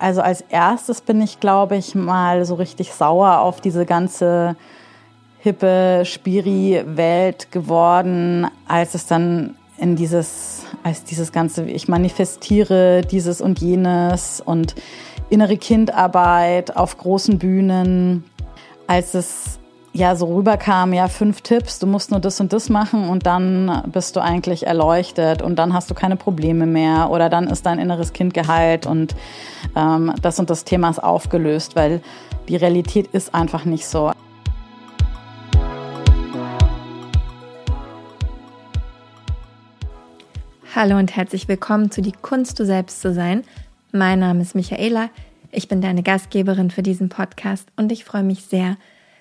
Also 0.00 0.22
als 0.22 0.40
erstes 0.48 1.02
bin 1.02 1.20
ich, 1.20 1.40
glaube 1.40 1.76
ich, 1.76 1.94
mal 1.94 2.46
so 2.46 2.54
richtig 2.54 2.94
sauer 2.94 3.40
auf 3.40 3.60
diese 3.60 3.84
ganze 3.84 4.56
hippe 5.40 6.02
Spiri-Welt 6.06 7.52
geworden, 7.52 8.46
als 8.66 8.94
es 8.94 9.06
dann 9.06 9.56
in 9.76 9.96
dieses, 9.96 10.64
als 10.82 11.04
dieses 11.04 11.32
ganze, 11.32 11.64
ich 11.64 11.86
manifestiere 11.86 13.02
dieses 13.02 13.42
und 13.42 13.60
jenes 13.60 14.42
und 14.44 14.74
innere 15.28 15.58
Kindarbeit 15.58 16.76
auf 16.76 16.96
großen 16.96 17.38
Bühnen, 17.38 18.24
als 18.86 19.12
es 19.12 19.59
ja 19.92 20.14
so 20.14 20.26
rüberkam, 20.36 20.92
ja, 20.92 21.08
fünf 21.08 21.40
Tipps, 21.40 21.80
du 21.80 21.86
musst 21.86 22.10
nur 22.12 22.20
das 22.20 22.40
und 22.40 22.52
das 22.52 22.68
machen 22.68 23.08
und 23.08 23.26
dann 23.26 23.82
bist 23.92 24.14
du 24.14 24.20
eigentlich 24.20 24.66
erleuchtet 24.66 25.42
und 25.42 25.56
dann 25.56 25.74
hast 25.74 25.90
du 25.90 25.94
keine 25.94 26.16
Probleme 26.16 26.66
mehr 26.66 27.10
oder 27.10 27.28
dann 27.28 27.48
ist 27.48 27.66
dein 27.66 27.78
inneres 27.78 28.12
Kind 28.12 28.32
geheilt 28.32 28.86
und 28.86 29.16
ähm, 29.74 30.14
das 30.22 30.38
und 30.38 30.48
das 30.48 30.64
Thema 30.64 30.90
ist 30.90 31.02
aufgelöst, 31.02 31.74
weil 31.74 32.00
die 32.48 32.56
Realität 32.56 33.08
ist 33.08 33.34
einfach 33.34 33.64
nicht 33.64 33.86
so. 33.86 34.12
Hallo 40.72 40.98
und 40.98 41.16
herzlich 41.16 41.48
willkommen 41.48 41.90
zu 41.90 42.00
Die 42.00 42.12
Kunst, 42.12 42.60
du 42.60 42.64
selbst 42.64 43.00
zu 43.00 43.12
sein. 43.12 43.42
Mein 43.90 44.20
Name 44.20 44.40
ist 44.40 44.54
Michaela, 44.54 45.10
ich 45.50 45.66
bin 45.66 45.80
deine 45.80 46.04
Gastgeberin 46.04 46.70
für 46.70 46.84
diesen 46.84 47.08
Podcast 47.08 47.66
und 47.76 47.90
ich 47.90 48.04
freue 48.04 48.22
mich 48.22 48.44
sehr, 48.44 48.76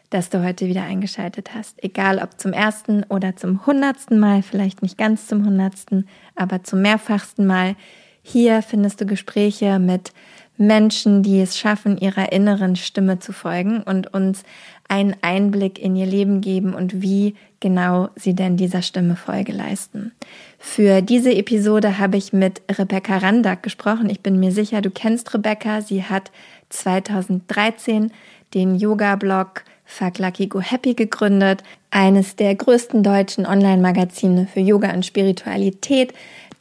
du 0.10 0.44
heute 0.44 0.68
wieder 0.68 0.84
eingeschaltet 0.84 1.54
hast. 1.54 1.84
Egal 1.84 2.20
ob 2.20 2.40
zum 2.40 2.52
ersten 2.52 3.04
oder 3.04 3.36
zum 3.36 3.66
hundertsten 3.66 4.20
Mal, 4.20 4.42
vielleicht 4.42 4.82
nicht 4.82 4.98
ganz 4.98 5.28
zum 5.28 5.46
hundertsten, 5.46 6.08
aber 6.36 6.64
zum 6.64 6.82
mehrfachsten 6.82 7.46
Mal. 7.46 7.76
Hier 8.22 8.62
findest 8.62 9.02
du 9.02 9.06
Gespräche 9.06 9.80
mit 9.80 10.12
Menschen, 10.58 11.24
die 11.24 11.40
es 11.40 11.58
schaffen, 11.58 11.98
ihrer 11.98 12.32
inneren 12.34 12.76
Stimme 12.76 13.20
zu 13.20 13.32
folgen 13.32 13.82
und 13.82 14.14
uns 14.14 14.44
einen 14.90 15.16
Einblick 15.22 15.80
in 15.80 15.96
ihr 15.96 16.06
Leben 16.06 16.42
geben 16.42 16.74
und 16.74 17.02
wie 17.02 17.36
genau 17.60 18.10
sie 18.16 18.34
denn 18.34 18.58
dieser 18.58 18.82
Stimme 18.82 19.16
Folge 19.16 19.54
leisten. 19.54 20.12
Für 20.58 21.02
diese 21.02 21.34
Episode 21.34 21.98
habe 21.98 22.18
ich 22.18 22.34
mit 22.34 22.62
Rebecca 22.70 23.18
Randack 23.18 23.64
gesprochen. 23.64 24.10
Ich 24.10 24.20
bin 24.20 24.40
mir 24.40 24.52
sicher, 24.52 24.82
du 24.82 24.90
kennst 24.90 25.34
Rebecca. 25.34 25.82
Sie 25.82 26.04
hat 26.04 26.32
2013 26.70 28.12
den 28.54 28.76
Yoga-Blog 28.76 29.64
Fuck 29.90 30.20
Lucky 30.20 30.48
Go 30.48 30.62
Happy 30.62 30.94
gegründet, 30.94 31.64
eines 31.90 32.36
der 32.36 32.54
größten 32.54 33.02
deutschen 33.02 33.48
Online-Magazine 33.48 34.46
für 34.46 34.60
Yoga 34.60 34.94
und 34.94 35.04
Spiritualität. 35.04 36.14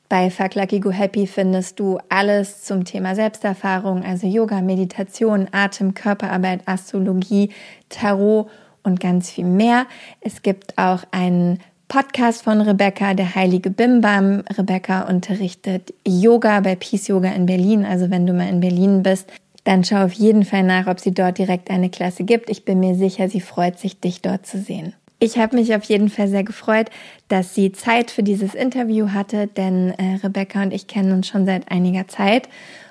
Bei 0.08 0.30
Fuck 0.30 0.54
Lucky 0.54 0.80
Go 0.80 0.90
Happy 0.90 1.26
findest 1.26 1.78
du 1.78 1.98
alles 2.08 2.64
zum 2.64 2.84
Thema 2.84 3.14
Selbsterfahrung, 3.14 4.02
also 4.02 4.26
Yoga, 4.26 4.62
Meditation, 4.62 5.46
Atem, 5.52 5.92
Körperarbeit, 5.92 6.62
Astrologie, 6.64 7.50
Tarot 7.90 8.48
und 8.82 8.98
ganz 8.98 9.30
viel 9.30 9.44
mehr. 9.44 9.86
Es 10.22 10.40
gibt 10.40 10.78
auch 10.78 11.02
einen 11.10 11.60
Podcast 11.86 12.42
von 12.42 12.62
Rebecca, 12.62 13.12
der 13.12 13.34
heilige 13.34 13.70
Bimbam. 13.70 14.42
Rebecca 14.56 15.02
unterrichtet 15.02 15.92
Yoga 16.06 16.60
bei 16.60 16.76
Peace 16.76 17.08
Yoga 17.08 17.30
in 17.32 17.44
Berlin. 17.44 17.84
Also 17.84 18.10
wenn 18.10 18.26
du 18.26 18.32
mal 18.32 18.48
in 18.48 18.60
Berlin 18.60 19.02
bist, 19.02 19.30
dann 19.68 19.84
schau 19.84 20.02
auf 20.02 20.14
jeden 20.14 20.46
Fall 20.46 20.62
nach, 20.62 20.86
ob 20.86 20.98
sie 20.98 21.12
dort 21.12 21.36
direkt 21.36 21.68
eine 21.70 21.90
Klasse 21.90 22.24
gibt. 22.24 22.48
Ich 22.48 22.64
bin 22.64 22.80
mir 22.80 22.94
sicher, 22.94 23.28
sie 23.28 23.42
freut 23.42 23.78
sich, 23.78 24.00
dich 24.00 24.22
dort 24.22 24.46
zu 24.46 24.58
sehen. 24.58 24.94
Ich 25.18 25.36
habe 25.36 25.56
mich 25.56 25.74
auf 25.74 25.84
jeden 25.84 26.08
Fall 26.08 26.26
sehr 26.26 26.42
gefreut, 26.42 26.88
dass 27.28 27.54
sie 27.54 27.72
Zeit 27.72 28.10
für 28.10 28.22
dieses 28.22 28.54
Interview 28.54 29.10
hatte, 29.10 29.46
denn 29.46 29.90
äh, 29.90 30.14
Rebecca 30.24 30.62
und 30.62 30.72
ich 30.72 30.86
kennen 30.86 31.12
uns 31.12 31.28
schon 31.28 31.44
seit 31.44 31.70
einiger 31.70 32.08
Zeit. 32.08 32.48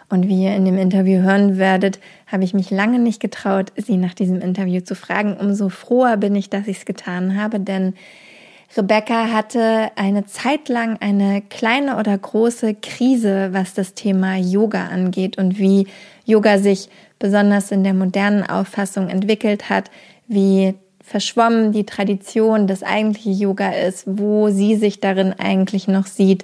Und 0.09 0.27
wie 0.27 0.43
ihr 0.43 0.55
in 0.55 0.65
dem 0.65 0.77
Interview 0.77 1.21
hören 1.21 1.57
werdet, 1.57 1.99
habe 2.27 2.43
ich 2.43 2.53
mich 2.53 2.69
lange 2.69 2.99
nicht 2.99 3.19
getraut, 3.19 3.73
sie 3.75 3.97
nach 3.97 4.13
diesem 4.13 4.39
Interview 4.39 4.81
zu 4.81 4.93
fragen. 4.93 5.35
Umso 5.35 5.69
froher 5.69 6.17
bin 6.17 6.35
ich, 6.35 6.51
dass 6.51 6.67
ich 6.67 6.77
es 6.77 6.85
getan 6.85 7.41
habe, 7.41 7.59
denn 7.59 7.95
Rebecca 8.75 9.31
hatte 9.31 9.89
eine 9.95 10.25
Zeit 10.25 10.69
lang 10.69 10.97
eine 10.99 11.41
kleine 11.41 11.97
oder 11.97 12.15
große 12.15 12.75
Krise, 12.75 13.49
was 13.51 13.73
das 13.73 13.95
Thema 13.95 14.35
Yoga 14.37 14.87
angeht 14.87 15.39
und 15.39 15.57
wie 15.57 15.87
Yoga 16.27 16.59
sich 16.59 16.89
besonders 17.17 17.71
in 17.71 17.83
der 17.83 17.93
modernen 17.93 18.43
Auffassung 18.43 19.09
entwickelt 19.09 19.69
hat, 19.69 19.89
wie 20.27 20.75
verschwommen 21.01 21.71
die 21.71 21.85
Tradition 21.85 22.67
des 22.67 22.83
eigentlichen 22.83 23.33
Yoga 23.33 23.71
ist, 23.71 24.03
wo 24.05 24.49
sie 24.49 24.75
sich 24.75 24.99
darin 24.99 25.33
eigentlich 25.37 25.87
noch 25.87 26.05
sieht 26.05 26.43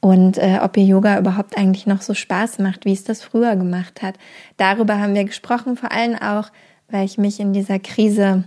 und 0.00 0.38
äh, 0.38 0.60
ob 0.62 0.76
ihr 0.76 0.84
Yoga 0.84 1.18
überhaupt 1.18 1.58
eigentlich 1.58 1.86
noch 1.86 2.02
so 2.02 2.14
Spaß 2.14 2.60
macht, 2.60 2.84
wie 2.84 2.92
es 2.92 3.02
das 3.02 3.22
früher 3.22 3.56
gemacht 3.56 4.02
hat. 4.02 4.14
Darüber 4.56 5.00
haben 5.00 5.14
wir 5.14 5.24
gesprochen, 5.24 5.76
vor 5.76 5.90
allem 5.90 6.14
auch, 6.14 6.50
weil 6.88 7.04
ich 7.04 7.18
mich 7.18 7.40
in 7.40 7.52
dieser 7.52 7.80
Krise 7.80 8.44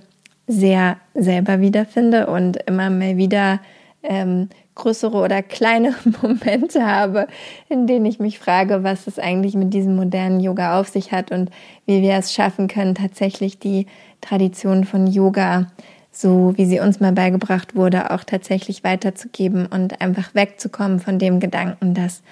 sehr 0.47 0.97
selber 1.13 1.59
wiederfinde 1.59 2.27
und 2.27 2.57
immer 2.65 2.89
mal 2.89 3.17
wieder 3.17 3.59
ähm, 4.01 4.47
größere 4.79 5.17
oder 5.17 5.43
kleine 5.43 5.93
Momente 6.21 6.85
habe, 6.85 7.27
in 7.69 7.85
denen 7.87 8.05
ich 8.05 8.19
mich 8.19 8.39
frage, 8.39 8.83
was 8.83 9.07
es 9.07 9.19
eigentlich 9.19 9.55
mit 9.55 9.73
diesem 9.73 9.95
modernen 9.95 10.39
Yoga 10.39 10.79
auf 10.79 10.87
sich 10.87 11.11
hat 11.11 11.31
und 11.31 11.51
wie 11.85 12.01
wir 12.01 12.15
es 12.15 12.33
schaffen 12.33 12.67
können, 12.67 12.95
tatsächlich 12.95 13.59
die 13.59 13.85
Tradition 14.21 14.83
von 14.83 15.07
Yoga, 15.07 15.67
so 16.11 16.53
wie 16.57 16.65
sie 16.65 16.79
uns 16.79 16.99
mal 16.99 17.11
beigebracht 17.11 17.75
wurde, 17.75 18.11
auch 18.11 18.23
tatsächlich 18.23 18.83
weiterzugeben 18.83 19.67
und 19.67 20.01
einfach 20.01 20.33
wegzukommen 20.33 20.99
von 20.99 21.19
dem 21.19 21.39
Gedanken, 21.39 21.93
dass 21.93 22.23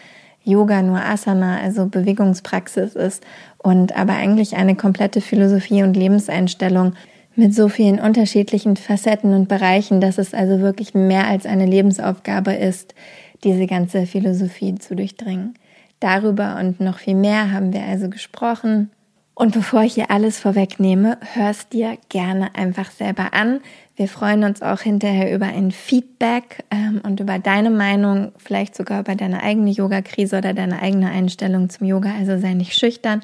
Yoga 0.43 0.81
nur 0.81 1.01
Asana, 1.01 1.59
also 1.59 1.87
Bewegungspraxis 1.87 2.95
ist 2.95 3.23
und 3.57 3.97
aber 3.97 4.13
eigentlich 4.13 4.55
eine 4.55 4.75
komplette 4.75 5.19
Philosophie 5.19 5.83
und 5.83 5.95
Lebenseinstellung, 5.95 6.93
mit 7.37 7.53
so 7.53 7.69
vielen 7.69 7.99
unterschiedlichen 7.99 8.75
Facetten 8.75 9.33
und 9.33 9.47
Bereichen, 9.47 10.01
dass 10.01 10.17
es 10.17 10.33
also 10.33 10.59
wirklich 10.59 10.95
mehr 10.95 11.27
als 11.27 11.45
eine 11.45 11.67
Lebensaufgabe 11.67 12.53
ist, 12.53 12.95
diese 13.43 13.67
ganze 13.67 14.07
Philosophie 14.07 14.75
zu 14.75 14.95
durchdringen. 14.95 15.53
Darüber 15.99 16.57
und 16.59 16.79
noch 16.79 16.97
viel 16.97 17.15
mehr 17.15 17.51
haben 17.51 17.73
wir 17.73 17.83
also 17.83 18.09
gesprochen. 18.09 18.89
Und 19.35 19.53
bevor 19.53 19.83
ich 19.83 19.93
hier 19.93 20.09
alles 20.09 20.39
vorwegnehme, 20.39 21.19
hörst 21.33 21.73
dir 21.73 21.97
gerne 22.09 22.55
einfach 22.55 22.89
selber 22.89 23.35
an. 23.35 23.59
Wir 23.95 24.07
freuen 24.07 24.43
uns 24.43 24.63
auch 24.63 24.79
hinterher 24.79 25.31
über 25.31 25.45
ein 25.45 25.69
Feedback 25.69 26.63
ähm, 26.71 27.01
und 27.03 27.19
über 27.19 27.37
deine 27.37 27.69
Meinung, 27.69 28.31
vielleicht 28.37 28.75
sogar 28.75 29.01
über 29.01 29.13
deine 29.13 29.43
eigene 29.43 29.69
Yoga-Krise 29.69 30.39
oder 30.39 30.55
deine 30.55 30.81
eigene 30.81 31.11
Einstellung 31.11 31.69
zum 31.69 31.85
Yoga. 31.85 32.15
Also 32.17 32.39
sei 32.39 32.55
nicht 32.55 32.73
schüchtern 32.73 33.21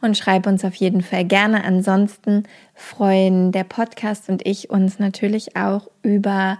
und 0.00 0.16
schreib 0.16 0.46
uns 0.46 0.64
auf 0.64 0.74
jeden 0.74 1.02
Fall 1.02 1.24
gerne. 1.24 1.64
Ansonsten 1.64 2.44
freuen 2.74 3.52
der 3.52 3.64
Podcast 3.64 4.28
und 4.28 4.46
ich 4.46 4.70
uns 4.70 4.98
natürlich 4.98 5.56
auch 5.56 5.90
über 6.02 6.58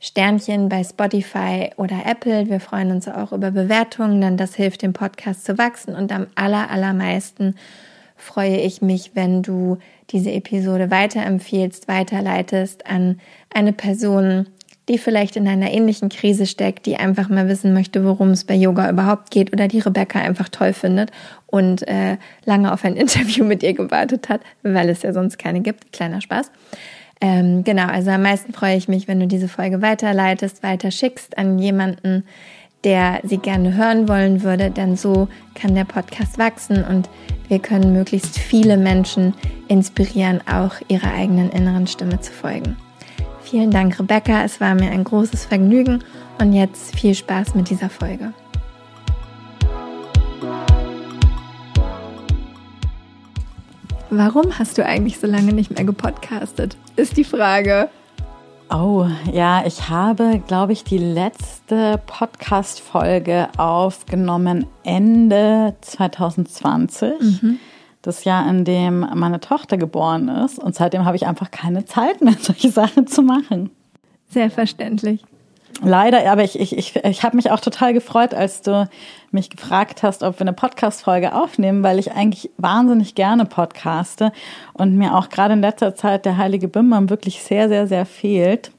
Sternchen 0.00 0.68
bei 0.68 0.82
Spotify 0.82 1.70
oder 1.76 2.06
Apple. 2.06 2.48
Wir 2.48 2.60
freuen 2.60 2.90
uns 2.90 3.06
auch 3.06 3.32
über 3.32 3.50
Bewertungen, 3.50 4.20
denn 4.20 4.36
das 4.36 4.54
hilft 4.54 4.82
dem 4.82 4.92
Podcast 4.92 5.44
zu 5.44 5.58
wachsen 5.58 5.94
und 5.94 6.10
am 6.10 6.26
aller, 6.34 6.70
allermeisten 6.70 7.54
freue 8.16 8.58
ich 8.58 8.82
mich, 8.82 9.12
wenn 9.14 9.42
du 9.42 9.78
diese 10.10 10.30
Episode 10.32 10.90
weiterempfiehlst, 10.90 11.88
weiterleitest 11.88 12.86
an 12.86 13.20
eine 13.52 13.72
Person, 13.72 14.46
die 14.90 14.98
vielleicht 14.98 15.36
in 15.36 15.46
einer 15.46 15.70
ähnlichen 15.70 16.08
Krise 16.08 16.46
steckt, 16.46 16.84
die 16.84 16.96
einfach 16.96 17.28
mal 17.28 17.48
wissen 17.48 17.72
möchte, 17.72 18.04
worum 18.04 18.30
es 18.30 18.42
bei 18.42 18.56
Yoga 18.56 18.90
überhaupt 18.90 19.30
geht 19.30 19.52
oder 19.52 19.68
die 19.68 19.78
Rebecca 19.78 20.18
einfach 20.18 20.48
toll 20.48 20.72
findet 20.72 21.12
und 21.46 21.86
äh, 21.86 22.16
lange 22.44 22.72
auf 22.72 22.84
ein 22.84 22.96
Interview 22.96 23.44
mit 23.44 23.62
ihr 23.62 23.72
gewartet 23.72 24.28
hat, 24.28 24.40
weil 24.64 24.88
es 24.88 25.02
ja 25.02 25.12
sonst 25.12 25.38
keine 25.38 25.60
gibt. 25.60 25.92
Kleiner 25.92 26.20
Spaß. 26.20 26.50
Ähm, 27.20 27.62
genau, 27.62 27.86
also 27.86 28.10
am 28.10 28.22
meisten 28.22 28.52
freue 28.52 28.76
ich 28.76 28.88
mich, 28.88 29.06
wenn 29.06 29.20
du 29.20 29.28
diese 29.28 29.46
Folge 29.46 29.80
weiterleitest, 29.80 30.64
weiter 30.64 30.90
schickst 30.90 31.38
an 31.38 31.60
jemanden, 31.60 32.24
der 32.82 33.20
sie 33.22 33.38
gerne 33.38 33.76
hören 33.76 34.08
wollen 34.08 34.42
würde, 34.42 34.72
denn 34.72 34.96
so 34.96 35.28
kann 35.54 35.76
der 35.76 35.84
Podcast 35.84 36.38
wachsen 36.38 36.82
und 36.82 37.08
wir 37.46 37.60
können 37.60 37.92
möglichst 37.92 38.38
viele 38.38 38.76
Menschen 38.76 39.34
inspirieren, 39.68 40.40
auch 40.48 40.74
ihrer 40.88 41.12
eigenen 41.12 41.50
inneren 41.50 41.86
Stimme 41.86 42.20
zu 42.20 42.32
folgen. 42.32 42.76
Vielen 43.50 43.72
Dank, 43.72 43.98
Rebecca. 43.98 44.44
Es 44.44 44.60
war 44.60 44.76
mir 44.76 44.92
ein 44.92 45.02
großes 45.02 45.44
Vergnügen 45.44 46.04
und 46.38 46.52
jetzt 46.52 46.94
viel 46.94 47.16
Spaß 47.16 47.56
mit 47.56 47.68
dieser 47.68 47.90
Folge. 47.90 48.32
Warum 54.08 54.56
hast 54.56 54.78
du 54.78 54.86
eigentlich 54.86 55.18
so 55.18 55.26
lange 55.26 55.52
nicht 55.52 55.72
mehr 55.72 55.82
gepodcastet? 55.82 56.76
Ist 56.94 57.16
die 57.16 57.24
Frage. 57.24 57.88
Oh, 58.72 59.08
ja, 59.32 59.64
ich 59.66 59.88
habe, 59.88 60.40
glaube 60.46 60.72
ich, 60.72 60.84
die 60.84 60.98
letzte 60.98 62.00
Podcast-Folge 62.06 63.48
aufgenommen 63.56 64.66
Ende 64.84 65.74
2020. 65.80 67.42
Mhm 67.42 67.58
das 68.02 68.24
Jahr, 68.24 68.48
in 68.48 68.64
dem 68.64 69.06
meine 69.14 69.40
Tochter 69.40 69.76
geboren 69.76 70.28
ist. 70.28 70.58
Und 70.58 70.74
seitdem 70.74 71.04
habe 71.04 71.16
ich 71.16 71.26
einfach 71.26 71.50
keine 71.50 71.84
Zeit 71.84 72.20
mehr, 72.20 72.34
solche 72.40 72.70
Sachen 72.70 73.06
zu 73.06 73.22
machen. 73.22 73.70
Sehr 74.28 74.50
verständlich. 74.50 75.22
Leider, 75.82 76.30
aber 76.30 76.44
ich, 76.44 76.58
ich, 76.60 76.76
ich, 76.76 76.96
ich 76.96 77.22
habe 77.22 77.36
mich 77.36 77.50
auch 77.50 77.60
total 77.60 77.94
gefreut, 77.94 78.34
als 78.34 78.60
du 78.60 78.88
mich 79.30 79.48
gefragt 79.48 80.02
hast, 80.02 80.22
ob 80.22 80.38
wir 80.38 80.42
eine 80.42 80.52
Podcast-Folge 80.52 81.34
aufnehmen, 81.34 81.82
weil 81.82 81.98
ich 81.98 82.12
eigentlich 82.12 82.50
wahnsinnig 82.58 83.14
gerne 83.14 83.46
podcaste 83.46 84.32
und 84.74 84.96
mir 84.96 85.14
auch 85.14 85.30
gerade 85.30 85.54
in 85.54 85.60
letzter 85.60 85.94
Zeit 85.94 86.26
der 86.26 86.36
heilige 86.36 86.68
Bimbam 86.68 87.08
wirklich 87.08 87.42
sehr, 87.42 87.68
sehr, 87.68 87.86
sehr 87.86 88.04
fehlt. 88.04 88.72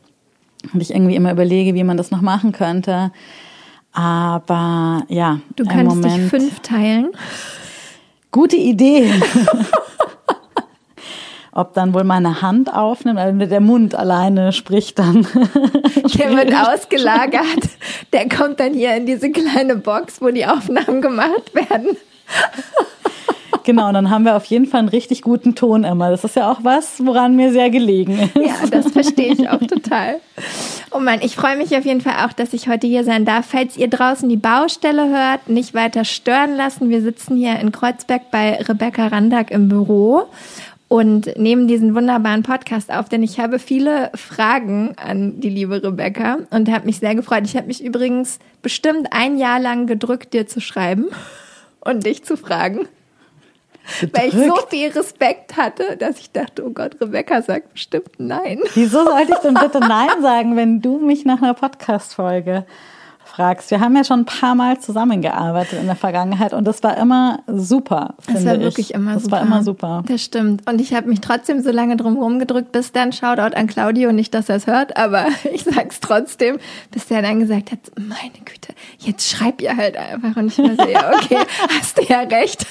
Und 0.73 0.81
ich 0.81 0.93
irgendwie 0.93 1.15
immer 1.15 1.31
überlege, 1.31 1.73
wie 1.73 1.83
man 1.83 1.97
das 1.97 2.11
noch 2.11 2.21
machen 2.21 2.51
könnte. 2.51 3.11
Aber 3.93 5.03
ja, 5.07 5.39
du 5.55 5.65
kannst 5.65 5.95
Moment, 5.95 6.17
dich 6.17 6.29
fünf 6.29 6.59
teilen. 6.59 7.09
Gute 8.31 8.55
Idee. 8.55 9.11
ob 11.51 11.73
dann 11.73 11.93
wohl 11.93 12.03
meine 12.03 12.41
Hand 12.41 12.73
aufnimmt, 12.73 13.19
also 13.19 13.45
der 13.45 13.59
Mund 13.59 13.93
alleine 13.93 14.53
spricht 14.53 14.99
dann. 14.99 15.27
Der 16.17 16.35
wird 16.35 16.53
ausgelagert. 16.53 17.69
Der 18.13 18.29
kommt 18.29 18.59
dann 18.59 18.73
hier 18.73 18.95
in 18.95 19.05
diese 19.05 19.31
kleine 19.31 19.75
Box, 19.75 20.21
wo 20.21 20.29
die 20.29 20.45
Aufnahmen 20.45 21.01
gemacht 21.01 21.53
werden. 21.53 21.97
Genau, 23.63 23.91
dann 23.91 24.09
haben 24.09 24.25
wir 24.25 24.35
auf 24.35 24.45
jeden 24.45 24.65
Fall 24.65 24.79
einen 24.79 24.89
richtig 24.89 25.21
guten 25.21 25.55
Ton 25.55 25.83
immer. 25.83 26.09
Das 26.09 26.23
ist 26.23 26.35
ja 26.35 26.51
auch 26.51 26.63
was, 26.63 27.05
woran 27.05 27.35
mir 27.35 27.51
sehr 27.51 27.69
gelegen 27.69 28.19
ist. 28.19 28.35
Ja, 28.35 28.67
das 28.69 28.91
verstehe 28.91 29.33
ich 29.33 29.49
auch 29.49 29.59
total. 29.59 30.19
Oh 30.91 30.99
Mann, 30.99 31.19
ich 31.21 31.35
freue 31.35 31.57
mich 31.57 31.75
auf 31.77 31.85
jeden 31.85 32.01
Fall 32.01 32.25
auch, 32.25 32.33
dass 32.33 32.53
ich 32.53 32.67
heute 32.67 32.87
hier 32.87 33.03
sein 33.03 33.25
darf. 33.25 33.45
Falls 33.45 33.77
ihr 33.77 33.87
draußen 33.87 34.27
die 34.27 34.37
Baustelle 34.37 35.09
hört, 35.09 35.47
nicht 35.47 35.73
weiter 35.73 36.05
stören 36.05 36.55
lassen. 36.55 36.89
Wir 36.89 37.01
sitzen 37.01 37.37
hier 37.37 37.59
in 37.59 37.71
Kreuzberg 37.71 38.31
bei 38.31 38.55
Rebecca 38.61 39.07
Randack 39.07 39.51
im 39.51 39.69
Büro 39.69 40.25
und 40.91 41.37
nehmen 41.37 41.69
diesen 41.69 41.95
wunderbaren 41.95 42.43
Podcast 42.43 42.91
auf, 42.91 43.07
denn 43.07 43.23
ich 43.23 43.39
habe 43.39 43.59
viele 43.59 44.11
Fragen 44.13 44.93
an 44.97 45.39
die 45.39 45.49
liebe 45.49 45.81
Rebecca 45.81 46.39
und 46.49 46.69
habe 46.69 46.85
mich 46.85 46.99
sehr 46.99 47.15
gefreut. 47.15 47.43
Ich 47.45 47.55
habe 47.55 47.67
mich 47.67 47.81
übrigens 47.81 48.39
bestimmt 48.61 49.07
ein 49.11 49.37
Jahr 49.37 49.61
lang 49.61 49.87
gedrückt, 49.87 50.33
dir 50.33 50.47
zu 50.47 50.59
schreiben 50.59 51.05
und 51.79 52.05
dich 52.05 52.25
zu 52.25 52.35
fragen. 52.35 52.89
Weil 54.13 54.29
ich 54.29 54.33
so 54.33 54.55
viel 54.69 54.89
Respekt 54.91 55.57
hatte, 55.57 55.97
dass 55.97 56.19
ich 56.19 56.31
dachte, 56.31 56.65
oh 56.65 56.69
Gott, 56.69 56.97
Rebecca 57.01 57.41
sagt 57.41 57.73
bestimmt 57.73 58.11
nein. 58.17 58.59
Wieso 58.73 59.03
sollte 59.03 59.33
ich 59.33 59.39
denn 59.39 59.55
bitte 59.55 59.79
nein 59.79 60.21
sagen, 60.21 60.55
wenn 60.55 60.81
du 60.81 60.99
mich 60.99 61.25
nach 61.25 61.41
einer 61.41 61.53
Podcast-Folge 61.53 62.65
fragst. 63.31 63.71
Wir 63.71 63.79
haben 63.79 63.95
ja 63.95 64.03
schon 64.03 64.21
ein 64.21 64.25
paar 64.25 64.55
Mal 64.55 64.79
zusammengearbeitet 64.79 65.79
in 65.79 65.87
der 65.87 65.95
Vergangenheit 65.95 66.53
und 66.53 66.65
das 66.65 66.83
war 66.83 66.97
immer 66.97 67.39
super. 67.47 68.15
Das 68.27 68.45
war 68.45 68.59
wirklich 68.59 68.89
ich. 68.89 68.93
immer 68.93 69.13
das 69.13 69.23
super. 69.23 69.37
Das 69.37 69.41
war 69.41 69.47
immer 69.47 69.63
super. 69.63 70.03
Das 70.07 70.21
stimmt. 70.21 70.69
Und 70.69 70.81
ich 70.81 70.93
habe 70.93 71.07
mich 71.07 71.21
trotzdem 71.21 71.61
so 71.61 71.71
lange 71.71 71.97
drum 71.97 72.17
rumgedrückt, 72.17 72.71
bis 72.71 72.91
dann 72.91 73.11
Shoutout 73.11 73.55
an 73.55 73.67
Claudio, 73.67 74.11
nicht, 74.11 74.33
dass 74.33 74.49
er 74.49 74.57
es 74.57 74.67
hört, 74.67 74.97
aber 74.97 75.27
ich 75.53 75.63
sag's 75.63 75.99
trotzdem, 75.99 76.59
bis 76.91 77.07
der 77.07 77.21
dann 77.21 77.39
gesagt 77.39 77.71
hat, 77.71 77.79
meine 77.97 78.43
Güte, 78.45 78.73
jetzt 78.99 79.29
schreib 79.29 79.61
ihr 79.61 79.75
halt 79.75 79.97
einfach. 79.97 80.35
Und 80.35 80.47
ich 80.47 80.59
war 80.59 80.75
so, 80.75 80.91
ja, 80.91 81.11
okay, 81.15 81.37
hast 81.79 81.97
du 81.97 82.03
ja 82.03 82.21
recht. 82.21 82.65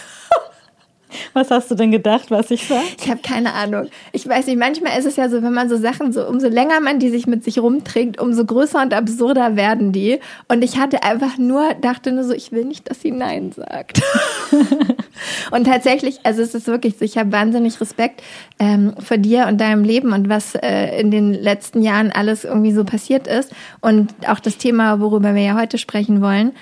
Was 1.32 1.50
hast 1.50 1.70
du 1.70 1.74
denn 1.74 1.90
gedacht, 1.90 2.30
was 2.30 2.50
ich 2.50 2.66
sage? 2.66 2.84
Ich 3.00 3.10
habe 3.10 3.20
keine 3.22 3.54
Ahnung. 3.54 3.88
Ich 4.12 4.26
weiß 4.26 4.46
nicht, 4.46 4.58
manchmal 4.58 4.98
ist 4.98 5.06
es 5.06 5.16
ja 5.16 5.28
so, 5.28 5.42
wenn 5.42 5.52
man 5.52 5.68
so 5.68 5.76
Sachen 5.76 6.12
so, 6.12 6.26
umso 6.26 6.48
länger 6.48 6.80
man 6.80 6.98
die 6.98 7.10
sich 7.10 7.26
mit 7.26 7.44
sich 7.44 7.58
rumträgt, 7.58 8.20
umso 8.20 8.44
größer 8.44 8.80
und 8.80 8.94
absurder 8.94 9.56
werden 9.56 9.92
die. 9.92 10.20
Und 10.48 10.62
ich 10.62 10.78
hatte 10.78 11.02
einfach 11.02 11.38
nur, 11.38 11.74
dachte 11.80 12.12
nur 12.12 12.24
so, 12.24 12.32
ich 12.32 12.52
will 12.52 12.64
nicht, 12.64 12.90
dass 12.90 13.00
sie 13.00 13.10
Nein 13.10 13.52
sagt. 13.52 14.02
und 15.50 15.64
tatsächlich, 15.64 16.20
also 16.24 16.42
es 16.42 16.54
ist 16.54 16.66
wirklich 16.66 16.98
so, 16.98 17.04
ich 17.04 17.18
habe 17.18 17.32
wahnsinnig 17.32 17.80
Respekt 17.80 18.22
ähm, 18.58 18.94
vor 18.98 19.16
dir 19.16 19.46
und 19.46 19.60
deinem 19.60 19.84
Leben 19.84 20.12
und 20.12 20.28
was 20.28 20.54
äh, 20.54 21.00
in 21.00 21.10
den 21.10 21.34
letzten 21.34 21.82
Jahren 21.82 22.10
alles 22.10 22.44
irgendwie 22.44 22.72
so 22.72 22.84
passiert 22.84 23.26
ist. 23.26 23.52
Und 23.80 24.12
auch 24.26 24.40
das 24.40 24.58
Thema, 24.58 25.00
worüber 25.00 25.34
wir 25.34 25.42
ja 25.42 25.58
heute 25.58 25.78
sprechen 25.78 26.22
wollen, 26.22 26.52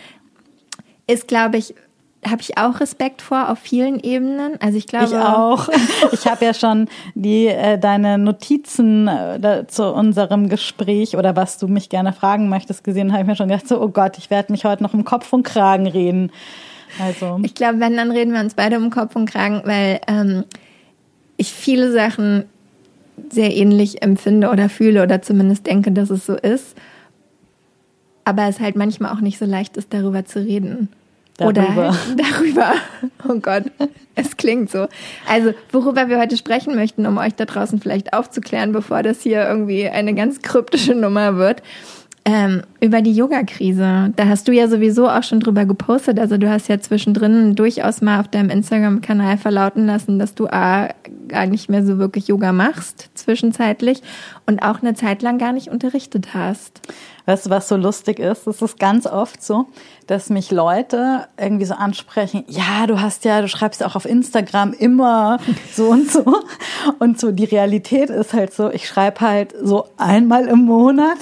ist, 1.07 1.27
glaube 1.27 1.57
ich, 1.57 1.75
habe 2.27 2.43
ich 2.43 2.59
auch 2.59 2.81
Respekt 2.81 3.23
vor 3.23 3.49
auf 3.51 3.59
vielen 3.59 4.01
Ebenen. 4.01 4.61
Also 4.61 4.77
ich 4.77 4.87
glaube 4.87 5.07
ich 5.07 5.15
auch. 5.15 5.69
Ich 6.13 6.27
habe 6.27 6.45
ja 6.45 6.55
schon 6.55 6.89
die 7.15 7.47
äh, 7.47 7.79
deine 7.79 8.19
Notizen 8.19 9.09
äh, 9.09 9.65
zu 9.69 9.93
unserem 9.93 10.49
Gespräch 10.49 11.17
oder 11.17 11.37
was 11.37 11.59
du 11.59 11.69
mich 11.69 11.89
gerne 11.89 12.13
fragen 12.13 12.49
möchtest 12.49 12.83
gesehen, 12.83 13.13
habe 13.13 13.23
ich 13.23 13.29
mir 13.29 13.37
schon 13.37 13.49
gedacht 13.49 13.69
so 13.69 13.81
oh 13.81 13.89
Gott, 13.89 14.19
ich 14.19 14.31
werde 14.31 14.53
mich 14.53 14.65
heute 14.65 14.83
noch 14.83 14.95
im 14.95 15.05
Kopf 15.05 15.33
und 15.33 15.45
Kragen 15.45 15.87
reden. 15.87 16.33
Also 17.01 17.39
ich 17.43 17.55
glaube, 17.55 17.81
wenn 17.81 17.97
dann 17.97 18.11
reden 18.11 18.33
wir 18.33 18.41
uns 18.41 18.55
beide 18.55 18.79
um 18.79 18.91
Kopf 18.91 19.15
und 19.15 19.31
Kragen, 19.31 19.63
weil 19.65 20.01
ähm, 20.09 20.45
ich 21.37 21.53
viele 21.53 21.93
Sachen 21.93 22.45
sehr 23.31 23.55
ähnlich 23.55 24.03
empfinde 24.03 24.51
oder 24.51 24.69
fühle 24.69 25.03
oder 25.03 25.23
zumindest 25.23 25.67
denke, 25.67 25.93
dass 25.93 26.11
es 26.11 26.27
so 26.27 26.35
ist. 26.35 26.77
Aber 28.25 28.49
es 28.49 28.61
halt 28.61 28.77
manchmal 28.77 29.13
auch 29.13 29.21
nicht 29.21 29.39
so 29.39 29.45
leicht 29.45 29.77
ist, 29.77 29.93
darüber 29.93 30.25
zu 30.25 30.41
reden. 30.41 30.89
Darüber. 31.39 31.61
Oder 31.61 31.97
darüber. 32.17 32.75
Oh 33.29 33.39
Gott, 33.41 33.65
es 34.17 34.37
klingt 34.37 34.71
so. 34.71 34.89
Also, 35.27 35.55
worüber 35.71 36.09
wir 36.09 36.19
heute 36.19 36.37
sprechen 36.37 36.75
möchten, 36.75 37.07
um 37.07 37.17
euch 37.17 37.35
da 37.35 37.45
draußen 37.45 37.81
vielleicht 37.81 38.13
aufzuklären, 38.13 38.73
bevor 38.73 39.03
das 39.03 39.23
hier 39.23 39.49
irgendwie 39.49 39.89
eine 39.89 40.15
ganz 40.15 40.43
kryptische 40.43 40.95
Nummer 40.95 41.37
wird, 41.37 41.63
ähm, 42.29 42.61
über 42.79 43.01
die 43.01 43.15
Yoga-Krise. 43.15 44.13
Da 44.15 44.27
hast 44.27 44.49
du 44.49 44.53
ja 44.53 44.69
sowieso 44.69 45.09
auch 45.09 45.23
schon 45.23 45.41
drüber 45.41 45.65
gepostet. 45.65 46.21
Also 46.21 46.37
du 46.37 46.51
hast 46.51 46.69
ja 46.69 46.79
zwischendrin 46.79 47.55
durchaus 47.55 48.03
mal 48.03 48.21
auf 48.21 48.29
deinem 48.29 48.51
Instagram-Kanal 48.51 49.39
verlauten 49.39 49.87
lassen, 49.87 50.19
dass 50.19 50.35
du 50.35 50.47
A, 50.47 50.91
gar 51.29 51.47
nicht 51.47 51.71
mehr 51.71 51.87
so 51.87 51.97
wirklich 51.97 52.29
Yoga 52.29 52.53
machst, 52.53 53.09
zwischenzeitlich, 53.15 54.03
und 54.45 54.63
auch 54.63 54.83
eine 54.83 54.93
Zeit 54.93 55.23
lang 55.23 55.39
gar 55.39 55.55
nicht 55.55 55.69
unterrichtet 55.69 56.35
hast. 56.35 56.83
Weißt 57.25 57.47
du, 57.47 57.51
was 57.51 57.67
so 57.67 57.77
lustig 57.77 58.19
ist? 58.19 58.47
Es 58.47 58.61
ist 58.61 58.79
ganz 58.79 59.07
oft 59.07 59.43
so, 59.43 59.65
dass 60.07 60.29
mich 60.29 60.51
Leute 60.51 61.29
irgendwie 61.39 61.65
so 61.65 61.75
ansprechen, 61.75 62.45
ja, 62.47 62.87
du 62.87 63.01
hast 63.01 63.25
ja, 63.25 63.41
du 63.41 63.49
schreibst 63.49 63.81
ja 63.81 63.87
auch 63.87 63.97
auf 63.97 64.05
Instagram 64.05 64.75
immer 64.75 65.39
so 65.73 65.89
und 65.89 66.11
so. 66.11 66.43
Und 66.99 67.19
so 67.19 67.33
die 67.33 67.45
Realität 67.45 68.11
ist 68.11 68.35
halt 68.35 68.53
so, 68.53 68.71
ich 68.71 68.87
schreibe 68.87 69.23
halt 69.23 69.55
so 69.63 69.87
einmal 69.97 70.47
im 70.47 70.67
Monat 70.67 71.17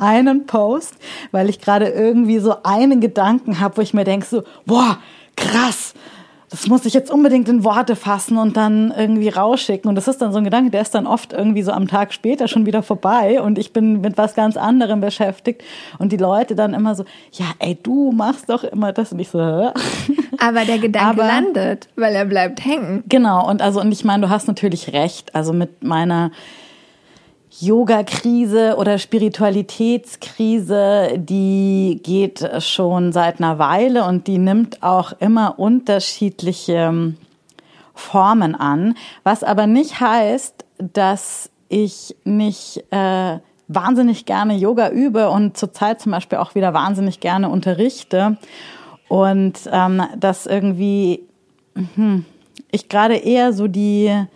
einen 0.00 0.46
Post, 0.46 0.94
weil 1.30 1.48
ich 1.48 1.60
gerade 1.60 1.88
irgendwie 1.88 2.38
so 2.38 2.56
einen 2.62 3.00
Gedanken 3.00 3.60
habe, 3.60 3.76
wo 3.76 3.82
ich 3.82 3.94
mir 3.94 4.04
denke 4.04 4.26
so, 4.26 4.42
boah, 4.66 4.98
krass, 5.36 5.94
das 6.50 6.66
muss 6.66 6.84
ich 6.84 6.94
jetzt 6.94 7.12
unbedingt 7.12 7.48
in 7.48 7.62
Worte 7.62 7.94
fassen 7.94 8.36
und 8.36 8.56
dann 8.56 8.92
irgendwie 8.96 9.28
rausschicken. 9.28 9.88
Und 9.88 9.94
das 9.94 10.08
ist 10.08 10.20
dann 10.20 10.32
so 10.32 10.38
ein 10.38 10.44
Gedanke, 10.44 10.70
der 10.70 10.82
ist 10.82 10.92
dann 10.96 11.06
oft 11.06 11.32
irgendwie 11.32 11.62
so 11.62 11.70
am 11.70 11.86
Tag 11.86 12.12
später 12.12 12.48
schon 12.48 12.66
wieder 12.66 12.82
vorbei 12.82 13.40
und 13.40 13.56
ich 13.56 13.72
bin 13.72 14.00
mit 14.00 14.18
was 14.18 14.34
ganz 14.34 14.56
anderem 14.56 15.00
beschäftigt. 15.00 15.62
Und 15.98 16.10
die 16.10 16.16
Leute 16.16 16.56
dann 16.56 16.74
immer 16.74 16.96
so, 16.96 17.04
ja, 17.32 17.46
ey, 17.60 17.78
du 17.80 18.10
machst 18.10 18.50
doch 18.50 18.64
immer 18.64 18.92
das. 18.92 19.12
Und 19.12 19.20
ich 19.20 19.28
so, 19.28 19.38
Hä? 19.38 19.68
Aber 20.38 20.64
der 20.64 20.78
Gedanke 20.78 21.22
Aber, 21.22 21.26
landet, 21.26 21.88
weil 21.94 22.16
er 22.16 22.24
bleibt 22.24 22.64
hängen. 22.64 23.04
Genau. 23.08 23.48
Und 23.48 23.62
also, 23.62 23.80
und 23.80 23.92
ich 23.92 24.04
meine, 24.04 24.26
du 24.26 24.30
hast 24.30 24.48
natürlich 24.48 24.92
recht. 24.92 25.34
Also 25.36 25.52
mit 25.52 25.84
meiner 25.84 26.32
Yoga-Krise 27.60 28.76
oder 28.78 28.98
Spiritualitätskrise, 28.98 31.12
die 31.16 32.00
geht 32.02 32.50
schon 32.62 33.12
seit 33.12 33.38
einer 33.38 33.58
Weile 33.58 34.06
und 34.06 34.26
die 34.26 34.38
nimmt 34.38 34.82
auch 34.82 35.12
immer 35.20 35.58
unterschiedliche 35.58 36.72
ähm, 36.72 37.18
Formen 37.94 38.54
an, 38.54 38.94
was 39.24 39.44
aber 39.44 39.66
nicht 39.66 40.00
heißt, 40.00 40.64
dass 40.78 41.50
ich 41.68 42.16
nicht 42.24 42.82
äh, 42.90 43.38
wahnsinnig 43.68 44.24
gerne 44.24 44.56
Yoga 44.56 44.88
übe 44.88 45.28
und 45.30 45.56
zurzeit 45.56 46.00
zum 46.00 46.12
Beispiel 46.12 46.38
auch 46.38 46.54
wieder 46.54 46.72
wahnsinnig 46.74 47.20
gerne 47.20 47.50
unterrichte. 47.50 48.38
Und 49.08 49.60
ähm, 49.70 50.02
dass 50.18 50.46
irgendwie 50.46 51.24
hm, 51.94 52.24
ich 52.70 52.88
gerade 52.88 53.16
eher 53.16 53.52
so 53.52 53.68
die 53.68 54.26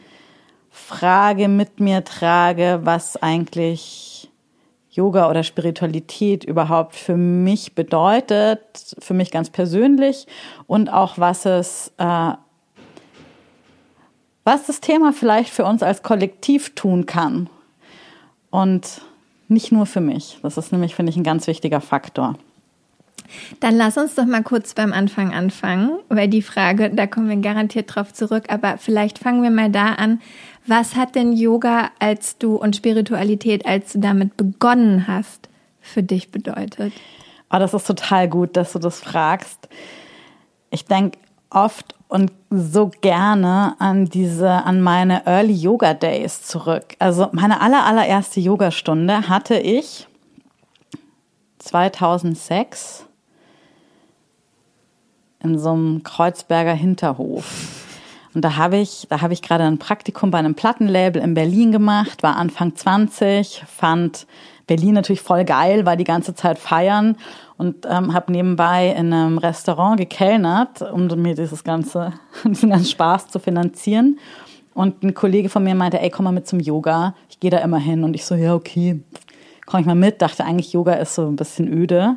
Frage 0.86 1.48
mit 1.48 1.80
mir 1.80 2.04
trage, 2.04 2.80
was 2.82 3.16
eigentlich 3.16 4.30
Yoga 4.90 5.30
oder 5.30 5.42
Spiritualität 5.42 6.44
überhaupt 6.44 6.94
für 6.94 7.16
mich 7.16 7.74
bedeutet, 7.74 8.60
für 8.98 9.14
mich 9.14 9.30
ganz 9.30 9.48
persönlich 9.50 10.26
und 10.66 10.92
auch 10.92 11.18
was 11.18 11.46
es, 11.46 11.90
äh, 11.96 12.32
was 14.44 14.66
das 14.66 14.80
Thema 14.80 15.12
vielleicht 15.12 15.50
für 15.50 15.64
uns 15.64 15.82
als 15.82 16.02
Kollektiv 16.02 16.74
tun 16.74 17.06
kann 17.06 17.48
und 18.50 19.00
nicht 19.48 19.72
nur 19.72 19.86
für 19.86 20.02
mich. 20.02 20.38
Das 20.42 20.58
ist 20.58 20.70
nämlich, 20.70 20.94
finde 20.94 21.10
ich, 21.10 21.16
ein 21.16 21.24
ganz 21.24 21.46
wichtiger 21.46 21.80
Faktor. 21.80 22.36
Dann 23.60 23.76
lass 23.76 23.96
uns 23.96 24.14
doch 24.14 24.26
mal 24.26 24.42
kurz 24.42 24.74
beim 24.74 24.92
Anfang 24.92 25.32
anfangen, 25.32 25.98
weil 26.08 26.28
die 26.28 26.42
Frage, 26.42 26.90
da 26.90 27.06
kommen 27.06 27.28
wir 27.28 27.36
garantiert 27.36 27.94
drauf 27.94 28.12
zurück, 28.12 28.44
aber 28.48 28.78
vielleicht 28.78 29.18
fangen 29.18 29.42
wir 29.42 29.50
mal 29.50 29.70
da 29.70 29.94
an. 29.94 30.20
Was 30.66 30.96
hat 30.96 31.14
denn 31.14 31.32
Yoga 31.32 31.90
als 31.98 32.38
du 32.38 32.56
und 32.56 32.74
Spiritualität, 32.74 33.66
als 33.66 33.92
du 33.92 33.98
damit 33.98 34.36
begonnen 34.36 35.06
hast, 35.06 35.48
für 35.80 36.02
dich 36.02 36.30
bedeutet? 36.30 36.92
Oh, 37.50 37.58
das 37.58 37.74
ist 37.74 37.86
total 37.86 38.28
gut, 38.28 38.56
dass 38.56 38.72
du 38.72 38.78
das 38.78 39.00
fragst. 39.00 39.68
Ich 40.70 40.86
denke 40.86 41.18
oft 41.50 41.94
und 42.08 42.32
so 42.50 42.90
gerne 43.00 43.76
an 43.78 44.06
diese, 44.06 44.50
an 44.50 44.80
meine 44.80 45.26
Early 45.26 45.52
Yoga 45.52 45.94
Days 45.94 46.42
zurück. 46.42 46.96
Also 46.98 47.28
meine 47.32 47.60
aller, 47.60 47.84
allererste 47.84 48.40
Yogastunde 48.40 49.28
hatte 49.28 49.58
ich 49.58 50.06
2006 51.58 53.06
in 55.42 55.58
so 55.58 55.72
einem 55.72 56.02
Kreuzberger 56.02 56.74
Hinterhof. 56.74 57.83
Und 58.34 58.44
da 58.44 58.56
habe 58.56 58.76
ich, 58.76 59.06
da 59.08 59.20
habe 59.20 59.32
ich 59.32 59.42
gerade 59.42 59.64
ein 59.64 59.78
Praktikum 59.78 60.30
bei 60.30 60.38
einem 60.38 60.54
Plattenlabel 60.54 61.22
in 61.22 61.34
Berlin 61.34 61.70
gemacht, 61.72 62.22
war 62.22 62.36
Anfang 62.36 62.74
20, 62.74 63.64
fand 63.66 64.26
Berlin 64.66 64.94
natürlich 64.94 65.20
voll 65.20 65.44
geil, 65.44 65.86
war 65.86 65.96
die 65.96 66.04
ganze 66.04 66.34
Zeit 66.34 66.58
feiern 66.58 67.16
und 67.56 67.86
ähm, 67.88 68.12
habe 68.12 68.32
nebenbei 68.32 68.88
in 68.88 69.12
einem 69.12 69.38
Restaurant 69.38 69.98
gekellnert, 69.98 70.82
um 70.82 71.06
mir 71.20 71.34
dieses 71.34 71.62
ganze, 71.62 72.14
diesen 72.44 72.70
ganzen 72.70 72.88
Spaß 72.88 73.28
zu 73.28 73.38
finanzieren. 73.38 74.18
Und 74.72 75.04
ein 75.04 75.14
Kollege 75.14 75.48
von 75.48 75.62
mir 75.62 75.76
meinte, 75.76 76.00
ey, 76.00 76.10
komm 76.10 76.24
mal 76.24 76.32
mit 76.32 76.48
zum 76.48 76.58
Yoga. 76.58 77.14
Ich 77.30 77.38
gehe 77.38 77.50
da 77.50 77.58
immer 77.58 77.78
hin. 77.78 78.02
Und 78.02 78.14
ich 78.14 78.24
so, 78.24 78.34
ja, 78.34 78.54
okay, 78.54 79.00
komm 79.66 79.80
ich 79.80 79.86
mal 79.86 79.94
mit. 79.94 80.20
Dachte 80.20 80.44
eigentlich, 80.44 80.72
Yoga 80.72 80.94
ist 80.94 81.14
so 81.14 81.28
ein 81.28 81.36
bisschen 81.36 81.72
öde 81.72 82.16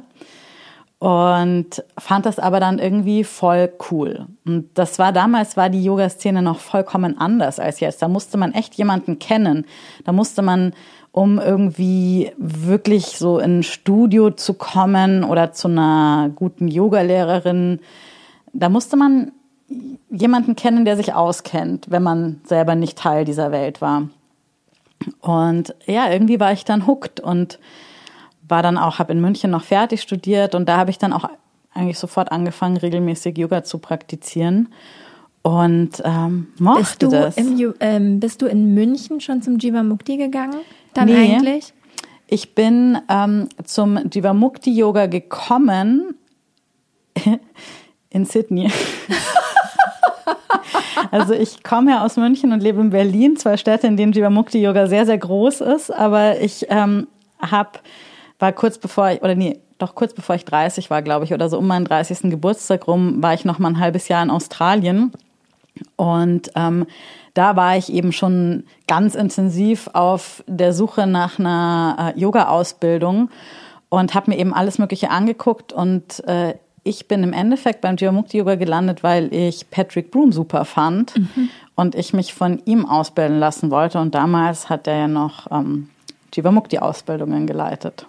und 0.99 1.83
fand 1.97 2.25
das 2.25 2.39
aber 2.39 2.59
dann 2.59 2.79
irgendwie 2.79 3.23
voll 3.23 3.71
cool. 3.91 4.25
Und 4.45 4.69
das 4.73 4.97
war 4.97 5.13
damals 5.13 5.55
war 5.55 5.69
die 5.69 5.83
Yoga-Szene 5.83 6.41
noch 6.41 6.59
vollkommen 6.59 7.17
anders 7.19 7.59
als 7.59 7.79
jetzt. 7.79 8.01
Da 8.01 8.07
musste 8.07 8.37
man 8.37 8.53
echt 8.53 8.75
jemanden 8.75 9.19
kennen. 9.19 9.65
Da 10.05 10.11
musste 10.11 10.41
man, 10.41 10.73
um 11.11 11.37
irgendwie 11.37 12.31
wirklich 12.37 13.05
so 13.05 13.37
in 13.37 13.59
ein 13.59 13.63
Studio 13.63 14.31
zu 14.31 14.55
kommen 14.55 15.23
oder 15.23 15.51
zu 15.51 15.67
einer 15.67 16.31
guten 16.33 16.67
Yogalehrerin, 16.67 17.79
da 18.53 18.69
musste 18.69 18.97
man 18.97 19.31
jemanden 20.09 20.55
kennen, 20.55 20.83
der 20.83 20.95
sich 20.95 21.13
auskennt, 21.13 21.91
wenn 21.91 22.01
man 22.01 22.41
selber 22.43 22.73
nicht 22.73 22.97
Teil 22.97 23.23
dieser 23.23 23.51
Welt 23.51 23.81
war. 23.81 24.09
Und 25.21 25.75
ja, 25.85 26.09
irgendwie 26.11 26.39
war 26.39 26.53
ich 26.53 26.65
dann 26.65 26.87
hooked 26.87 27.19
und 27.19 27.59
war 28.47 28.63
dann 28.63 28.77
auch, 28.77 28.99
habe 28.99 29.13
in 29.13 29.21
München 29.21 29.51
noch 29.51 29.63
fertig 29.63 30.01
studiert 30.01 30.55
und 30.55 30.67
da 30.67 30.77
habe 30.77 30.89
ich 30.89 30.97
dann 30.97 31.13
auch 31.13 31.29
eigentlich 31.73 31.99
sofort 31.99 32.31
angefangen, 32.31 32.77
regelmäßig 32.77 33.37
Yoga 33.37 33.63
zu 33.63 33.77
praktizieren 33.77 34.69
und 35.47 36.01
ähm, 36.03 36.47
mochte 36.59 36.81
bist 36.81 37.01
du 37.03 37.07
das. 37.07 37.37
Im, 37.37 37.73
ähm, 37.79 38.19
bist 38.19 38.41
du 38.41 38.47
in 38.47 38.73
München 38.73 39.21
schon 39.21 39.41
zum 39.41 39.57
Jivamukti 39.57 40.17
gegangen? 40.17 40.59
Dann 40.93 41.07
nee, 41.07 41.35
eigentlich? 41.35 41.73
Ich 42.27 42.53
bin 42.53 42.97
ähm, 43.07 43.47
zum 43.63 43.97
Jivamukti 44.11 44.75
Yoga 44.75 45.05
gekommen 45.05 46.15
in 48.09 48.25
Sydney. 48.25 48.69
also 51.11 51.33
ich 51.33 51.63
komme 51.63 51.91
ja 51.91 52.03
aus 52.03 52.17
München 52.17 52.51
und 52.51 52.61
lebe 52.61 52.81
in 52.81 52.89
Berlin, 52.89 53.37
zwei 53.37 53.55
Städte, 53.55 53.87
in 53.87 53.95
denen 53.95 54.11
Jivamukti 54.11 54.61
Yoga 54.61 54.87
sehr, 54.87 55.05
sehr 55.05 55.17
groß 55.17 55.61
ist, 55.61 55.91
aber 55.91 56.41
ich 56.41 56.65
ähm, 56.67 57.07
habe 57.39 57.79
war 58.39 58.51
kurz 58.51 58.77
bevor 58.77 59.11
ich, 59.11 59.21
oder 59.21 59.35
nee, 59.35 59.59
doch 59.77 59.95
kurz 59.95 60.13
bevor 60.13 60.35
ich 60.35 60.45
30 60.45 60.89
war, 60.89 61.01
glaube 61.01 61.25
ich, 61.25 61.33
oder 61.33 61.49
so 61.49 61.57
um 61.57 61.67
meinen 61.67 61.85
30. 61.85 62.29
Geburtstag 62.31 62.87
rum, 62.87 63.21
war 63.21 63.33
ich 63.33 63.45
noch 63.45 63.59
mal 63.59 63.69
ein 63.69 63.79
halbes 63.79 64.07
Jahr 64.07 64.23
in 64.23 64.29
Australien. 64.29 65.11
Und 65.95 66.51
ähm, 66.55 66.87
da 67.33 67.55
war 67.55 67.77
ich 67.77 67.93
eben 67.93 68.11
schon 68.11 68.63
ganz 68.87 69.13
intensiv 69.13 69.89
auf 69.93 70.43
der 70.47 70.73
Suche 70.73 71.05
nach 71.05 71.37
einer 71.37 72.13
äh, 72.15 72.19
Yoga-Ausbildung 72.19 73.29
und 73.89 74.15
habe 74.15 74.31
mir 74.31 74.39
eben 74.39 74.53
alles 74.53 74.79
Mögliche 74.79 75.11
angeguckt. 75.11 75.71
Und 75.71 76.27
äh, 76.27 76.55
ich 76.83 77.07
bin 77.07 77.21
im 77.21 77.33
Endeffekt 77.33 77.81
beim 77.81 77.97
Jivamukti 77.97 78.37
Yoga 78.37 78.55
gelandet, 78.55 79.03
weil 79.03 79.31
ich 79.33 79.69
Patrick 79.69 80.09
Broom 80.09 80.31
super 80.31 80.65
fand 80.65 81.15
mhm. 81.15 81.49
und 81.75 81.93
ich 81.93 82.13
mich 82.13 82.33
von 82.33 82.61
ihm 82.65 82.85
ausbilden 82.87 83.39
lassen 83.39 83.69
wollte. 83.69 83.99
Und 83.99 84.15
damals 84.15 84.69
hat 84.69 84.87
er 84.87 84.97
ja 84.97 85.07
noch 85.07 85.51
ähm, 85.51 85.89
Jivamukti-Ausbildungen 86.33 87.45
geleitet. 87.45 88.07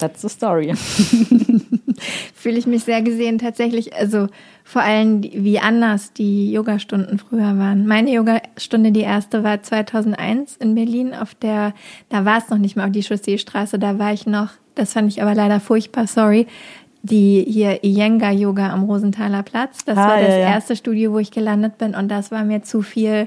That's 0.00 0.22
the 0.22 0.28
story. 0.28 0.74
Fühle 2.34 2.58
ich 2.58 2.66
mich 2.66 2.84
sehr 2.84 3.02
gesehen 3.02 3.38
tatsächlich. 3.38 3.94
Also 3.94 4.28
vor 4.64 4.82
allem, 4.82 5.22
wie 5.22 5.58
anders 5.58 6.12
die 6.12 6.52
Yogastunden 6.52 7.18
früher 7.18 7.58
waren. 7.58 7.86
Meine 7.86 8.12
Yogastunde, 8.12 8.92
die 8.92 9.00
erste, 9.00 9.44
war 9.44 9.62
2001 9.62 10.56
in 10.56 10.74
Berlin 10.74 11.12
auf 11.14 11.34
der, 11.34 11.74
da 12.08 12.24
war 12.24 12.38
es 12.38 12.48
noch 12.48 12.58
nicht 12.58 12.76
mal 12.76 12.86
auf 12.86 12.92
die 12.92 13.02
Chausseestraße, 13.02 13.78
da 13.78 13.98
war 13.98 14.12
ich 14.12 14.26
noch, 14.26 14.50
das 14.76 14.92
fand 14.92 15.08
ich 15.08 15.22
aber 15.22 15.34
leider 15.34 15.60
furchtbar, 15.60 16.06
sorry, 16.06 16.46
die 17.02 17.44
hier 17.48 17.82
Iyengar 17.82 18.32
Yoga 18.32 18.70
am 18.72 18.84
Rosenthaler 18.84 19.42
Platz. 19.42 19.84
Das 19.84 19.98
ah, 19.98 20.08
war 20.08 20.20
das 20.20 20.28
ja, 20.28 20.38
ja. 20.38 20.50
erste 20.50 20.76
Studio, 20.76 21.12
wo 21.12 21.18
ich 21.18 21.30
gelandet 21.30 21.78
bin 21.78 21.94
und 21.94 22.08
das 22.08 22.30
war 22.30 22.44
mir 22.44 22.62
zu 22.62 22.82
viel. 22.82 23.26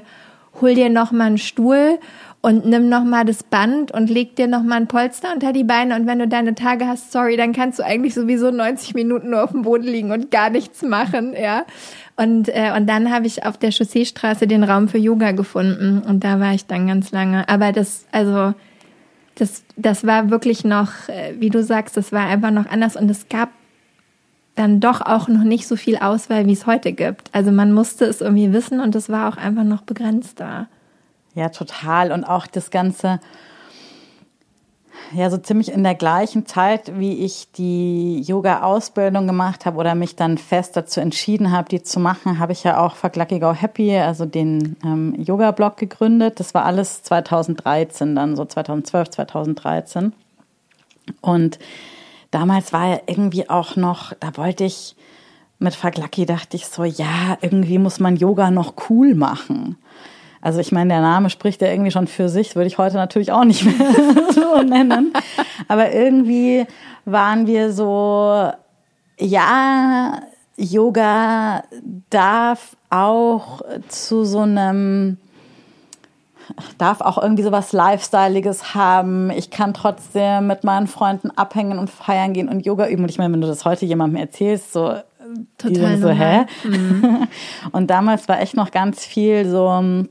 Hol 0.60 0.74
dir 0.74 0.88
noch 0.88 1.12
mal 1.12 1.24
einen 1.24 1.38
Stuhl 1.38 1.98
und 2.44 2.66
nimm 2.66 2.90
noch 2.90 3.04
mal 3.04 3.24
das 3.24 3.42
Band 3.42 3.90
und 3.90 4.10
leg 4.10 4.36
dir 4.36 4.46
noch 4.46 4.62
mal 4.62 4.76
ein 4.76 4.86
Polster 4.86 5.32
unter 5.32 5.54
die 5.54 5.64
Beine 5.64 5.96
und 5.96 6.06
wenn 6.06 6.18
du 6.18 6.28
deine 6.28 6.54
Tage 6.54 6.86
hast, 6.86 7.10
sorry, 7.10 7.38
dann 7.38 7.54
kannst 7.54 7.78
du 7.78 7.82
eigentlich 7.82 8.12
sowieso 8.12 8.50
90 8.50 8.92
Minuten 8.92 9.30
nur 9.30 9.42
auf 9.42 9.52
dem 9.52 9.62
Boden 9.62 9.84
liegen 9.84 10.12
und 10.12 10.30
gar 10.30 10.50
nichts 10.50 10.82
machen, 10.82 11.32
ja. 11.32 11.64
Und 12.16 12.50
äh, 12.50 12.70
und 12.76 12.86
dann 12.86 13.10
habe 13.10 13.26
ich 13.26 13.46
auf 13.46 13.56
der 13.56 13.72
Chausseestraße 13.72 14.46
den 14.46 14.62
Raum 14.62 14.88
für 14.88 14.98
Yoga 14.98 15.32
gefunden 15.32 16.02
und 16.06 16.22
da 16.22 16.38
war 16.38 16.52
ich 16.52 16.66
dann 16.66 16.86
ganz 16.86 17.12
lange. 17.12 17.48
Aber 17.48 17.72
das 17.72 18.04
also 18.12 18.52
das 19.36 19.64
das 19.78 20.06
war 20.06 20.28
wirklich 20.28 20.66
noch, 20.66 21.08
äh, 21.08 21.36
wie 21.38 21.48
du 21.48 21.62
sagst, 21.62 21.96
das 21.96 22.12
war 22.12 22.26
einfach 22.26 22.50
noch 22.50 22.66
anders 22.66 22.94
und 22.94 23.10
es 23.10 23.30
gab 23.30 23.48
dann 24.54 24.80
doch 24.80 25.00
auch 25.00 25.28
noch 25.28 25.44
nicht 25.44 25.66
so 25.66 25.76
viel 25.76 25.96
Auswahl, 25.96 26.46
wie 26.46 26.52
es 26.52 26.66
heute 26.66 26.92
gibt. 26.92 27.30
Also 27.32 27.52
man 27.52 27.72
musste 27.72 28.04
es 28.04 28.20
irgendwie 28.20 28.52
wissen 28.52 28.80
und 28.80 28.94
es 28.94 29.08
war 29.08 29.30
auch 29.30 29.38
einfach 29.38 29.64
noch 29.64 29.80
begrenzter. 29.80 30.68
Ja, 31.34 31.48
total. 31.48 32.12
Und 32.12 32.24
auch 32.24 32.46
das 32.46 32.70
Ganze, 32.70 33.20
ja, 35.12 35.30
so 35.30 35.36
ziemlich 35.36 35.72
in 35.72 35.82
der 35.82 35.96
gleichen 35.96 36.46
Zeit, 36.46 36.98
wie 36.98 37.24
ich 37.24 37.50
die 37.52 38.20
Yoga-Ausbildung 38.22 39.26
gemacht 39.26 39.66
habe 39.66 39.78
oder 39.78 39.94
mich 39.94 40.14
dann 40.14 40.38
fest 40.38 40.76
dazu 40.76 41.00
entschieden 41.00 41.50
habe, 41.50 41.68
die 41.68 41.82
zu 41.82 41.98
machen, 41.98 42.38
habe 42.38 42.52
ich 42.52 42.62
ja 42.62 42.80
auch 42.80 42.94
Fuck 42.94 43.16
Lucky 43.16 43.40
Go 43.40 43.52
Happy, 43.52 43.96
also 43.96 44.26
den 44.26 44.76
ähm, 44.84 45.14
Yoga-Blog 45.18 45.76
gegründet. 45.76 46.38
Das 46.38 46.54
war 46.54 46.64
alles 46.64 47.02
2013, 47.02 48.14
dann 48.14 48.36
so 48.36 48.44
2012, 48.44 49.10
2013. 49.10 50.12
Und 51.20 51.58
damals 52.30 52.72
war 52.72 52.88
ja 52.88 53.00
irgendwie 53.06 53.50
auch 53.50 53.74
noch, 53.74 54.12
da 54.20 54.36
wollte 54.36 54.64
ich 54.64 54.94
mit 55.58 55.74
Fuck 55.74 55.96
Lucky, 55.96 56.26
dachte 56.26 56.56
ich 56.56 56.66
so, 56.66 56.84
ja, 56.84 57.38
irgendwie 57.40 57.78
muss 57.78 57.98
man 57.98 58.16
Yoga 58.16 58.50
noch 58.50 58.74
cool 58.88 59.14
machen. 59.14 59.78
Also 60.44 60.60
ich 60.60 60.72
meine, 60.72 60.92
der 60.92 61.00
Name 61.00 61.30
spricht 61.30 61.62
ja 61.62 61.68
irgendwie 61.68 61.90
schon 61.90 62.06
für 62.06 62.28
sich, 62.28 62.54
würde 62.54 62.66
ich 62.66 62.76
heute 62.76 62.96
natürlich 62.96 63.32
auch 63.32 63.44
nicht 63.44 63.64
mehr 63.64 64.30
so 64.30 64.60
nennen. 64.60 65.14
Aber 65.68 65.90
irgendwie 65.90 66.66
waren 67.06 67.46
wir 67.46 67.72
so, 67.72 68.50
ja, 69.18 70.20
Yoga 70.58 71.64
darf 72.10 72.76
auch 72.90 73.62
zu 73.88 74.26
so 74.26 74.40
einem 74.40 75.16
darf 76.76 77.00
auch 77.00 77.16
irgendwie 77.16 77.42
so 77.42 77.50
was 77.50 77.72
Lifestyleiges 77.72 78.74
haben. 78.74 79.30
Ich 79.30 79.48
kann 79.48 79.72
trotzdem 79.72 80.46
mit 80.46 80.62
meinen 80.62 80.88
Freunden 80.88 81.30
abhängen 81.30 81.78
und 81.78 81.88
feiern 81.88 82.34
gehen 82.34 82.50
und 82.50 82.66
Yoga 82.66 82.86
üben. 82.86 83.04
Und 83.04 83.08
ich 83.08 83.16
meine, 83.16 83.32
wenn 83.32 83.40
du 83.40 83.46
das 83.46 83.64
heute 83.64 83.86
jemandem 83.86 84.20
erzählst, 84.20 84.74
so 84.74 84.92
total 85.56 85.96
so, 85.96 86.10
hä? 86.10 86.44
Mhm. 86.64 87.28
Und 87.72 87.88
damals 87.88 88.28
war 88.28 88.42
echt 88.42 88.56
noch 88.56 88.70
ganz 88.70 89.06
viel 89.06 89.48
so. 89.48 90.04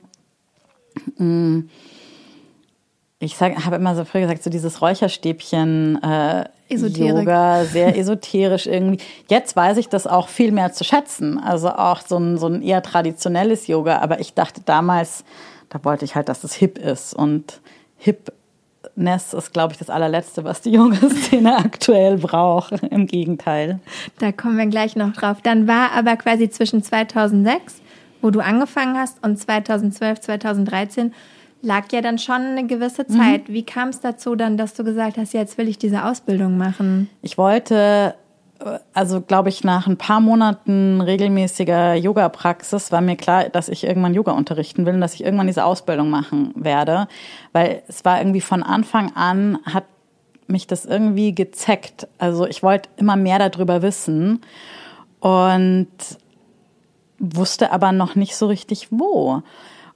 Ich 3.20 3.40
habe 3.40 3.76
immer 3.76 3.96
so 3.96 4.06
früher 4.06 4.22
gesagt, 4.22 4.44
so 4.44 4.50
dieses 4.50 4.82
Räucherstäbchen 4.82 6.02
äh, 6.04 6.46
Yoga, 6.70 7.66
sehr 7.66 7.98
esoterisch 7.98 8.68
irgendwie. 8.68 9.04
Jetzt 9.30 9.56
weiß 9.56 9.78
ich 9.78 9.90
das 9.90 10.08
auch 10.08 10.28
viel 10.28 10.52
mehr 10.52 10.74
zu 10.74 10.84
schätzen. 10.84 11.40
Also 11.40 11.70
auch 11.70 12.02
so 12.02 12.18
ein, 12.18 12.38
so 12.38 12.48
ein 12.48 12.62
eher 12.62 12.82
traditionelles 12.82 13.68
Yoga. 13.68 14.00
Aber 14.00 14.20
ich 14.20 14.34
dachte 14.34 14.62
damals, 14.66 15.24
da 15.70 15.84
wollte 15.84 16.06
ich 16.06 16.16
halt, 16.16 16.30
dass 16.30 16.44
es 16.44 16.54
hip 16.54 16.78
ist. 16.78 17.14
Und 17.14 17.62
Hipness 17.98 19.34
ist, 19.34 19.54
glaube 19.54 19.74
ich, 19.74 19.80
das 19.80 19.90
allerletzte, 19.90 20.44
was 20.44 20.62
die 20.62 20.72
Yoga-Szene 20.74 21.58
aktuell 21.58 22.18
braucht. 22.18 22.74
Im 22.84 23.08
Gegenteil. 23.08 23.80
Da 24.20 24.32
kommen 24.32 24.58
wir 24.58 24.68
gleich 24.68 24.96
noch 24.96 25.14
drauf. 25.14 25.38
Dann 25.44 25.68
war 25.68 25.92
aber 25.92 26.18
quasi 26.18 26.50
zwischen 26.50 26.84
2006 26.84 27.83
wo 28.24 28.32
du 28.32 28.40
angefangen 28.40 28.98
hast 28.98 29.24
und 29.24 29.38
2012, 29.38 30.22
2013 30.22 31.14
lag 31.62 31.92
ja 31.92 32.02
dann 32.02 32.18
schon 32.18 32.42
eine 32.42 32.66
gewisse 32.66 33.06
mhm. 33.08 33.18
Zeit. 33.18 33.50
Mhm. 33.50 33.54
Wie 33.54 33.64
kam 33.64 33.90
es 33.90 34.00
dazu 34.00 34.36
dann, 34.36 34.58
dass 34.58 34.74
du 34.74 34.84
gesagt 34.84 35.18
hast, 35.18 35.34
jetzt 35.34 35.58
will 35.58 35.68
ich 35.68 35.78
diese 35.78 36.06
Ausbildung 36.06 36.58
machen? 36.58 37.10
Ich 37.22 37.38
wollte, 37.38 38.16
äh, 38.60 38.80
also 38.94 39.22
glaube 39.22 39.50
ich, 39.50 39.64
nach 39.64 39.88
ein 39.88 39.98
paar 39.98 40.20
Monaten 40.20 41.02
regelmäßiger 41.02 41.96
Yoga-Praxis 41.96 42.92
war 42.92 43.02
mir 43.02 43.16
klar, 43.16 43.50
dass 43.50 43.70
ich 43.70 43.84
irgendwann 43.84 44.14
Yoga 44.14 44.32
unterrichten 44.32 44.86
will 44.86 44.96
und 44.96 45.02
dass 45.02 45.14
ich 45.14 45.24
irgendwann 45.24 45.48
diese 45.48 45.66
Ausbildung 45.66 46.10
machen 46.10 46.54
werde. 46.56 47.08
Weil 47.52 47.84
es 47.88 48.04
war 48.06 48.20
irgendwie 48.20 48.42
von 48.42 48.64
Anfang 48.64 49.16
an, 49.16 49.60
hat 49.66 49.86
mich 50.48 50.68
das 50.68 50.86
irgendwie 50.86 51.34
gezeckt. 51.34 52.08
Also 52.18 52.46
ich 52.46 52.64
wollte 52.64 52.90
immer 52.98 53.16
mehr 53.16 53.40
darüber 53.40 53.82
wissen. 53.82 54.42
Und 55.22 55.88
wusste 57.24 57.72
aber 57.72 57.92
noch 57.92 58.16
nicht 58.16 58.36
so 58.36 58.48
richtig 58.48 58.88
wo. 58.92 59.42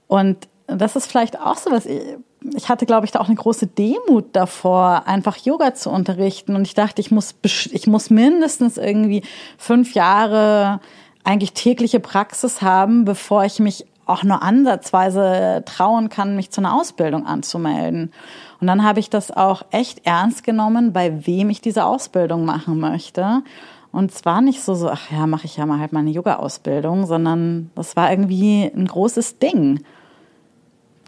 Und 0.06 0.48
das 0.66 0.96
ist 0.96 1.06
vielleicht 1.06 1.40
auch 1.40 1.56
so 1.56 1.70
was, 1.70 1.86
ich 1.86 2.68
hatte, 2.68 2.86
glaube 2.86 3.06
ich, 3.06 3.12
da 3.12 3.20
auch 3.20 3.28
eine 3.28 3.36
große 3.36 3.66
Demut 3.66 4.26
davor, 4.32 5.02
einfach 5.06 5.36
Yoga 5.36 5.74
zu 5.74 5.90
unterrichten. 5.90 6.54
Und 6.54 6.66
ich 6.66 6.74
dachte, 6.74 7.00
ich 7.00 7.10
muss, 7.10 7.34
ich 7.42 7.86
muss 7.86 8.10
mindestens 8.10 8.76
irgendwie 8.76 9.22
fünf 9.56 9.94
Jahre 9.94 10.80
eigentlich 11.24 11.52
tägliche 11.52 12.00
Praxis 12.00 12.62
haben, 12.62 13.04
bevor 13.04 13.44
ich 13.44 13.58
mich 13.58 13.86
auch 14.06 14.22
nur 14.22 14.42
ansatzweise 14.42 15.62
trauen 15.66 16.08
kann, 16.08 16.36
mich 16.36 16.50
zu 16.50 16.62
einer 16.62 16.74
Ausbildung 16.74 17.26
anzumelden. 17.26 18.12
Und 18.60 18.66
dann 18.66 18.82
habe 18.82 19.00
ich 19.00 19.10
das 19.10 19.30
auch 19.30 19.62
echt 19.70 20.06
ernst 20.06 20.44
genommen, 20.44 20.92
bei 20.92 21.26
wem 21.26 21.50
ich 21.50 21.60
diese 21.60 21.84
Ausbildung 21.84 22.44
machen 22.44 22.80
möchte. 22.80 23.42
Und 23.92 24.12
zwar 24.12 24.40
nicht 24.40 24.62
so, 24.62 24.74
so, 24.74 24.90
ach 24.90 25.10
ja, 25.10 25.26
mache 25.26 25.46
ich 25.46 25.56
ja 25.56 25.66
mal 25.66 25.80
halt 25.80 25.92
meine 25.92 26.10
Yoga-Ausbildung, 26.10 27.06
sondern 27.06 27.70
das 27.74 27.96
war 27.96 28.10
irgendwie 28.10 28.64
ein 28.64 28.86
großes 28.86 29.38
Ding. 29.38 29.80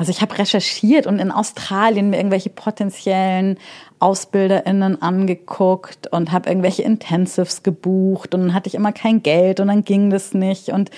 Also 0.01 0.11
ich 0.13 0.23
habe 0.23 0.39
recherchiert 0.39 1.07
und 1.07 1.19
in 1.19 1.31
Australien 1.31 2.09
mir 2.09 2.17
irgendwelche 2.17 2.49
potenziellen 2.49 3.59
AusbilderInnen 3.99 5.03
angeguckt 5.03 6.07
und 6.11 6.33
habe 6.33 6.49
irgendwelche 6.49 6.83
Intensives 6.85 7.63
gebucht 7.63 8.35
und 8.35 8.41
dann 8.41 8.55
hatte 8.55 8.69
ich 8.69 8.75
immer 8.75 8.93
kein 8.93 9.23
Geld 9.23 9.61
und 9.61 9.69
dann 9.69 9.85
ging 9.85 10.09
das 10.09 10.33
nicht 10.33 10.71
und 10.71 10.91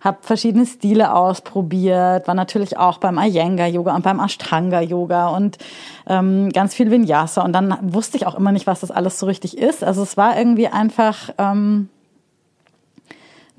habe 0.00 0.18
verschiedene 0.22 0.66
Stile 0.66 1.14
ausprobiert, 1.14 2.26
war 2.26 2.34
natürlich 2.34 2.78
auch 2.78 2.98
beim 2.98 3.18
Iyengar-Yoga 3.18 3.94
und 3.94 4.02
beim 4.02 4.20
Ashtanga-Yoga 4.20 5.28
und 5.28 5.58
ähm, 6.06 6.50
ganz 6.50 6.74
viel 6.74 6.90
Vinyasa 6.90 7.42
und 7.42 7.52
dann 7.52 7.76
wusste 7.82 8.16
ich 8.16 8.26
auch 8.26 8.34
immer 8.34 8.52
nicht, 8.52 8.66
was 8.66 8.80
das 8.80 8.90
alles 8.90 9.18
so 9.18 9.26
richtig 9.26 9.58
ist. 9.58 9.84
Also 9.84 10.02
es 10.02 10.16
war 10.16 10.38
irgendwie 10.38 10.68
einfach... 10.68 11.30
Ähm, 11.38 11.88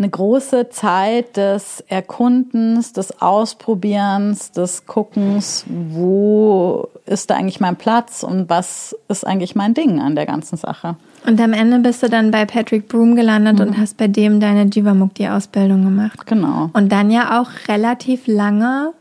eine 0.01 0.10
große 0.10 0.69
Zeit 0.69 1.38
des 1.38 1.83
Erkundens, 1.88 2.91
des 2.91 3.21
Ausprobierens, 3.21 4.51
des 4.51 4.88
Guckens, 4.88 5.63
wo 5.67 6.89
ist 7.05 7.29
da 7.29 7.36
eigentlich 7.36 7.60
mein 7.60 7.75
Platz 7.75 8.24
und 8.24 8.50
was 8.50 8.95
ist 9.10 9.27
eigentlich 9.27 9.55
mein 9.55 9.75
Ding 9.75 10.00
an 10.00 10.15
der 10.15 10.25
ganzen 10.25 10.57
Sache. 10.57 10.95
Und 11.25 11.39
am 11.39 11.53
Ende 11.53 11.79
bist 11.79 12.01
du 12.01 12.09
dann 12.09 12.31
bei 12.31 12.45
Patrick 12.45 12.87
Broom 12.87 13.15
gelandet 13.15 13.59
mhm. 13.59 13.67
und 13.67 13.77
hast 13.77 13.97
bei 13.97 14.07
dem 14.07 14.39
deine 14.39 14.63
Jivamukti-Ausbildung 14.63 15.83
gemacht. 15.83 16.25
Genau. 16.25 16.69
Und 16.73 16.91
dann 16.91 17.11
ja 17.11 17.39
auch 17.39 17.49
relativ 17.67 18.27
lange 18.27 18.93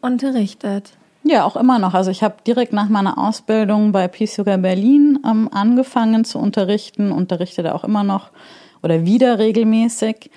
unterrichtet. 0.00 0.92
Ja, 1.22 1.44
auch 1.44 1.56
immer 1.56 1.78
noch. 1.78 1.94
Also 1.94 2.10
ich 2.10 2.22
habe 2.22 2.36
direkt 2.46 2.72
nach 2.72 2.88
meiner 2.88 3.18
Ausbildung 3.18 3.92
bei 3.92 4.08
Peace 4.08 4.36
Yoga 4.36 4.56
Berlin 4.56 5.18
ähm, 5.24 5.48
angefangen 5.52 6.24
zu 6.24 6.38
unterrichten, 6.38 7.12
unterrichte 7.12 7.62
da 7.62 7.74
auch 7.74 7.84
immer 7.84 8.04
noch 8.04 8.30
oder 8.82 9.04
wieder 9.04 9.38
regelmäßig. 9.38 10.30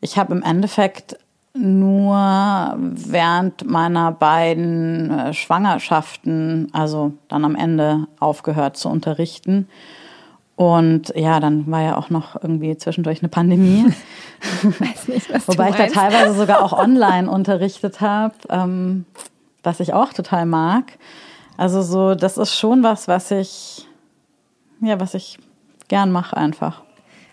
Ich 0.00 0.18
habe 0.18 0.32
im 0.34 0.42
Endeffekt 0.42 1.18
nur 1.52 2.76
während 2.78 3.68
meiner 3.68 4.12
beiden 4.12 5.10
äh, 5.10 5.34
Schwangerschaften, 5.34 6.68
also 6.72 7.12
dann 7.28 7.44
am 7.44 7.56
Ende 7.56 8.06
aufgehört 8.20 8.76
zu 8.76 8.88
unterrichten. 8.88 9.66
Und 10.60 11.14
ja, 11.16 11.40
dann 11.40 11.70
war 11.70 11.80
ja 11.80 11.96
auch 11.96 12.10
noch 12.10 12.34
irgendwie 12.34 12.76
zwischendurch 12.76 13.22
eine 13.22 13.30
Pandemie. 13.30 13.86
Weiß 14.62 15.08
nicht, 15.08 15.32
was 15.32 15.48
Wobei 15.48 15.70
ich 15.70 15.76
da 15.76 15.86
teilweise 15.86 16.34
sogar 16.34 16.60
auch 16.60 16.74
online 16.78 17.30
unterrichtet 17.30 18.02
habe, 18.02 18.34
ähm, 18.50 19.06
was 19.62 19.80
ich 19.80 19.94
auch 19.94 20.12
total 20.12 20.44
mag. 20.44 20.98
Also 21.56 21.80
so, 21.80 22.14
das 22.14 22.36
ist 22.36 22.54
schon 22.54 22.82
was, 22.82 23.08
was 23.08 23.30
ich, 23.30 23.88
ja, 24.82 25.00
was 25.00 25.14
ich 25.14 25.38
gern 25.88 26.12
mache 26.12 26.36
einfach. 26.36 26.82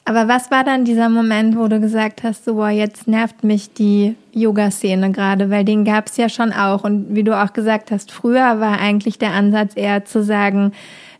Aber 0.05 0.29
was 0.29 0.49
war 0.49 0.63
dann 0.63 0.85
dieser 0.85 1.09
Moment, 1.09 1.57
wo 1.57 1.67
du 1.67 1.81
gesagt 1.81 2.23
hast, 2.23 2.45
so, 2.45 2.55
boah, 2.55 2.69
jetzt 2.69 3.09
nervt 3.09 3.43
mich 3.43 3.73
die 3.73 4.15
Yoga-Szene 4.31 5.11
gerade, 5.11 5.49
weil 5.49 5.65
den 5.65 5.83
gab 5.83 6.07
es 6.07 6.15
ja 6.15 6.29
schon 6.29 6.53
auch. 6.53 6.85
Und 6.85 7.13
wie 7.13 7.25
du 7.25 7.37
auch 7.37 7.51
gesagt 7.51 7.91
hast, 7.91 8.09
früher 8.09 8.61
war 8.61 8.79
eigentlich 8.79 9.19
der 9.19 9.33
Ansatz 9.33 9.73
eher 9.75 10.05
zu 10.05 10.23
sagen, 10.23 10.71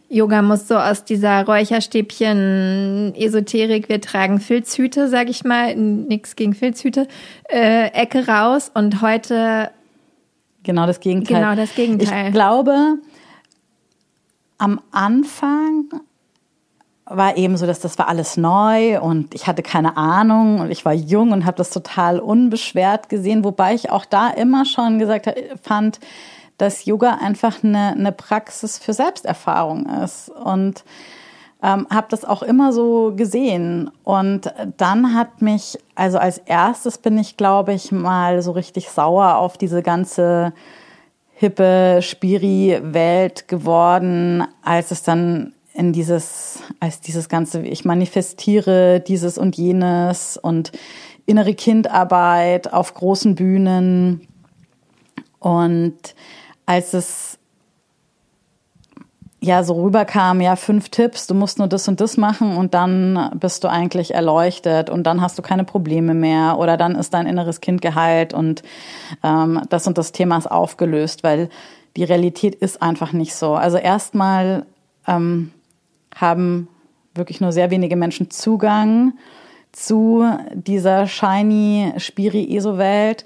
Yoga 0.10 0.42
muss 0.42 0.68
so 0.68 0.78
aus 0.78 1.04
dieser 1.04 1.46
Räucherstäbchen-Esoterik, 1.46 3.90
wir 3.90 4.00
tragen 4.00 4.40
Filzhüte, 4.40 5.10
sag 5.10 5.30
ich 5.30 5.44
mal, 5.44 5.76
nix 5.76 6.36
gegen 6.36 6.54
Filzhüte, 6.54 7.08
äh, 7.50 7.88
Ecke 7.88 8.28
raus. 8.28 8.72
Und 8.74 9.02
heute 9.02 9.72
Genau 10.68 10.86
das 10.86 11.00
Gegenteil. 11.00 11.38
Genau 11.38 11.56
das 11.56 11.74
Gegenteil. 11.76 12.28
Ich 12.28 12.34
glaube, 12.34 12.98
am 14.58 14.82
Anfang 14.92 15.86
war 17.06 17.38
eben 17.38 17.56
so, 17.56 17.66
dass 17.66 17.80
das 17.80 17.98
war 17.98 18.10
alles 18.10 18.36
neu 18.36 19.00
und 19.00 19.34
ich 19.34 19.48
hatte 19.48 19.64
keine 19.64 19.96
Ahnung 19.96 20.60
und 20.60 20.70
ich 20.70 20.84
war 20.84 20.92
jung 20.92 21.32
und 21.32 21.46
habe 21.46 21.56
das 21.56 21.70
total 21.70 22.20
unbeschwert 22.20 23.08
gesehen, 23.08 23.46
wobei 23.46 23.76
ich 23.76 23.92
auch 23.92 24.04
da 24.04 24.30
immer 24.30 24.66
schon 24.66 25.00
gesagt 25.00 25.34
fand, 25.64 26.02
dass 26.58 26.86
Yoga 26.86 27.20
einfach 27.22 27.64
eine, 27.64 27.90
eine 27.92 28.12
Praxis 28.12 28.78
für 28.78 28.94
Selbsterfahrung 28.94 29.86
ist 30.04 30.30
und 30.30 30.84
ähm, 31.64 31.88
habe 31.90 32.08
das 32.10 32.24
auch 32.24 32.44
immer 32.44 32.72
so 32.72 33.14
gesehen 33.16 33.90
und 34.04 34.54
dann 34.78 35.16
hat 35.16 35.42
mich 35.42 35.78
also 35.96 36.20
als 36.20 36.38
erstes 36.40 37.00
bin 37.00 37.18
ich 37.18 37.36
glaube 37.36 37.74
ich 37.74 37.92
mal 37.92 38.42
so 38.42 38.52
richtig 38.52 38.90
sauer 38.90 39.38
auf 39.38 39.58
diese 39.58 39.82
ganze 39.82 40.54
hippe 41.38 42.00
Spiri-Welt 42.02 43.48
geworden, 43.48 44.44
als 44.64 44.90
es 44.90 45.04
dann 45.04 45.54
in 45.74 45.94
dieses, 45.94 46.64
als 46.80 47.00
dieses 47.00 47.30
ganze, 47.30 47.62
ich 47.62 47.86
manifestiere 47.86 49.00
dieses 49.00 49.38
und 49.38 49.56
jenes 49.56 50.38
und 50.38 50.72
innere 51.28 51.54
Kindarbeit 51.54 52.74
auf 52.74 52.96
großen 52.96 53.36
Bühnen. 53.36 54.28
Und 55.38 56.16
als 56.68 56.94
es 56.94 57.40
ja 59.40 59.64
so 59.64 59.82
rüberkam, 59.82 60.42
ja, 60.42 60.56
fünf 60.56 60.90
Tipps, 60.90 61.26
du 61.26 61.34
musst 61.34 61.58
nur 61.58 61.68
das 61.68 61.88
und 61.88 62.02
das 62.02 62.18
machen 62.18 62.58
und 62.58 62.74
dann 62.74 63.32
bist 63.40 63.64
du 63.64 63.70
eigentlich 63.70 64.14
erleuchtet 64.14 64.90
und 64.90 65.04
dann 65.04 65.22
hast 65.22 65.38
du 65.38 65.42
keine 65.42 65.64
Probleme 65.64 66.14
mehr 66.14 66.58
oder 66.60 66.76
dann 66.76 66.96
ist 66.96 67.14
dein 67.14 67.28
inneres 67.28 67.62
Kind 67.62 67.82
geheilt 67.82 68.34
und 68.34 68.64
ähm, 69.24 69.62
das 69.70 69.88
und 69.88 69.98
das 69.98 70.12
Thema 70.12 70.38
ist 70.38 70.52
aufgelöst, 70.52 71.24
weil 71.24 71.50
die 71.96 72.04
Realität 72.04 72.56
ist 72.56 72.82
einfach 72.82 73.14
nicht 73.14 73.34
so. 73.34 73.54
Also 73.54 73.78
erstmal 73.78 74.66
ähm, 75.08 75.52
haben 76.14 76.68
wirklich 77.14 77.40
nur 77.40 77.52
sehr 77.52 77.72
wenige 77.72 77.96
Menschen 77.96 78.30
Zugang 78.30 79.14
zu 79.72 80.26
dieser 80.54 81.06
shiny, 81.08 81.94
spiri 81.98 82.56
ESO-Welt. 82.56 83.26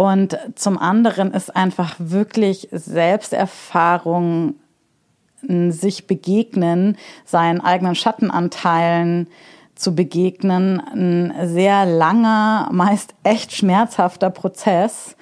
Und 0.00 0.38
zum 0.54 0.78
anderen 0.78 1.34
ist 1.34 1.54
einfach 1.54 1.94
wirklich 1.98 2.68
Selbsterfahrung, 2.72 4.54
sich 5.42 6.06
begegnen, 6.06 6.96
seinen 7.26 7.60
eigenen 7.60 7.94
Schattenanteilen 7.94 9.26
zu 9.74 9.94
begegnen, 9.94 10.80
ein 10.80 11.34
sehr 11.48 11.84
langer, 11.84 12.70
meist 12.72 13.12
echt 13.24 13.52
schmerzhafter 13.52 14.30
Prozess, 14.30 15.16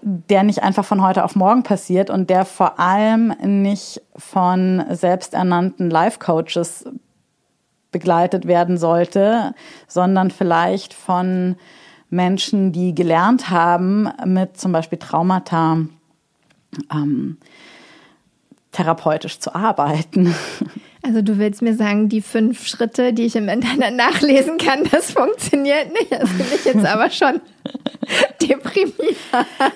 der 0.00 0.44
nicht 0.44 0.62
einfach 0.62 0.86
von 0.86 1.02
heute 1.02 1.22
auf 1.22 1.36
morgen 1.36 1.62
passiert 1.62 2.08
und 2.08 2.30
der 2.30 2.46
vor 2.46 2.80
allem 2.80 3.34
nicht 3.42 4.00
von 4.16 4.82
selbsternannten 4.88 5.90
Life-Coaches 5.90 6.86
begleitet 7.92 8.46
werden 8.46 8.78
sollte, 8.78 9.54
sondern 9.88 10.30
vielleicht 10.30 10.94
von 10.94 11.56
Menschen, 12.14 12.72
die 12.72 12.94
gelernt 12.94 13.50
haben, 13.50 14.08
mit 14.24 14.56
zum 14.56 14.72
Beispiel 14.72 14.98
Traumata 14.98 15.78
ähm, 16.92 17.38
therapeutisch 18.72 19.38
zu 19.38 19.54
arbeiten. 19.54 20.34
Also 21.06 21.20
du 21.20 21.36
willst 21.36 21.60
mir 21.60 21.74
sagen, 21.74 22.08
die 22.08 22.22
fünf 22.22 22.66
Schritte, 22.66 23.12
die 23.12 23.26
ich 23.26 23.36
im 23.36 23.50
Internet 23.50 23.94
nachlesen 23.94 24.56
kann, 24.56 24.84
das 24.90 25.10
funktioniert 25.10 25.92
nicht. 25.92 26.10
Das 26.10 26.30
bin 26.30 26.46
ich 26.54 26.64
jetzt 26.64 26.86
aber 26.86 27.10
schon 27.10 27.42
deprimiert. 28.40 29.18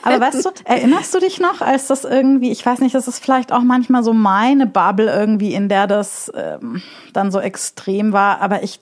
Aber 0.03 0.21
weißt 0.23 0.43
du, 0.43 0.51
erinnerst 0.65 1.15
du 1.15 1.21
dich 1.21 1.39
noch, 1.39 1.61
als 1.61 1.89
das 1.89 2.05
irgendwie, 2.05 2.51
ich 2.51 2.65
weiß 2.65 2.81
nicht, 2.81 2.95
das 2.95 3.09
ist 3.09 3.23
vielleicht 3.23 3.53
auch 3.53 3.61
manchmal 3.61 4.03
so 4.03 4.15
meine 4.15 4.67
Bubble 4.67 5.15
irgendwie, 5.15 5.53
in 5.53 5.69
der 5.69 5.87
das 5.87 6.33
ähm, 6.35 6.81
dann 7.13 7.31
so 7.31 7.41
extrem 7.41 8.15
war, 8.15 8.41
aber 8.41 8.63
ich, 8.63 8.81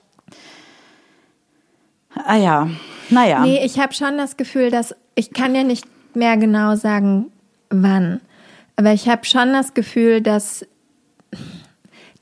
ah 2.15 2.37
ja, 2.37 2.69
naja. 3.09 3.41
Nee, 3.41 3.63
ich 3.63 3.79
habe 3.79 3.93
schon 3.93 4.17
das 4.17 4.37
Gefühl, 4.37 4.71
dass, 4.71 4.95
ich 5.15 5.33
kann 5.33 5.55
ja 5.55 5.63
nicht 5.63 5.85
mehr 6.13 6.37
genau 6.37 6.75
sagen, 6.75 7.31
wann, 7.69 8.21
aber 8.75 8.93
ich 8.93 9.09
habe 9.09 9.25
schon 9.25 9.53
das 9.53 9.73
Gefühl, 9.73 10.21
dass 10.21 10.65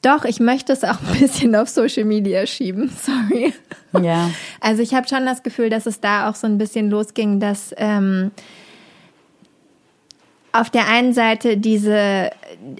doch, 0.01 0.23
ich 0.23 0.39
möchte 0.39 0.71
es 0.71 0.83
auch 0.83 0.99
ein 1.01 1.19
bisschen 1.19 1.55
auf 1.55 1.67
Social 1.67 2.05
Media 2.05 2.45
schieben. 2.45 2.91
Sorry. 3.01 3.53
Ja. 4.03 4.29
Also 4.61 4.83
ich 4.83 4.93
habe 4.93 5.07
schon 5.07 5.25
das 5.25 5.41
Gefühl, 5.41 5.69
dass 5.69 5.87
es 5.87 5.99
da 5.99 6.29
auch 6.29 6.35
so 6.35 6.45
ein 6.45 6.57
bisschen 6.57 6.89
losging, 6.91 7.39
dass 7.39 7.73
ähm, 7.77 8.31
auf 10.53 10.69
der 10.69 10.87
einen 10.87 11.13
Seite 11.13 11.57
diese, 11.57 12.29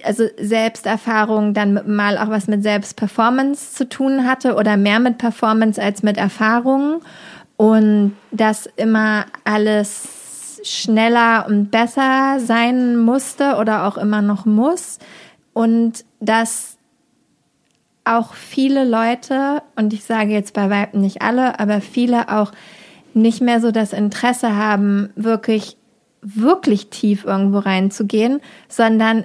also 0.02 0.24
Selbsterfahrung 0.38 1.52
dann 1.52 1.82
mal 1.94 2.16
auch 2.16 2.30
was 2.30 2.46
mit 2.46 2.62
Selbstperformance 2.62 3.74
zu 3.74 3.88
tun 3.88 4.24
hatte 4.26 4.54
oder 4.54 4.76
mehr 4.76 5.00
mit 5.00 5.18
Performance 5.18 5.82
als 5.82 6.02
mit 6.02 6.16
Erfahrung 6.16 7.02
und 7.56 8.16
dass 8.30 8.66
immer 8.76 9.26
alles 9.44 10.60
schneller 10.62 11.46
und 11.46 11.70
besser 11.70 12.38
sein 12.40 12.96
musste 12.96 13.56
oder 13.56 13.86
auch 13.86 13.96
immer 13.96 14.22
noch 14.22 14.46
muss. 14.46 14.98
Und 15.52 16.04
dass 16.20 16.76
auch 18.04 18.34
viele 18.34 18.84
Leute, 18.84 19.62
und 19.74 19.92
ich 19.92 20.04
sage 20.04 20.32
jetzt 20.32 20.54
bei 20.54 20.70
Weitem 20.70 21.00
nicht 21.00 21.22
alle, 21.22 21.58
aber 21.58 21.80
viele 21.80 22.28
auch 22.28 22.52
nicht 23.14 23.40
mehr 23.40 23.60
so 23.60 23.70
das 23.70 23.92
Interesse 23.92 24.54
haben, 24.54 25.10
wirklich, 25.16 25.76
wirklich 26.20 26.90
tief 26.90 27.24
irgendwo 27.24 27.58
reinzugehen, 27.58 28.40
sondern 28.68 29.24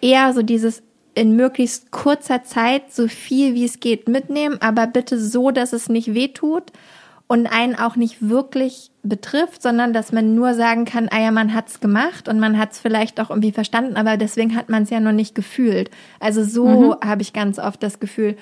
eher 0.00 0.32
so 0.32 0.42
dieses 0.42 0.82
in 1.14 1.36
möglichst 1.36 1.90
kurzer 1.90 2.44
Zeit 2.44 2.92
so 2.92 3.08
viel 3.08 3.54
wie 3.54 3.64
es 3.64 3.80
geht 3.80 4.08
mitnehmen, 4.08 4.58
aber 4.60 4.86
bitte 4.86 5.18
so, 5.18 5.50
dass 5.50 5.72
es 5.72 5.88
nicht 5.88 6.14
wehtut 6.14 6.72
und 7.30 7.46
einen 7.46 7.76
auch 7.76 7.94
nicht 7.94 8.28
wirklich 8.28 8.90
betrifft, 9.04 9.62
sondern 9.62 9.92
dass 9.92 10.10
man 10.10 10.34
nur 10.34 10.54
sagen 10.54 10.84
kann, 10.84 11.08
ah 11.12 11.20
ja, 11.20 11.30
man 11.30 11.54
hat's 11.54 11.78
gemacht 11.78 12.28
und 12.28 12.40
man 12.40 12.58
hat's 12.58 12.80
vielleicht 12.80 13.20
auch 13.20 13.30
irgendwie 13.30 13.52
verstanden, 13.52 13.94
aber 13.94 14.16
deswegen 14.16 14.56
hat 14.56 14.68
man 14.68 14.82
es 14.82 14.90
ja 14.90 14.98
noch 14.98 15.12
nicht 15.12 15.36
gefühlt. 15.36 15.92
Also 16.18 16.42
so 16.42 16.66
mhm. 16.66 16.96
habe 17.08 17.22
ich 17.22 17.32
ganz 17.32 17.60
oft 17.60 17.84
das 17.84 18.00
Gefühl. 18.00 18.36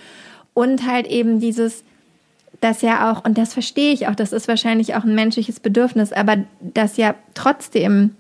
Und 0.55 0.91
halt 0.91 1.07
eben 1.07 1.39
dieses, 1.39 1.85
das 2.63 2.81
ja 2.81 3.13
auch, 3.13 3.27
und 3.27 3.37
das 3.37 3.53
verstehe 3.53 3.93
ich 3.93 4.09
auch, 4.09 4.15
das 4.15 4.33
ist 4.33 4.49
wahrscheinlich 4.49 4.95
auch 4.95 5.05
ein 5.05 5.15
menschliches 5.15 5.61
Bedürfnis, 5.61 6.15
aber 6.15 6.39
dass 6.63 6.97
ja 6.97 7.15
trotzdem 7.35 8.17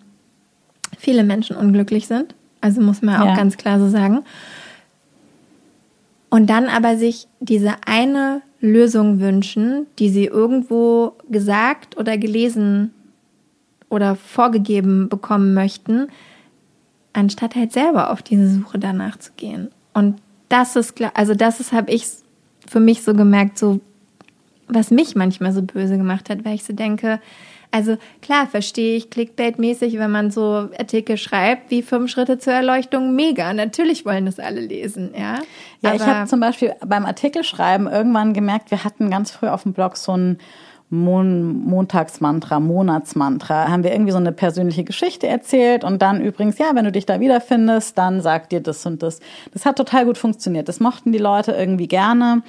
viele 0.98 1.24
Menschen 1.24 1.56
unglücklich 1.56 2.06
sind. 2.06 2.34
Also 2.60 2.82
muss 2.82 3.00
man 3.00 3.22
auch 3.22 3.28
ja. 3.28 3.36
ganz 3.36 3.56
klar 3.56 3.78
so 3.78 3.88
sagen. 3.88 4.22
Und 6.28 6.50
dann 6.50 6.66
aber 6.66 6.98
sich 6.98 7.26
diese 7.40 7.72
eine 7.86 8.42
Lösung 8.60 9.20
wünschen, 9.20 9.86
die 9.98 10.08
sie 10.08 10.24
irgendwo 10.24 11.14
gesagt 11.30 11.96
oder 11.96 12.18
gelesen 12.18 12.92
oder 13.88 14.16
vorgegeben 14.16 15.08
bekommen 15.08 15.54
möchten, 15.54 16.08
anstatt 17.12 17.54
halt 17.54 17.72
selber 17.72 18.10
auf 18.10 18.22
diese 18.22 18.48
Suche 18.48 18.78
danach 18.78 19.18
zu 19.18 19.32
gehen. 19.36 19.70
Und 19.94 20.20
das 20.48 20.76
ist 20.76 20.96
klar, 20.96 21.12
also 21.14 21.34
das 21.34 21.60
ist, 21.60 21.72
habe 21.72 21.90
ich 21.90 22.06
für 22.66 22.80
mich 22.80 23.02
so 23.02 23.14
gemerkt, 23.14 23.58
so 23.58 23.80
was 24.66 24.90
mich 24.90 25.16
manchmal 25.16 25.52
so 25.52 25.62
böse 25.62 25.96
gemacht 25.96 26.28
hat, 26.28 26.44
weil 26.44 26.54
ich 26.54 26.64
so 26.64 26.72
denke, 26.72 27.20
also 27.70 27.96
klar, 28.22 28.46
verstehe 28.46 28.96
ich 28.96 29.10
Clickbait-mäßig, 29.10 29.98
wenn 29.98 30.10
man 30.10 30.30
so 30.30 30.68
Artikel 30.78 31.16
schreibt, 31.16 31.70
wie 31.70 31.82
fünf 31.82 32.10
Schritte 32.10 32.38
zur 32.38 32.54
Erleuchtung, 32.54 33.14
mega. 33.14 33.52
Natürlich 33.52 34.06
wollen 34.06 34.26
das 34.26 34.38
alle 34.38 34.60
lesen, 34.60 35.10
ja. 35.14 35.36
Ja, 35.80 35.90
Aber 35.90 35.94
ich 35.96 36.02
habe 36.06 36.28
zum 36.28 36.40
Beispiel 36.40 36.74
beim 36.86 37.04
Artikelschreiben 37.04 37.86
irgendwann 37.86 38.32
gemerkt, 38.32 38.70
wir 38.70 38.84
hatten 38.84 39.10
ganz 39.10 39.30
früh 39.30 39.48
auf 39.48 39.64
dem 39.64 39.72
Blog 39.72 39.96
so 39.96 40.16
ein 40.16 40.38
Mon 40.90 41.64
Montagsmantra, 41.66 42.60
Monatsmantra, 42.60 43.68
haben 43.68 43.84
wir 43.84 43.92
irgendwie 43.92 44.12
so 44.12 44.16
eine 44.16 44.32
persönliche 44.32 44.84
Geschichte 44.84 45.26
erzählt 45.26 45.84
und 45.84 46.00
dann 46.00 46.22
übrigens, 46.22 46.56
ja, 46.56 46.70
wenn 46.72 46.86
du 46.86 46.92
dich 46.92 47.04
da 47.04 47.20
wiederfindest, 47.20 47.98
dann 47.98 48.22
sagt 48.22 48.52
dir 48.52 48.62
das 48.62 48.86
und 48.86 49.02
das. 49.02 49.20
Das 49.52 49.66
hat 49.66 49.76
total 49.76 50.06
gut 50.06 50.16
funktioniert. 50.16 50.66
Das 50.66 50.80
mochten 50.80 51.12
die 51.12 51.18
Leute 51.18 51.52
irgendwie 51.52 51.88
gerne. 51.88 52.42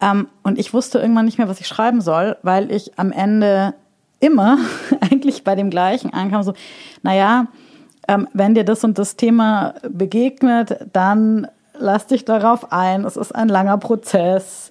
Ähm, 0.00 0.26
und 0.42 0.58
ich 0.58 0.74
wusste 0.74 0.98
irgendwann 0.98 1.26
nicht 1.26 1.38
mehr, 1.38 1.46
was 1.46 1.60
ich 1.60 1.68
schreiben 1.68 2.00
soll, 2.00 2.36
weil 2.42 2.72
ich 2.72 2.98
am 2.98 3.12
Ende 3.12 3.74
immer 4.20 4.58
eigentlich 5.00 5.44
bei 5.44 5.54
dem 5.54 5.70
gleichen 5.70 6.12
ankam, 6.12 6.42
so, 6.42 6.54
naja, 7.02 7.48
ähm, 8.08 8.28
wenn 8.32 8.54
dir 8.54 8.64
das 8.64 8.84
und 8.84 8.98
das 8.98 9.16
Thema 9.16 9.74
begegnet, 9.88 10.86
dann 10.92 11.46
lass 11.78 12.06
dich 12.06 12.24
darauf 12.24 12.72
ein. 12.72 13.04
Es 13.04 13.16
ist 13.16 13.34
ein 13.34 13.48
langer 13.48 13.78
Prozess. 13.78 14.70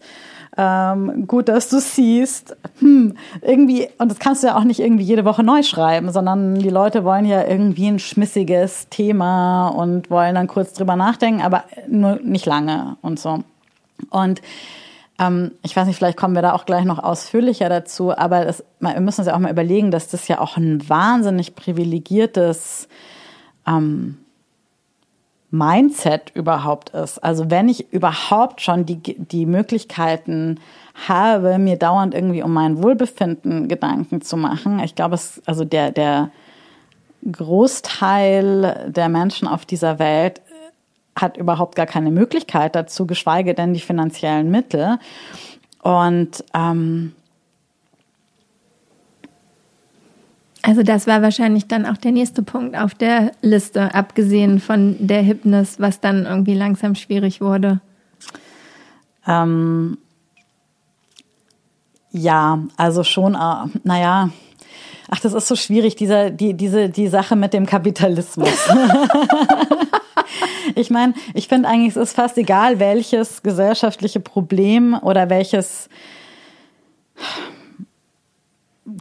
Ähm, 0.57 1.27
gut, 1.27 1.47
dass 1.47 1.69
du 1.69 1.79
siehst. 1.79 2.57
Hm, 2.79 3.15
irgendwie, 3.41 3.87
und 3.97 4.11
das 4.11 4.19
kannst 4.19 4.43
du 4.43 4.47
ja 4.47 4.57
auch 4.57 4.63
nicht 4.63 4.79
irgendwie 4.79 5.03
jede 5.03 5.25
Woche 5.25 5.43
neu 5.43 5.63
schreiben, 5.63 6.11
sondern 6.11 6.55
die 6.55 6.69
Leute 6.69 7.03
wollen 7.03 7.25
ja 7.25 7.45
irgendwie 7.45 7.87
ein 7.87 7.99
schmissiges 7.99 8.89
Thema 8.89 9.69
und 9.69 10.09
wollen 10.09 10.35
dann 10.35 10.47
kurz 10.47 10.73
drüber 10.73 10.95
nachdenken, 10.95 11.41
aber 11.41 11.63
nur 11.87 12.19
nicht 12.21 12.45
lange 12.45 12.97
und 13.01 13.19
so. 13.19 13.39
Und 14.09 14.41
ähm, 15.19 15.51
ich 15.61 15.75
weiß 15.75 15.87
nicht, 15.87 15.97
vielleicht 15.97 16.17
kommen 16.17 16.35
wir 16.35 16.41
da 16.41 16.53
auch 16.53 16.65
gleich 16.65 16.85
noch 16.85 16.99
ausführlicher 16.99 17.69
dazu, 17.69 18.15
aber 18.17 18.45
das, 18.45 18.63
wir 18.79 18.99
müssen 19.01 19.21
uns 19.21 19.27
ja 19.27 19.35
auch 19.35 19.39
mal 19.39 19.51
überlegen, 19.51 19.91
dass 19.91 20.07
das 20.07 20.27
ja 20.27 20.39
auch 20.39 20.57
ein 20.57 20.87
wahnsinnig 20.87 21.55
privilegiertes 21.55 22.87
ähm, 23.67 24.17
Mindset 25.51 26.31
überhaupt 26.35 26.91
ist. 26.91 27.17
Also 27.23 27.49
wenn 27.49 27.69
ich 27.69 27.91
überhaupt 27.91 28.61
schon 28.61 28.85
die, 28.85 28.99
die 29.01 29.45
Möglichkeiten 29.45 30.59
habe, 31.07 31.57
mir 31.57 31.77
dauernd 31.77 32.13
irgendwie 32.13 32.43
um 32.43 32.53
mein 32.53 32.81
Wohlbefinden 32.83 33.67
Gedanken 33.67 34.21
zu 34.21 34.37
machen. 34.37 34.79
Ich 34.79 34.95
glaube, 34.95 35.15
es, 35.15 35.41
also 35.45 35.65
der, 35.65 35.91
der 35.91 36.31
Großteil 37.29 38.91
der 38.95 39.09
Menschen 39.09 39.47
auf 39.47 39.65
dieser 39.65 39.99
Welt 39.99 40.41
hat 41.21 41.37
überhaupt 41.37 41.75
gar 41.75 41.85
keine 41.85 42.11
Möglichkeit 42.11 42.75
dazu, 42.75 43.05
geschweige 43.05 43.53
denn 43.53 43.73
die 43.73 43.79
finanziellen 43.79 44.51
Mittel. 44.51 44.99
Und 45.81 46.43
ähm, 46.53 47.13
also 50.61 50.83
das 50.83 51.07
war 51.07 51.21
wahrscheinlich 51.21 51.67
dann 51.67 51.85
auch 51.85 51.97
der 51.97 52.11
nächste 52.11 52.43
Punkt 52.43 52.77
auf 52.77 52.93
der 52.93 53.31
Liste, 53.41 53.93
abgesehen 53.95 54.59
von 54.59 54.95
der 54.99 55.25
Hypnis, 55.25 55.79
was 55.79 56.01
dann 56.01 56.25
irgendwie 56.25 56.53
langsam 56.53 56.95
schwierig 56.95 57.39
wurde. 57.39 57.79
Ähm, 59.25 59.97
ja, 62.11 62.59
also 62.75 63.03
schon, 63.03 63.35
äh, 63.35 63.79
naja, 63.83 64.31
ach, 65.09 65.19
das 65.19 65.33
ist 65.33 65.47
so 65.47 65.55
schwierig, 65.55 65.95
dieser, 65.95 66.29
die, 66.29 66.53
diese, 66.55 66.89
die 66.89 67.07
Sache 67.07 67.35
mit 67.35 67.53
dem 67.53 67.65
Kapitalismus. 67.65 68.49
ich 70.75 70.89
meine, 70.89 71.13
ich 71.33 71.47
finde 71.47 71.69
eigentlich, 71.69 71.95
es 71.95 72.09
ist 72.09 72.15
fast 72.15 72.37
egal, 72.37 72.79
welches 72.79 73.43
gesellschaftliche 73.43 74.19
Problem 74.19 74.97
oder 75.01 75.29
welches 75.29 75.89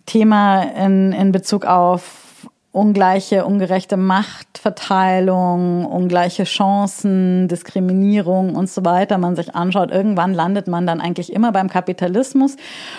Thema 0.06 0.62
in, 0.62 1.12
in 1.12 1.32
Bezug 1.32 1.64
auf 1.64 2.28
ungleiche, 2.70 3.44
ungerechte 3.44 3.96
Machtverteilung, 3.96 5.86
ungleiche 5.86 6.44
Chancen, 6.44 7.48
Diskriminierung 7.48 8.54
und 8.54 8.68
so 8.68 8.84
weiter 8.84 9.18
man 9.18 9.36
sich 9.36 9.54
anschaut, 9.54 9.90
irgendwann 9.90 10.34
landet 10.34 10.68
man 10.68 10.86
dann 10.86 11.00
eigentlich 11.00 11.32
immer 11.32 11.50
beim 11.50 11.68
Kapitalismus 11.68 12.56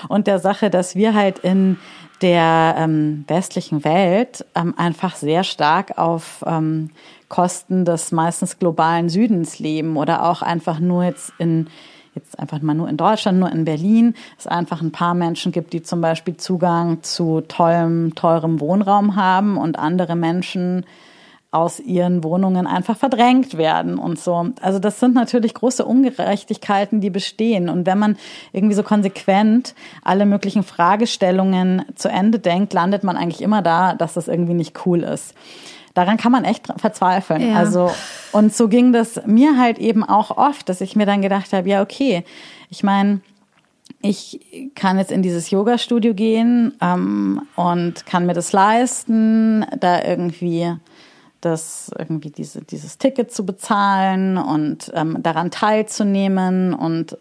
und 0.08 0.28
der 0.28 0.40
Sache, 0.40 0.70
dass 0.70 0.96
wir 0.96 1.14
halt 1.14 1.40
in 1.40 1.78
der 2.22 2.76
ähm, 2.78 3.24
westlichen 3.28 3.84
Welt 3.86 4.46
ähm, 4.56 4.74
einfach 4.78 5.16
sehr 5.16 5.44
stark 5.44 5.98
auf 5.98 6.44
ähm, 6.46 6.90
Kosten 7.30 7.86
des 7.86 8.12
meistens 8.12 8.60
globalen 8.60 9.08
Südens 9.08 9.60
leben 9.60 9.96
oder 9.98 10.30
auch 10.30 10.42
einfach 10.42 10.80
nur 10.80 11.04
jetzt 11.04 11.32
in 11.38 11.68
jetzt 12.16 12.40
einfach 12.40 12.62
mal 12.62 12.74
nur 12.74 12.90
in 12.90 12.98
Deutschland, 12.98 13.40
nur 13.40 13.52
in 13.52 13.66
Berlin, 13.66 14.16
es 14.38 14.48
einfach 14.48 14.82
ein 14.82 14.92
paar 14.92 15.14
Menschen 15.14 15.52
gibt, 15.52 15.74
die 15.74 15.84
zum 15.84 16.02
Beispiel 16.02 16.36
Zugang 16.38 17.04
zu 17.04 17.42
tollem, 17.42 18.16
teurem 18.16 18.60
Wohnraum 18.60 19.16
haben 19.16 19.58
und 19.58 19.78
andere 19.78 20.16
Menschen 20.16 20.86
aus 21.52 21.80
ihren 21.80 22.24
Wohnungen 22.24 22.68
einfach 22.68 22.96
verdrängt 22.96 23.58
werden 23.58 23.98
und 23.98 24.20
so. 24.20 24.50
Also 24.62 24.78
das 24.78 25.00
sind 25.00 25.16
natürlich 25.16 25.56
große 25.56 25.84
Ungerechtigkeiten, 25.84 27.02
die 27.02 27.10
bestehen. 27.10 27.70
Und 27.70 27.88
wenn 27.88 27.98
man 27.98 28.18
irgendwie 28.54 28.76
so 28.76 28.84
konsequent 28.84 29.74
alle 30.04 30.28
möglichen 30.28 30.62
Fragestellungen 30.62 31.86
zu 31.96 32.10
Ende 32.10 32.38
denkt, 32.38 32.74
landet 32.74 33.04
man 33.04 33.18
eigentlich 33.18 33.42
immer 33.42 33.64
da, 33.64 33.96
dass 33.96 34.14
das 34.14 34.28
irgendwie 34.28 34.54
nicht 34.54 34.86
cool 34.86 35.02
ist 35.02 35.34
daran 36.00 36.18
kann 36.18 36.32
man 36.32 36.46
echt 36.46 36.68
verzweifeln. 36.78 37.50
Ja. 37.50 37.56
Also, 37.56 37.92
und 38.32 38.56
so 38.56 38.68
ging 38.70 38.94
das 38.94 39.22
mir 39.26 39.58
halt 39.58 39.80
eben 39.80 40.04
auch 40.04 40.38
oft, 40.38 40.70
dass 40.70 40.82
ich 40.82 40.96
mir 40.96 41.06
dann 41.06 41.22
gedacht 41.22 41.52
habe, 41.52 41.68
ja, 41.68 41.82
okay, 41.82 42.24
ich 42.70 42.84
meine, 42.84 43.22
ich 44.02 44.72
kann 44.76 44.98
jetzt 44.98 45.12
in 45.12 45.22
dieses 45.22 45.50
Yoga-Studio 45.52 46.14
gehen 46.14 46.74
ähm, 46.82 47.42
und 47.56 48.06
kann 48.06 48.26
mir 48.26 48.34
das 48.34 48.54
leisten, 48.54 49.66
da 49.80 50.04
irgendwie 50.04 50.74
das 51.42 51.92
irgendwie 51.98 52.32
diese, 52.32 52.62
dieses 52.62 52.98
Ticket 52.98 53.32
zu 53.32 53.46
bezahlen 53.46 54.38
und 54.38 54.92
ähm, 54.94 55.22
daran 55.22 55.52
teilzunehmen 55.52 56.74
und 56.74 57.18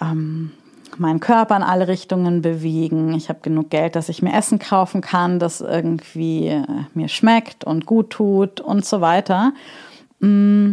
ähm, 0.00 0.52
meinen 1.00 1.18
Körper 1.20 1.56
in 1.56 1.62
alle 1.62 1.88
Richtungen 1.88 2.42
bewegen. 2.42 3.14
Ich 3.14 3.28
habe 3.28 3.40
genug 3.40 3.70
Geld, 3.70 3.96
dass 3.96 4.08
ich 4.08 4.22
mir 4.22 4.34
Essen 4.34 4.58
kaufen 4.58 5.00
kann, 5.00 5.38
das 5.38 5.60
irgendwie 5.60 6.48
äh, 6.48 6.64
mir 6.94 7.08
schmeckt 7.08 7.64
und 7.64 7.86
gut 7.86 8.10
tut 8.10 8.60
und 8.60 8.84
so 8.84 9.00
weiter. 9.00 9.52
Mm. 10.20 10.72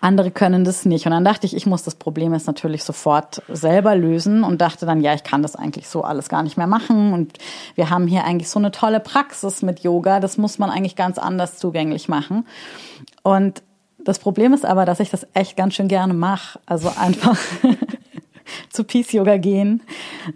Andere 0.00 0.32
können 0.32 0.64
das 0.64 0.84
nicht. 0.84 1.06
Und 1.06 1.12
dann 1.12 1.24
dachte 1.24 1.46
ich, 1.46 1.54
ich 1.54 1.64
muss 1.64 1.84
das 1.84 1.94
Problem 1.94 2.32
jetzt 2.32 2.48
natürlich 2.48 2.82
sofort 2.82 3.40
selber 3.48 3.94
lösen 3.94 4.42
und 4.42 4.60
dachte 4.60 4.84
dann, 4.84 5.00
ja, 5.00 5.14
ich 5.14 5.22
kann 5.22 5.42
das 5.42 5.54
eigentlich 5.54 5.88
so 5.88 6.02
alles 6.02 6.28
gar 6.28 6.42
nicht 6.42 6.56
mehr 6.56 6.66
machen. 6.66 7.12
Und 7.12 7.38
wir 7.76 7.88
haben 7.88 8.08
hier 8.08 8.24
eigentlich 8.24 8.48
so 8.48 8.58
eine 8.58 8.72
tolle 8.72 8.98
Praxis 8.98 9.62
mit 9.62 9.80
Yoga. 9.80 10.18
Das 10.18 10.38
muss 10.38 10.58
man 10.58 10.70
eigentlich 10.70 10.96
ganz 10.96 11.18
anders 11.18 11.56
zugänglich 11.56 12.08
machen. 12.08 12.48
Und 13.22 13.62
das 13.98 14.18
Problem 14.18 14.52
ist 14.52 14.64
aber, 14.64 14.86
dass 14.86 14.98
ich 14.98 15.10
das 15.10 15.24
echt 15.34 15.56
ganz 15.56 15.74
schön 15.74 15.86
gerne 15.86 16.14
mache. 16.14 16.58
Also 16.66 16.90
einfach 16.98 17.38
zu 18.70 18.84
Peace 18.84 19.12
Yoga 19.12 19.36
gehen. 19.36 19.82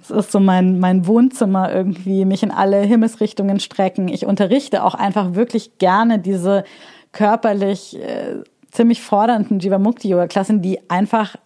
Es 0.01 0.11
ist 0.11 0.33
so 0.33 0.40
mein, 0.40 0.79
mein 0.79 1.07
Wohnzimmer 1.07 1.73
irgendwie, 1.73 2.25
mich 2.25 2.42
in 2.42 2.51
alle 2.51 2.81
Himmelsrichtungen 2.81 3.61
strecken. 3.61 4.09
Ich 4.09 4.27
unterrichte 4.27 4.85
auch 4.85 4.95
einfach 4.95 5.35
wirklich 5.35 5.79
gerne 5.79 6.19
diese 6.19 6.64
körperlich 7.12 7.99
äh, 7.99 8.42
ziemlich 8.71 9.01
fordernden 9.01 9.59
Jivamukti 9.59 10.09
Yoga 10.09 10.27
Klassen, 10.27 10.62
die 10.62 10.90
einfach 10.90 11.37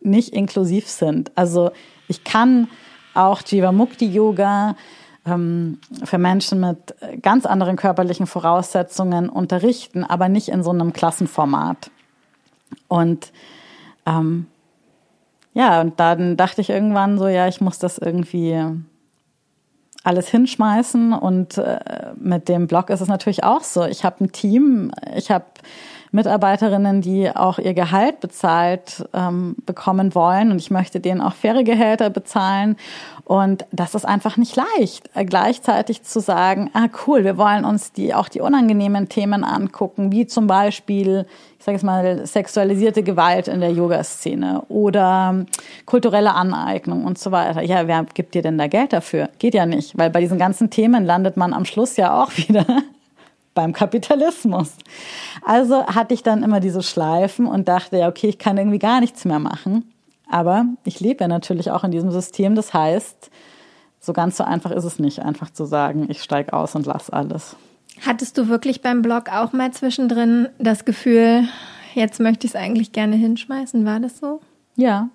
nicht 0.00 0.30
inklusiv 0.30 0.88
sind. 0.88 1.32
Also 1.34 1.70
ich 2.08 2.24
kann 2.24 2.68
auch 3.14 3.40
Jivamukti 3.44 4.06
Yoga 4.06 4.76
ähm, 5.26 5.78
für 6.04 6.18
Menschen 6.18 6.60
mit 6.60 6.94
ganz 7.22 7.46
anderen 7.46 7.76
körperlichen 7.76 8.26
Voraussetzungen 8.26 9.28
unterrichten, 9.28 10.04
aber 10.04 10.28
nicht 10.28 10.48
in 10.48 10.62
so 10.62 10.70
einem 10.70 10.92
Klassenformat. 10.92 11.90
Und 12.88 13.32
ähm, 14.06 14.46
ja, 15.54 15.80
und 15.80 15.98
dann 16.00 16.36
dachte 16.36 16.60
ich 16.60 16.70
irgendwann 16.70 17.16
so, 17.16 17.28
ja, 17.28 17.46
ich 17.48 17.60
muss 17.60 17.78
das 17.78 17.98
irgendwie 17.98 18.60
alles 20.02 20.28
hinschmeißen. 20.28 21.12
Und 21.12 21.58
äh, 21.58 22.12
mit 22.16 22.48
dem 22.48 22.66
Blog 22.66 22.90
ist 22.90 23.00
es 23.00 23.08
natürlich 23.08 23.44
auch 23.44 23.62
so. 23.62 23.84
Ich 23.84 24.04
habe 24.04 24.24
ein 24.24 24.32
Team, 24.32 24.92
ich 25.16 25.30
habe 25.30 25.46
Mitarbeiterinnen, 26.14 27.00
die 27.00 27.28
auch 27.34 27.58
ihr 27.58 27.74
Gehalt 27.74 28.20
bezahlt 28.20 29.06
ähm, 29.12 29.56
bekommen 29.66 30.14
wollen. 30.14 30.52
Und 30.52 30.58
ich 30.58 30.70
möchte 30.70 31.00
denen 31.00 31.20
auch 31.20 31.34
faire 31.34 31.64
Gehälter 31.64 32.08
bezahlen. 32.08 32.76
Und 33.24 33.64
das 33.72 33.94
ist 33.94 34.04
einfach 34.04 34.36
nicht 34.36 34.54
leicht, 34.54 35.10
äh, 35.14 35.24
gleichzeitig 35.24 36.02
zu 36.02 36.20
sagen, 36.20 36.70
ah 36.74 36.88
cool, 37.06 37.24
wir 37.24 37.36
wollen 37.36 37.64
uns 37.64 37.92
die 37.92 38.14
auch 38.14 38.28
die 38.28 38.40
unangenehmen 38.40 39.08
Themen 39.08 39.44
angucken, 39.44 40.12
wie 40.12 40.26
zum 40.26 40.46
Beispiel, 40.46 41.26
ich 41.58 41.64
sage 41.64 41.76
jetzt 41.76 41.84
mal, 41.84 42.26
sexualisierte 42.26 43.02
Gewalt 43.02 43.48
in 43.48 43.60
der 43.60 43.72
Yoga-Szene 43.72 44.62
oder 44.68 45.46
kulturelle 45.86 46.34
Aneignung 46.34 47.04
und 47.04 47.18
so 47.18 47.32
weiter. 47.32 47.62
Ja, 47.62 47.88
wer 47.88 48.04
gibt 48.12 48.34
dir 48.34 48.42
denn 48.42 48.58
da 48.58 48.66
Geld 48.66 48.92
dafür? 48.92 49.30
Geht 49.38 49.54
ja 49.54 49.66
nicht, 49.66 49.96
weil 49.98 50.10
bei 50.10 50.20
diesen 50.20 50.38
ganzen 50.38 50.70
Themen 50.70 51.04
landet 51.04 51.36
man 51.36 51.54
am 51.54 51.64
Schluss 51.64 51.96
ja 51.96 52.22
auch 52.22 52.30
wieder 52.36 52.66
beim 53.54 53.72
Kapitalismus. 53.72 54.72
Also 55.44 55.86
hatte 55.86 56.14
ich 56.14 56.22
dann 56.22 56.42
immer 56.42 56.60
diese 56.60 56.82
Schleifen 56.82 57.46
und 57.46 57.68
dachte, 57.68 57.98
ja, 57.98 58.08
okay, 58.08 58.28
ich 58.28 58.38
kann 58.38 58.58
irgendwie 58.58 58.78
gar 58.78 59.00
nichts 59.00 59.24
mehr 59.24 59.38
machen. 59.38 59.90
Aber 60.28 60.66
ich 60.84 61.00
lebe 61.00 61.22
ja 61.24 61.28
natürlich 61.28 61.70
auch 61.70 61.84
in 61.84 61.90
diesem 61.90 62.10
System. 62.10 62.54
Das 62.54 62.74
heißt, 62.74 63.30
so 64.00 64.12
ganz 64.12 64.36
so 64.36 64.44
einfach 64.44 64.70
ist 64.70 64.84
es 64.84 64.98
nicht, 64.98 65.20
einfach 65.20 65.50
zu 65.50 65.64
sagen, 65.64 66.06
ich 66.08 66.22
steige 66.22 66.52
aus 66.52 66.74
und 66.74 66.86
lass 66.86 67.10
alles. 67.10 67.56
Hattest 68.04 68.36
du 68.36 68.48
wirklich 68.48 68.82
beim 68.82 69.02
Blog 69.02 69.30
auch 69.30 69.52
mal 69.52 69.70
zwischendrin 69.72 70.48
das 70.58 70.84
Gefühl, 70.84 71.48
jetzt 71.94 72.20
möchte 72.20 72.46
ich 72.46 72.54
es 72.54 72.60
eigentlich 72.60 72.92
gerne 72.92 73.16
hinschmeißen? 73.16 73.84
War 73.86 74.00
das 74.00 74.18
so? 74.18 74.40
Ja. 74.76 75.08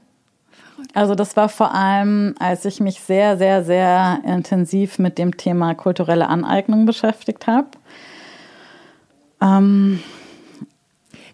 Also 0.93 1.13
das 1.13 1.35
war 1.35 1.49
vor 1.49 1.73
allem, 1.73 2.35
als 2.39 2.63
ich 2.63 2.79
mich 2.79 3.01
sehr, 3.01 3.37
sehr, 3.37 3.65
sehr 3.65 4.21
intensiv 4.25 4.97
mit 4.97 5.17
dem 5.17 5.35
Thema 5.35 5.75
kulturelle 5.75 6.27
Aneignung 6.27 6.85
beschäftigt 6.85 7.47
habe. 7.47 7.67
Ähm, 9.41 9.99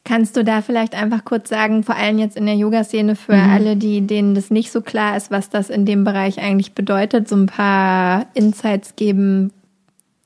Kannst 0.05 0.37
du 0.37 0.43
da 0.43 0.61
vielleicht 0.61 0.93
einfach 0.93 1.25
kurz 1.25 1.49
sagen, 1.49 1.81
vor 1.81 1.95
allem 1.95 2.19
jetzt 2.19 2.37
in 2.37 2.45
der 2.45 2.53
Yoga-Szene 2.53 3.15
für 3.15 3.35
mhm. 3.35 3.49
alle, 3.51 3.75
die, 3.75 4.01
denen 4.01 4.35
das 4.35 4.51
nicht 4.51 4.71
so 4.71 4.81
klar 4.81 5.17
ist, 5.17 5.31
was 5.31 5.49
das 5.49 5.71
in 5.71 5.87
dem 5.87 6.03
Bereich 6.03 6.39
eigentlich 6.39 6.73
bedeutet, 6.73 7.27
so 7.27 7.35
ein 7.35 7.47
paar 7.47 8.27
Insights 8.35 8.95
geben, 8.95 9.51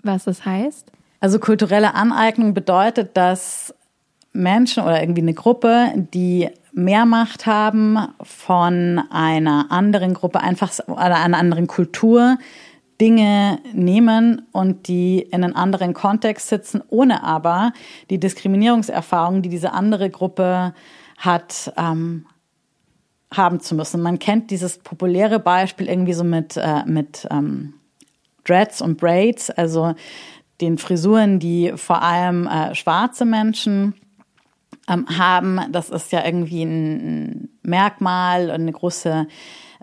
was 0.04 0.28
es 0.28 0.46
heißt? 0.46 0.86
Also 1.22 1.40
kulturelle 1.40 1.96
Aneignung 1.96 2.54
bedeutet, 2.54 3.16
dass 3.16 3.74
Menschen 4.34 4.84
oder 4.84 5.02
irgendwie 5.02 5.22
eine 5.22 5.34
Gruppe, 5.34 5.94
die 5.96 6.50
mehr 6.74 7.06
Macht 7.06 7.46
haben 7.46 7.98
von 8.22 9.02
einer 9.10 9.68
anderen 9.70 10.14
Gruppe, 10.14 10.42
einfach 10.42 10.74
oder 10.88 11.16
einer 11.16 11.38
anderen 11.38 11.68
Kultur, 11.68 12.38
Dinge 13.00 13.60
nehmen 13.74 14.48
und 14.52 14.88
die 14.88 15.20
in 15.20 15.44
einen 15.44 15.56
anderen 15.56 15.94
Kontext 15.94 16.50
sitzen, 16.50 16.84
ohne 16.90 17.24
aber 17.24 17.72
die 18.10 18.20
Diskriminierungserfahrung, 18.20 19.42
die 19.42 19.50
diese 19.50 19.72
andere 19.72 20.10
Gruppe 20.10 20.74
hat, 21.18 21.74
ähm, 21.78 22.26
haben 23.34 23.60
zu 23.60 23.76
müssen. 23.76 24.02
Man 24.02 24.20
kennt 24.20 24.52
dieses 24.52 24.80
populäre 24.80 25.40
Beispiel 25.40 25.88
irgendwie 25.88 26.14
so 26.14 26.24
mit, 26.24 26.58
äh, 26.58 26.84
mit 26.86 27.28
ähm, 27.32 27.76
Dreads 28.44 28.82
und 28.82 28.98
Braids, 28.98 29.50
also 29.50 29.94
den 30.62 30.78
Frisuren, 30.78 31.40
die 31.40 31.74
vor 31.76 32.02
allem 32.02 32.48
äh, 32.48 32.76
schwarze 32.76 33.26
Menschen 33.26 33.94
ähm, 34.90 35.06
haben. 35.18 35.62
Das 35.72 35.90
ist 35.90 36.12
ja 36.12 36.26
irgendwie 36.26 36.64
ein 36.64 37.50
Merkmal 37.62 38.50
und 38.50 38.62
eine 38.62 38.72
große 38.72 39.28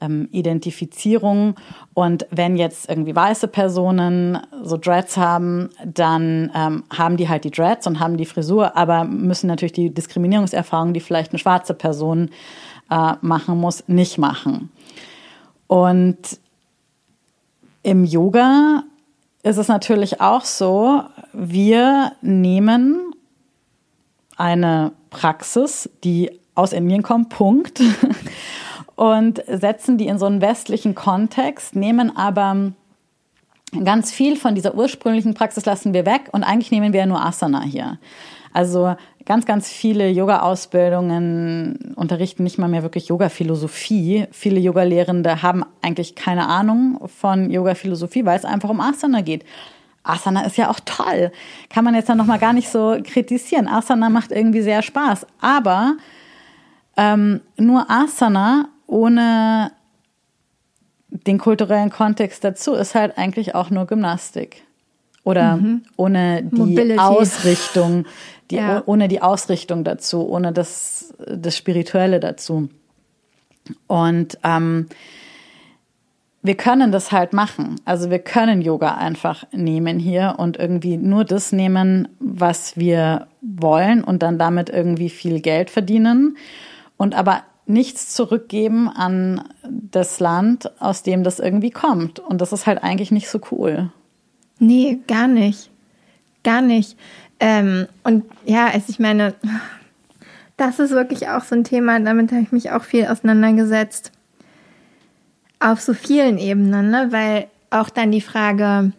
ähm, 0.01 0.29
Identifizierung. 0.31 1.55
Und 1.95 2.27
wenn 2.31 2.57
jetzt 2.57 2.89
irgendwie 2.89 3.15
weiße 3.15 3.49
Personen 3.49 4.39
so 4.63 4.77
Dreads 4.77 5.17
haben, 5.17 5.71
dann 5.85 6.51
ähm, 6.55 6.85
haben 6.97 7.17
die 7.17 7.29
halt 7.29 7.45
die 7.45 7.51
Dreads 7.51 7.87
und 7.87 8.01
haben 8.01 8.17
die 8.17 8.27
Frisur, 8.27 8.77
aber 8.77 9.05
müssen 9.05 9.47
natürlich 9.47 9.73
die 9.73 9.93
Diskriminierungserfahrung, 9.93 10.93
die 10.93 11.01
vielleicht 11.01 11.33
eine 11.33 11.39
schwarze 11.39 11.75
Person 11.75 12.31
äh, 12.91 13.13
machen 13.21 13.59
muss, 13.59 13.85
nicht 13.87 14.19
machen. 14.19 14.71
Und 15.67 16.39
im 17.83 18.05
Yoga 18.05 18.85
ist 19.43 19.59
es 19.59 19.69
natürlich 19.69 20.21
auch 20.21 20.45
so, 20.45 21.03
wir 21.33 22.13
nehmen 22.21 23.15
eine 24.37 24.93
Praxis, 25.11 25.89
die 26.05 26.31
aus 26.55 26.73
Indien 26.73 27.03
kommt, 27.03 27.29
Punkt, 27.29 27.81
und 28.97 29.43
setzen 29.47 29.99
die 29.99 30.07
in 30.07 30.19
so 30.19 30.27
einen 30.27 30.41
westlichen 30.41 30.95
Kontext, 30.95 31.77
nehmen 31.77 32.17
aber 32.17 32.73
ganz 33.85 34.11
viel 34.11 34.37
von 34.37 34.55
dieser 34.55 34.75
ursprünglichen 34.75 35.35
Praxis 35.35 35.67
lassen 35.67 35.95
wir 35.95 36.07
weg 36.07 36.29
und 36.33 36.43
eigentlich 36.43 36.71
nehmen 36.71 36.93
wir 36.93 37.01
ja 37.01 37.07
nur 37.07 37.25
Asana 37.25 37.63
hier. 37.63 37.99
Also 38.53 38.97
ganz, 39.27 39.45
ganz 39.45 39.69
viele 39.69 40.09
Yoga-Ausbildungen 40.09 41.95
unterrichten 41.97 42.43
nicht 42.43 42.59
mal 42.59 42.69
mehr 42.69 42.83
wirklich 42.83 43.09
Yoga-Philosophie. 43.09 44.27
Viele 44.31 44.59
Yoga-Lehrende 44.61 45.43
haben 45.43 45.65
eigentlich 45.83 46.15
keine 46.15 46.47
Ahnung 46.47 47.07
von 47.07 47.51
Yoga-Philosophie, 47.51 48.25
weil 48.25 48.39
es 48.39 48.47
einfach 48.47 48.71
um 48.71 48.81
Asana 48.81 49.21
geht. 49.21 49.45
Asana 50.05 50.47
ist 50.47 50.57
ja 50.57 50.71
auch 50.71 50.81
toll. 50.85 51.33
Kann 51.69 51.85
man 51.85 51.95
jetzt 51.95 52.09
dann 52.09 52.17
nochmal 52.17 52.39
gar 52.39 52.55
nicht 52.55 52.71
so 52.71 52.97
kritisieren. 53.05 53.69
Asana 53.69 54.09
macht 54.09 54.31
irgendwie 54.31 54.63
sehr 54.63 54.81
Spaß. 54.81 55.27
Aber 55.41 55.97
ähm, 56.97 57.43
nur 57.59 57.91
Asana 57.91 58.69
ohne 58.87 59.72
den 61.09 61.38
kulturellen 61.38 61.90
Kontext 61.90 62.44
dazu 62.44 62.75
ist 62.75 62.94
halt 62.94 63.16
eigentlich 63.18 63.55
auch 63.55 63.70
nur 63.70 63.87
Gymnastik. 63.87 64.62
Oder 65.25 65.57
mhm. 65.57 65.83
ohne 65.96 66.44
die 66.44 66.57
Mobility. 66.57 66.99
Ausrichtung, 67.01 68.07
die, 68.51 68.57
ja. 68.57 68.83
ohne 68.87 69.09
die 69.09 69.22
Ausrichtung 69.22 69.83
dazu, 69.83 70.29
ohne 70.29 70.53
das, 70.53 71.14
das 71.27 71.57
Spirituelle 71.57 72.20
dazu. 72.20 72.68
Und 73.88 74.38
ähm, 74.44 74.87
wir 76.42 76.55
können 76.55 76.92
das 76.92 77.11
halt 77.11 77.33
machen. 77.33 77.81
Also 77.85 78.09
wir 78.09 78.20
können 78.20 78.62
Yoga 78.62 78.94
einfach 78.94 79.44
nehmen 79.51 79.99
hier 79.99 80.37
und 80.38 80.59
irgendwie 80.59 80.96
nur 80.96 81.25
das 81.25 81.51
nehmen, 81.51 82.07
was 82.20 82.77
wir 82.77 83.27
wollen 83.40 84.05
und 84.05 84.22
dann 84.22 84.38
damit 84.38 84.70
irgendwie 84.70 85.11
viel 85.11 85.40
Geld 85.40 85.70
verdienen. 85.70 86.37
Und 86.96 87.16
aber 87.16 87.42
nichts 87.66 88.14
zurückgeben 88.14 88.88
an 88.88 89.42
das 89.62 90.20
Land, 90.20 90.70
aus 90.81 91.02
dem 91.02 91.24
das 91.24 91.40
irgendwie 91.40 91.70
kommt. 91.70 92.20
Und 92.20 92.40
das 92.40 92.52
ist 92.52 92.66
halt 92.66 92.83
eigentlich 92.83 93.11
nicht 93.11 93.29
so 93.29 93.40
cool. 93.50 93.90
Nee, 94.59 95.00
gar 95.07 95.26
nicht. 95.26 95.70
Gar 96.44 96.62
nicht. 96.62 96.96
Ähm, 97.40 97.87
und 98.05 98.24
ja, 98.44 98.66
also 98.66 98.87
ich 98.88 98.98
meine, 98.98 99.35
das 100.57 100.79
ist 100.79 100.92
wirklich 100.92 101.29
auch 101.29 101.42
so 101.42 101.55
ein 101.55 101.64
Thema, 101.64 102.00
damit 102.00 102.33
habe 102.33 102.42
ich 102.42 102.52
mich 102.52 102.70
auch 102.70 102.83
viel 102.83 103.07
auseinandergesetzt. 103.07 104.12
Auf 105.59 105.81
so 105.81 105.92
vielen 105.92 106.38
Ebenen, 106.38 106.90
ne? 106.90 107.09
weil 107.11 107.46
auch 107.70 107.90
dann 107.90 108.12
die 108.12 108.20
Frage, 108.20 108.92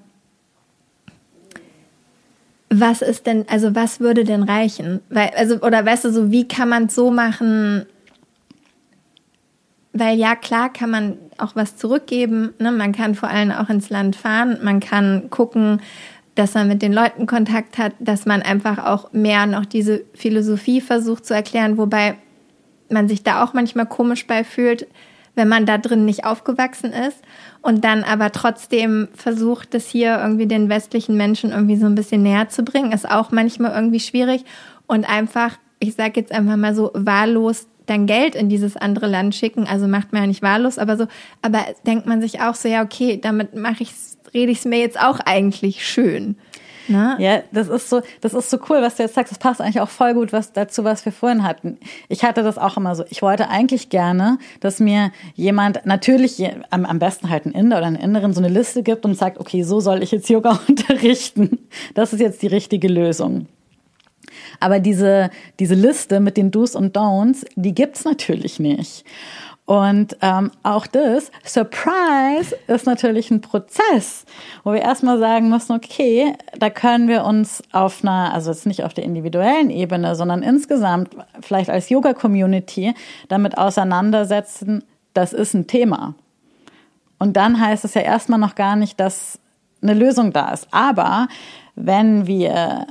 was 2.69 3.01
ist 3.01 3.25
denn, 3.25 3.45
also 3.47 3.75
was 3.75 3.99
würde 3.99 4.23
denn 4.23 4.43
reichen? 4.43 4.99
Weil, 5.10 5.32
also, 5.36 5.62
oder 5.62 5.86
weißt 5.86 6.06
du, 6.06 6.12
so 6.12 6.32
wie 6.32 6.47
kann 6.47 6.69
man 6.69 6.86
es 6.86 6.95
so 6.95 7.12
machen, 7.12 7.86
weil 10.00 10.18
ja, 10.18 10.36
klar 10.36 10.72
kann 10.72 10.90
man 10.90 11.18
auch 11.38 11.56
was 11.56 11.78
zurückgeben. 11.78 12.54
Ne? 12.60 12.72
Man 12.72 12.92
kann 12.92 13.16
vor 13.16 13.30
allem 13.30 13.52
auch 13.52 13.70
ins 13.70 13.90
Land 13.90 14.16
fahren. 14.16 14.58
Man 14.64 14.80
kann 14.80 15.30
gucken, 15.30 15.82
dass 16.36 16.54
man 16.54 16.68
mit 16.68 16.82
den 16.82 16.94
Leuten 16.94 17.26
Kontakt 17.26 17.78
hat, 17.78 17.94
dass 18.00 18.26
man 18.26 18.42
einfach 18.42 18.78
auch 18.86 19.12
mehr 19.12 19.46
noch 19.46 19.66
diese 19.66 20.04
Philosophie 20.14 20.82
versucht 20.82 21.26
zu 21.26 21.34
erklären, 21.34 21.78
wobei 21.78 22.16
man 22.90 23.08
sich 23.08 23.24
da 23.24 23.44
auch 23.44 23.54
manchmal 23.54 23.88
komisch 23.88 24.28
bei 24.28 24.44
fühlt, 24.44 24.88
wenn 25.36 25.48
man 25.48 25.66
da 25.66 25.78
drin 25.78 26.06
nicht 26.06 26.26
aufgewachsen 26.26 26.94
ist 26.94 27.18
und 27.62 27.84
dann 27.84 28.04
aber 28.04 28.32
trotzdem 28.32 29.08
versucht, 29.14 29.74
das 29.74 29.88
hier 29.88 30.20
irgendwie 30.20 30.48
den 30.48 30.70
westlichen 30.70 31.18
Menschen 31.18 31.52
irgendwie 31.52 31.76
so 31.76 31.86
ein 31.86 31.96
bisschen 31.96 32.24
näher 32.24 32.50
zu 32.50 32.64
bringen, 32.64 32.92
ist 32.92 33.10
auch 33.10 33.32
manchmal 33.32 33.74
irgendwie 33.74 34.00
schwierig 34.00 34.46
und 34.88 35.10
einfach, 35.10 35.58
ich 35.80 35.96
sage 35.96 36.20
jetzt 36.20 36.32
einfach 36.32 36.56
mal 36.56 36.74
so, 36.74 36.92
wahllos 36.94 37.68
dann 37.88 38.06
Geld 38.06 38.36
in 38.36 38.50
dieses 38.50 38.78
andere 38.78 39.08
Land 39.08 39.36
schicken, 39.36 39.65
also 39.67 39.88
macht 39.88 40.13
man 40.13 40.23
ja 40.23 40.28
nicht 40.28 40.41
wahllos, 40.41 40.78
aber 40.78 40.97
so, 40.97 41.08
aber 41.41 41.65
denkt 41.86 42.06
man 42.06 42.21
sich 42.21 42.41
auch 42.41 42.56
so, 42.56 42.69
ja, 42.69 42.84
okay, 42.84 43.19
damit 43.21 43.56
mache 43.56 43.84
ich 43.84 43.91
rede 44.34 44.52
ich 44.52 44.60
es 44.60 44.65
mir 44.65 44.80
jetzt 44.80 45.00
auch 45.00 45.19
eigentlich 45.26 45.88
schön. 45.88 46.36
Ne? 46.89 47.17
Ja, 47.19 47.41
das 47.52 47.67
ist 47.67 47.89
so, 47.89 48.02
das 48.21 48.34
ist 48.34 48.50
so 48.50 48.60
cool, 48.69 48.82
was 48.82 48.95
du 48.95 49.04
jetzt 49.04 49.15
sagst. 49.15 49.32
Das 49.32 49.39
passt 49.39 49.60
eigentlich 49.60 49.82
auch 49.82 49.89
voll 49.89 50.13
gut 50.13 50.32
was 50.32 50.54
dazu, 50.54 50.84
was 50.84 51.04
wir 51.04 51.12
vorhin 51.12 51.43
hatten. 51.43 51.78
Ich 52.08 52.23
hatte 52.23 52.43
das 52.43 52.58
auch 52.58 52.78
immer 52.78 52.95
so. 52.95 53.04
Ich 53.10 53.21
wollte 53.21 53.50
eigentlich 53.50 53.89
gerne, 53.89 54.38
dass 54.62 54.80
mir 54.80 55.12
jemand, 55.36 55.86
natürlich 55.86 56.41
am, 56.69 56.86
am 56.86 57.00
besten 57.00 57.30
halt 57.30 57.45
ein 57.45 57.52
Inder 57.52 57.78
oder 57.78 57.88
eine 57.88 58.02
Inderin 58.02 58.34
so 58.34 58.39
eine 58.39 58.50
Liste 58.50 58.84
gibt 58.84 59.04
und 59.06 59.15
sagt, 59.15 59.38
okay, 59.38 59.63
so 59.63 59.82
soll 59.82 60.02
ich 60.02 60.12
jetzt 60.12 60.30
Yoga 60.30 60.60
unterrichten. 60.67 61.60
Das 61.93 62.13
ist 62.13 62.21
jetzt 62.21 62.41
die 62.41 62.47
richtige 62.47 62.88
Lösung. 62.88 63.47
Aber 64.60 64.80
diese, 64.80 65.30
diese 65.60 65.76
Liste 65.76 66.19
mit 66.19 66.38
den 66.38 66.52
Do's 66.52 66.76
und 66.76 66.95
Don'ts, 66.95 67.45
die 67.56 67.73
gibt's 67.73 68.06
natürlich 68.06 68.60
nicht. 68.60 69.06
Und 69.67 70.15
ähm, 70.21 70.52
auch 70.63 70.88
das, 70.88 71.30
Surprise, 71.43 72.56
ist 72.67 72.86
natürlich 72.86 73.30
ein 73.32 73.41
Prozess, 73.41 74.26
wo 74.63 74.71
wir 74.71 74.82
erstmal 74.82 75.19
sagen 75.19 75.50
müssen, 75.50 75.73
okay, 75.73 76.34
da 76.58 76.69
können 76.69 77.10
wir 77.10 77.26
uns 77.26 77.62
auf 77.73 78.02
einer, 78.02 78.34
also 78.34 78.50
jetzt 78.50 78.65
nicht 78.65 78.86
auf 78.86 78.93
der 78.93 79.04
individuellen 79.04 79.69
Ebene, 79.69 80.15
sondern 80.15 80.41
insgesamt 80.41 81.10
vielleicht 81.41 81.69
als 81.69 81.89
Yoga-Community 81.89 82.93
damit 83.28 83.58
auseinandersetzen, 83.58 84.86
das 85.13 85.34
ist 85.34 85.54
ein 85.54 85.67
Thema. 85.67 86.15
Und 87.19 87.36
dann 87.36 87.60
heißt 87.60 87.84
es 87.84 87.93
ja 87.93 88.02
erstmal 88.02 88.39
noch 88.39 88.56
gar 88.56 88.78
nicht, 88.78 88.97
dass 89.02 89.38
eine 89.82 89.95
Lösung 89.95 90.32
da 90.32 90.52
ist. 90.54 90.69
Aber 90.71 91.28
wenn 91.76 92.26
wir 92.26 92.88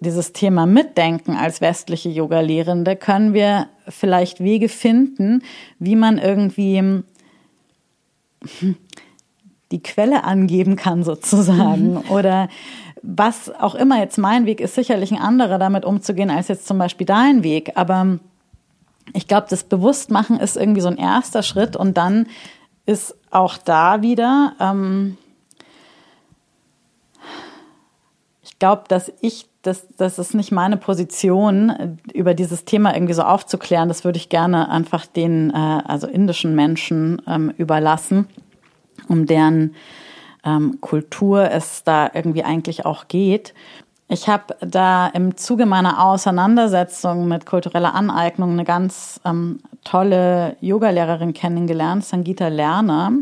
dieses 0.00 0.32
Thema 0.32 0.66
mitdenken 0.66 1.36
als 1.36 1.60
westliche 1.60 2.08
Yoga-Lehrende, 2.08 2.96
können 2.96 3.34
wir 3.34 3.68
vielleicht 3.88 4.40
Wege 4.40 4.68
finden, 4.68 5.42
wie 5.78 5.96
man 5.96 6.18
irgendwie 6.18 6.78
hm, 6.78 8.76
die 9.72 9.82
Quelle 9.82 10.24
angeben 10.24 10.76
kann 10.76 11.02
sozusagen 11.02 11.94
mhm. 11.94 12.10
oder 12.10 12.48
was 13.02 13.50
auch 13.60 13.74
immer 13.74 13.98
jetzt 14.00 14.18
mein 14.18 14.46
Weg 14.46 14.60
ist, 14.60 14.74
sicherlich 14.74 15.12
ein 15.12 15.20
anderer 15.20 15.58
damit 15.58 15.84
umzugehen 15.84 16.30
als 16.30 16.48
jetzt 16.48 16.66
zum 16.66 16.78
Beispiel 16.78 17.06
dein 17.06 17.42
Weg. 17.42 17.72
Aber 17.76 18.18
ich 19.12 19.28
glaube, 19.28 19.46
das 19.48 19.64
Bewusstmachen 19.64 20.40
ist 20.40 20.56
irgendwie 20.56 20.80
so 20.80 20.88
ein 20.88 20.96
erster 20.96 21.42
Schritt 21.42 21.76
und 21.76 21.96
dann 21.96 22.26
ist 22.86 23.14
auch 23.30 23.58
da 23.58 24.02
wieder, 24.02 24.54
ähm, 24.60 25.16
ich 28.42 28.58
glaube, 28.58 28.84
dass 28.88 29.12
ich 29.20 29.47
das, 29.62 29.86
das 29.96 30.18
ist 30.18 30.34
nicht 30.34 30.52
meine 30.52 30.76
Position, 30.76 31.98
über 32.14 32.34
dieses 32.34 32.64
Thema 32.64 32.94
irgendwie 32.94 33.14
so 33.14 33.22
aufzuklären. 33.22 33.88
Das 33.88 34.04
würde 34.04 34.18
ich 34.18 34.28
gerne 34.28 34.68
einfach 34.70 35.06
den, 35.06 35.50
äh, 35.50 35.82
also 35.84 36.06
indischen 36.06 36.54
Menschen 36.54 37.20
ähm, 37.26 37.52
überlassen, 37.56 38.28
um 39.08 39.26
deren 39.26 39.74
ähm, 40.44 40.80
Kultur 40.80 41.50
es 41.50 41.82
da 41.82 42.10
irgendwie 42.12 42.44
eigentlich 42.44 42.86
auch 42.86 43.08
geht. 43.08 43.52
Ich 44.10 44.28
habe 44.28 44.56
da 44.60 45.08
im 45.08 45.36
Zuge 45.36 45.66
meiner 45.66 46.02
Auseinandersetzung 46.02 47.28
mit 47.28 47.44
kultureller 47.44 47.94
Aneignung 47.94 48.52
eine 48.52 48.64
ganz 48.64 49.20
ähm, 49.24 49.60
tolle 49.84 50.56
Yogalehrerin 50.60 51.34
kennengelernt, 51.34 52.04
Sangita 52.04 52.48
Lerner 52.48 53.12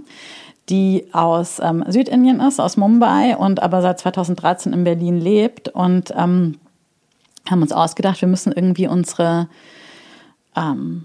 die 0.68 1.06
aus 1.12 1.60
ähm, 1.62 1.84
Südindien 1.88 2.40
ist, 2.40 2.60
aus 2.60 2.76
Mumbai 2.76 3.36
und 3.36 3.62
aber 3.62 3.82
seit 3.82 4.00
2013 4.00 4.72
in 4.72 4.84
Berlin 4.84 5.20
lebt 5.20 5.68
und 5.68 6.12
ähm, 6.16 6.58
haben 7.48 7.62
uns 7.62 7.72
ausgedacht, 7.72 8.20
wir 8.20 8.28
müssen 8.28 8.52
irgendwie 8.52 8.88
unsere 8.88 9.48
ähm, 10.56 11.04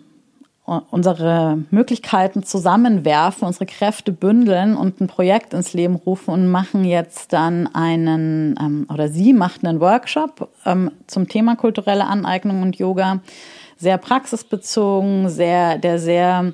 unsere 0.66 1.64
Möglichkeiten 1.72 2.44
zusammenwerfen, 2.44 3.48
unsere 3.48 3.66
Kräfte 3.66 4.12
bündeln 4.12 4.78
und 4.78 5.02
ein 5.02 5.08
Projekt 5.08 5.54
ins 5.54 5.74
Leben 5.74 5.96
rufen 5.96 6.32
und 6.32 6.50
machen 6.50 6.86
jetzt 6.86 7.34
dann 7.34 7.68
einen, 7.74 8.56
ähm, 8.60 8.88
oder 8.92 9.10
sie 9.10 9.34
macht 9.34 9.66
einen 9.66 9.82
Workshop 9.82 10.50
ähm, 10.66 10.92
zum 11.08 11.28
Thema 11.28 11.56
kulturelle 11.56 12.06
Aneignung 12.06 12.62
und 12.62 12.78
Yoga, 12.78 13.20
sehr 13.76 13.98
praxisbezogen, 13.98 15.30
sehr, 15.30 15.78
der 15.78 16.00
sehr 16.00 16.54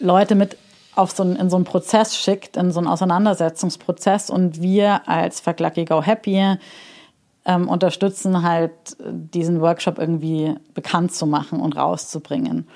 Leute 0.00 0.34
mit 0.34 0.58
auf 0.96 1.10
so 1.10 1.22
einen, 1.22 1.36
in 1.36 1.50
so 1.50 1.56
einen 1.56 1.64
Prozess 1.64 2.16
schickt, 2.16 2.56
in 2.56 2.70
so 2.70 2.78
einen 2.78 2.88
Auseinandersetzungsprozess 2.88 4.30
und 4.30 4.60
wir 4.62 5.08
als 5.08 5.42
Lucky 5.58 5.84
Go 5.84 6.02
Happy 6.02 6.56
ähm, 7.44 7.68
unterstützen 7.68 8.42
halt 8.42 8.72
diesen 9.00 9.60
Workshop 9.60 9.98
irgendwie 9.98 10.54
bekannt 10.72 11.12
zu 11.12 11.26
machen 11.26 11.60
und 11.60 11.76
rauszubringen. 11.76 12.66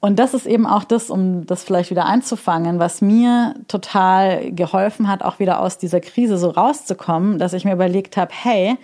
Und 0.00 0.18
das 0.18 0.34
ist 0.34 0.46
eben 0.46 0.66
auch 0.66 0.84
das, 0.84 1.10
um 1.10 1.46
das 1.46 1.64
vielleicht 1.64 1.90
wieder 1.90 2.06
einzufangen, 2.06 2.78
was 2.78 3.00
mir 3.00 3.54
total 3.66 4.52
geholfen 4.52 5.08
hat, 5.08 5.22
auch 5.22 5.38
wieder 5.38 5.60
aus 5.60 5.78
dieser 5.78 6.00
Krise 6.00 6.38
so 6.38 6.50
rauszukommen, 6.50 7.38
dass 7.38 7.54
ich 7.54 7.64
mir 7.64 7.72
überlegt 7.72 8.16
habe, 8.16 8.30
hey, 8.32 8.76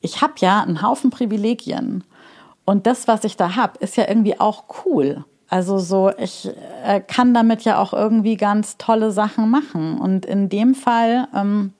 ich 0.00 0.22
habe 0.22 0.34
ja 0.38 0.62
einen 0.62 0.82
Haufen 0.82 1.10
Privilegien 1.10 2.04
und 2.64 2.86
das, 2.86 3.06
was 3.06 3.24
ich 3.24 3.36
da 3.36 3.56
habe, 3.56 3.78
ist 3.78 3.96
ja 3.96 4.08
irgendwie 4.08 4.38
auch 4.40 4.64
cool. 4.84 5.24
Also 5.48 5.78
so, 5.78 6.10
ich 6.18 6.50
äh, 6.84 7.00
kann 7.00 7.32
damit 7.32 7.62
ja 7.62 7.78
auch 7.78 7.94
irgendwie 7.94 8.36
ganz 8.36 8.76
tolle 8.76 9.10
Sachen 9.10 9.48
machen. 9.50 9.98
Und 9.98 10.26
in 10.26 10.48
dem 10.48 10.74
Fall, 10.74 11.26
ähm, 11.34 11.72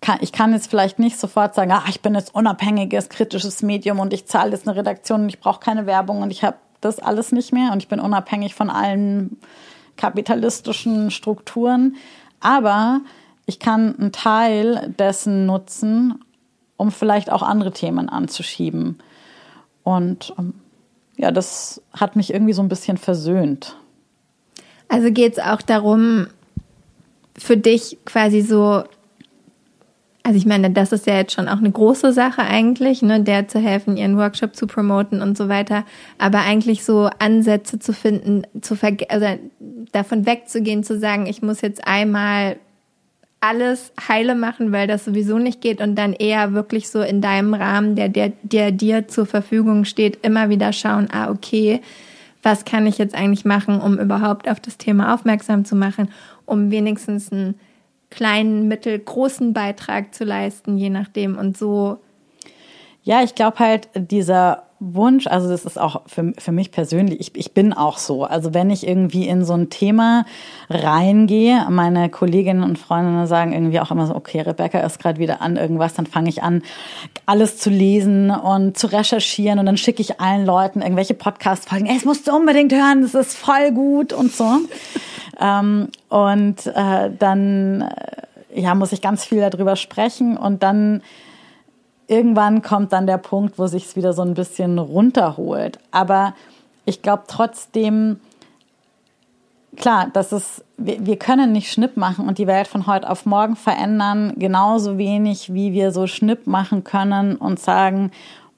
kann, 0.00 0.18
ich 0.20 0.32
kann 0.32 0.52
jetzt 0.52 0.68
vielleicht 0.68 0.98
nicht 0.98 1.18
sofort 1.18 1.54
sagen, 1.54 1.70
ah, 1.70 1.84
ich 1.88 2.00
bin 2.00 2.14
jetzt 2.14 2.34
unabhängiges, 2.34 3.08
kritisches 3.08 3.62
Medium 3.62 4.00
und 4.00 4.12
ich 4.12 4.26
zahle 4.26 4.50
jetzt 4.52 4.66
eine 4.66 4.76
Redaktion 4.76 5.22
und 5.22 5.28
ich 5.28 5.38
brauche 5.38 5.60
keine 5.60 5.86
Werbung 5.86 6.22
und 6.22 6.30
ich 6.30 6.42
habe 6.42 6.56
das 6.80 6.98
alles 6.98 7.30
nicht 7.30 7.52
mehr 7.52 7.72
und 7.72 7.82
ich 7.82 7.88
bin 7.88 8.00
unabhängig 8.00 8.54
von 8.54 8.68
allen 8.68 9.38
kapitalistischen 9.96 11.10
Strukturen. 11.10 11.96
Aber 12.40 13.02
ich 13.46 13.58
kann 13.58 13.96
einen 13.98 14.12
Teil 14.12 14.92
dessen 14.98 15.46
nutzen, 15.46 16.24
um 16.76 16.90
vielleicht 16.90 17.30
auch 17.30 17.42
andere 17.42 17.72
Themen 17.72 18.08
anzuschieben. 18.08 18.98
Und 19.84 20.34
ähm, 20.38 20.54
ja, 21.22 21.30
das 21.30 21.80
hat 21.92 22.16
mich 22.16 22.34
irgendwie 22.34 22.52
so 22.52 22.62
ein 22.62 22.68
bisschen 22.68 22.96
versöhnt. 22.96 23.76
Also 24.88 25.12
geht 25.12 25.34
es 25.34 25.38
auch 25.38 25.62
darum, 25.62 26.26
für 27.38 27.56
dich 27.56 27.96
quasi 28.04 28.40
so, 28.40 28.82
also 30.24 30.36
ich 30.36 30.46
meine, 30.46 30.72
das 30.72 30.90
ist 30.90 31.06
ja 31.06 31.14
jetzt 31.14 31.32
schon 31.32 31.48
auch 31.48 31.58
eine 31.58 31.70
große 31.70 32.12
Sache 32.12 32.42
eigentlich, 32.42 33.02
ne, 33.02 33.22
der 33.22 33.46
zu 33.46 33.60
helfen, 33.60 33.96
ihren 33.96 34.18
Workshop 34.18 34.56
zu 34.56 34.66
promoten 34.66 35.22
und 35.22 35.38
so 35.38 35.48
weiter, 35.48 35.84
aber 36.18 36.40
eigentlich 36.40 36.84
so 36.84 37.08
Ansätze 37.20 37.78
zu 37.78 37.92
finden, 37.92 38.42
zu 38.60 38.76
also 39.08 39.26
davon 39.92 40.26
wegzugehen, 40.26 40.82
zu 40.82 40.98
sagen, 40.98 41.26
ich 41.26 41.40
muss 41.40 41.60
jetzt 41.60 41.86
einmal 41.86 42.56
alles 43.42 43.92
heile 44.08 44.36
machen, 44.36 44.70
weil 44.70 44.86
das 44.86 45.04
sowieso 45.04 45.36
nicht 45.38 45.60
geht 45.60 45.80
und 45.80 45.96
dann 45.96 46.12
eher 46.12 46.52
wirklich 46.52 46.88
so 46.88 47.02
in 47.02 47.20
deinem 47.20 47.54
Rahmen, 47.54 47.96
der, 47.96 48.08
der, 48.08 48.32
der 48.42 48.70
dir 48.70 49.08
zur 49.08 49.26
Verfügung 49.26 49.84
steht, 49.84 50.24
immer 50.24 50.48
wieder 50.48 50.72
schauen, 50.72 51.08
ah, 51.10 51.28
okay, 51.28 51.80
was 52.42 52.64
kann 52.64 52.86
ich 52.86 52.98
jetzt 52.98 53.16
eigentlich 53.16 53.44
machen, 53.44 53.80
um 53.80 53.98
überhaupt 53.98 54.48
auf 54.48 54.60
das 54.60 54.78
Thema 54.78 55.12
aufmerksam 55.12 55.64
zu 55.64 55.74
machen, 55.74 56.08
um 56.46 56.70
wenigstens 56.70 57.32
einen 57.32 57.58
kleinen, 58.10 58.68
mittelgroßen 58.68 59.52
Beitrag 59.52 60.14
zu 60.14 60.22
leisten, 60.22 60.78
je 60.78 60.90
nachdem 60.90 61.36
und 61.36 61.58
so. 61.58 61.98
Ja, 63.02 63.24
ich 63.24 63.34
glaube 63.34 63.58
halt, 63.58 63.88
dieser 63.96 64.64
Wunsch, 64.84 65.28
also 65.28 65.48
das 65.48 65.64
ist 65.64 65.78
auch 65.78 66.02
für, 66.06 66.32
für 66.36 66.50
mich 66.50 66.72
persönlich, 66.72 67.20
ich, 67.20 67.36
ich 67.36 67.54
bin 67.54 67.72
auch 67.72 67.98
so. 67.98 68.24
Also 68.24 68.52
wenn 68.52 68.68
ich 68.68 68.86
irgendwie 68.86 69.28
in 69.28 69.44
so 69.44 69.52
ein 69.52 69.70
Thema 69.70 70.26
reingehe, 70.68 71.66
meine 71.70 72.08
Kolleginnen 72.10 72.64
und 72.64 72.78
Freundinnen 72.80 73.28
sagen 73.28 73.52
irgendwie 73.52 73.78
auch 73.78 73.92
immer 73.92 74.08
so, 74.08 74.16
okay, 74.16 74.40
Rebecca 74.40 74.80
ist 74.80 74.98
gerade 74.98 75.20
wieder 75.20 75.40
an 75.40 75.56
irgendwas, 75.56 75.94
dann 75.94 76.06
fange 76.06 76.28
ich 76.28 76.42
an, 76.42 76.62
alles 77.26 77.58
zu 77.58 77.70
lesen 77.70 78.30
und 78.30 78.76
zu 78.76 78.88
recherchieren 78.88 79.60
und 79.60 79.66
dann 79.66 79.76
schicke 79.76 80.02
ich 80.02 80.20
allen 80.20 80.44
Leuten 80.44 80.82
irgendwelche 80.82 81.14
Podcast-Folgen, 81.14 81.86
es 81.86 82.04
musst 82.04 82.26
du 82.26 82.34
unbedingt 82.34 82.72
hören, 82.72 83.02
das 83.02 83.14
ist 83.14 83.36
voll 83.36 83.70
gut 83.70 84.12
und 84.12 84.32
so. 84.32 84.58
ähm, 85.40 85.90
und 86.08 86.66
äh, 86.66 87.10
dann 87.16 87.82
äh, 87.82 88.60
ja, 88.60 88.74
muss 88.74 88.90
ich 88.90 89.00
ganz 89.00 89.24
viel 89.24 89.48
darüber 89.48 89.76
sprechen 89.76 90.36
und 90.36 90.64
dann 90.64 91.02
irgendwann 92.06 92.62
kommt 92.62 92.92
dann 92.92 93.06
der 93.06 93.18
Punkt, 93.18 93.58
wo 93.58 93.66
sich 93.66 93.86
es 93.86 93.96
wieder 93.96 94.12
so 94.12 94.22
ein 94.22 94.34
bisschen 94.34 94.78
runterholt. 94.78 95.78
Aber 95.90 96.34
ich 96.84 97.02
glaube 97.02 97.24
trotzdem, 97.26 98.20
klar, 99.76 100.08
dass 100.12 100.32
es, 100.32 100.64
wir, 100.76 101.04
wir 101.06 101.18
können 101.18 101.52
nicht 101.52 101.72
Schnipp 101.72 101.96
machen 101.96 102.28
und 102.28 102.38
die 102.38 102.46
Welt 102.46 102.66
von 102.66 102.86
heute 102.86 103.08
auf 103.08 103.26
morgen 103.26 103.56
verändern, 103.56 104.34
genauso 104.36 104.98
wenig 104.98 105.54
wie 105.54 105.72
wir 105.72 105.92
so 105.92 106.06
Schnipp 106.06 106.46
machen 106.46 106.84
können 106.84 107.36
und 107.36 107.60
sagen, 107.60 108.10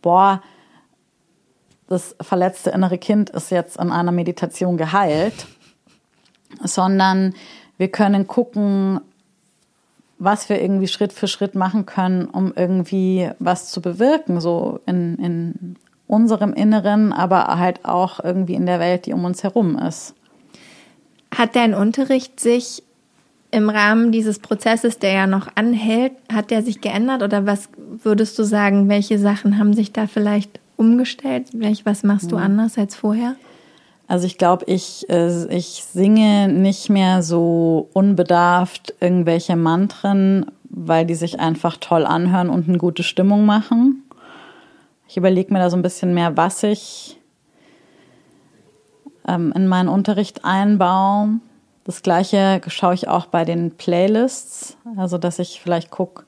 boah, 0.02 0.42
das 1.86 2.16
verletzte 2.20 2.70
innere 2.70 2.98
Kind 2.98 3.30
ist 3.30 3.50
jetzt 3.50 3.76
in 3.76 3.90
einer 3.90 4.12
Meditation 4.12 4.76
geheilt, 4.76 5.46
sondern 6.62 7.34
wir 7.76 7.88
können 7.88 8.26
gucken, 8.26 9.00
was 10.24 10.48
wir 10.48 10.60
irgendwie 10.60 10.88
Schritt 10.88 11.12
für 11.12 11.28
Schritt 11.28 11.54
machen 11.54 11.86
können, 11.86 12.26
um 12.26 12.52
irgendwie 12.54 13.30
was 13.38 13.70
zu 13.70 13.80
bewirken, 13.80 14.40
so 14.40 14.80
in, 14.86 15.16
in 15.16 15.76
unserem 16.06 16.52
Inneren, 16.52 17.12
aber 17.12 17.58
halt 17.58 17.84
auch 17.84 18.22
irgendwie 18.22 18.54
in 18.54 18.66
der 18.66 18.80
Welt, 18.80 19.06
die 19.06 19.12
um 19.12 19.24
uns 19.24 19.42
herum 19.42 19.78
ist. 19.78 20.14
Hat 21.34 21.56
dein 21.56 21.74
Unterricht 21.74 22.40
sich 22.40 22.82
im 23.50 23.70
Rahmen 23.70 24.10
dieses 24.10 24.40
Prozesses, 24.40 24.98
der 24.98 25.12
ja 25.12 25.26
noch 25.26 25.48
anhält, 25.54 26.12
hat 26.32 26.50
der 26.50 26.62
sich 26.62 26.80
geändert 26.80 27.22
oder 27.22 27.46
was 27.46 27.68
würdest 28.02 28.38
du 28.38 28.42
sagen, 28.42 28.88
welche 28.88 29.18
Sachen 29.18 29.58
haben 29.58 29.74
sich 29.74 29.92
da 29.92 30.06
vielleicht 30.06 30.58
umgestellt? 30.76 31.48
Was 31.84 32.02
machst 32.02 32.32
du 32.32 32.36
hm. 32.36 32.42
anders 32.42 32.78
als 32.78 32.96
vorher? 32.96 33.36
Also 34.06 34.26
ich 34.26 34.36
glaube, 34.36 34.64
ich, 34.66 35.08
äh, 35.08 35.46
ich 35.54 35.84
singe 35.84 36.48
nicht 36.48 36.90
mehr 36.90 37.22
so 37.22 37.88
unbedarft 37.92 38.94
irgendwelche 39.00 39.56
Mantren, 39.56 40.46
weil 40.68 41.06
die 41.06 41.14
sich 41.14 41.40
einfach 41.40 41.76
toll 41.78 42.04
anhören 42.04 42.50
und 42.50 42.68
eine 42.68 42.78
gute 42.78 43.02
Stimmung 43.02 43.46
machen. 43.46 44.02
Ich 45.08 45.16
überlege 45.16 45.52
mir 45.52 45.60
da 45.60 45.70
so 45.70 45.76
ein 45.76 45.82
bisschen 45.82 46.12
mehr, 46.12 46.36
was 46.36 46.62
ich 46.62 47.18
ähm, 49.26 49.52
in 49.54 49.68
meinen 49.68 49.88
Unterricht 49.88 50.44
einbaue. 50.44 51.40
Das 51.84 52.02
gleiche 52.02 52.60
schaue 52.68 52.94
ich 52.94 53.08
auch 53.08 53.26
bei 53.26 53.44
den 53.44 53.76
Playlists, 53.76 54.76
also 54.96 55.18
dass 55.18 55.38
ich 55.38 55.60
vielleicht 55.60 55.90
gucke, 55.90 56.24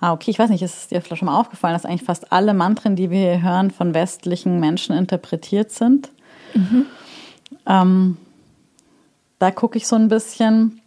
ah, 0.00 0.12
okay, 0.12 0.30
ich 0.30 0.38
weiß 0.38 0.50
nicht, 0.50 0.62
ist 0.62 0.76
es 0.76 0.88
dir 0.88 1.00
vielleicht 1.00 1.20
schon 1.20 1.26
mal 1.26 1.40
aufgefallen, 1.40 1.74
dass 1.74 1.86
eigentlich 1.86 2.04
fast 2.04 2.32
alle 2.32 2.54
Mantren, 2.54 2.96
die 2.96 3.10
wir 3.10 3.18
hier 3.18 3.42
hören, 3.42 3.70
von 3.70 3.94
westlichen 3.94 4.60
Menschen 4.60 4.94
interpretiert 4.94 5.70
sind. 5.70 6.10
Mhm. 6.54 6.86
Ähm, 7.66 8.16
da 9.38 9.50
gucke 9.50 9.78
ich 9.78 9.86
so 9.86 9.96
ein 9.96 10.08
bisschen. 10.08 10.80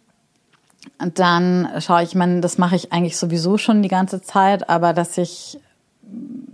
Dann 0.98 1.68
schaue 1.80 2.02
ich, 2.02 2.14
man, 2.14 2.40
das 2.40 2.58
mache 2.58 2.76
ich 2.76 2.92
eigentlich 2.92 3.16
sowieso 3.16 3.58
schon 3.58 3.82
die 3.82 3.88
ganze 3.88 4.22
Zeit, 4.22 4.68
aber 4.68 4.92
dass 4.92 5.18
ich 5.18 5.60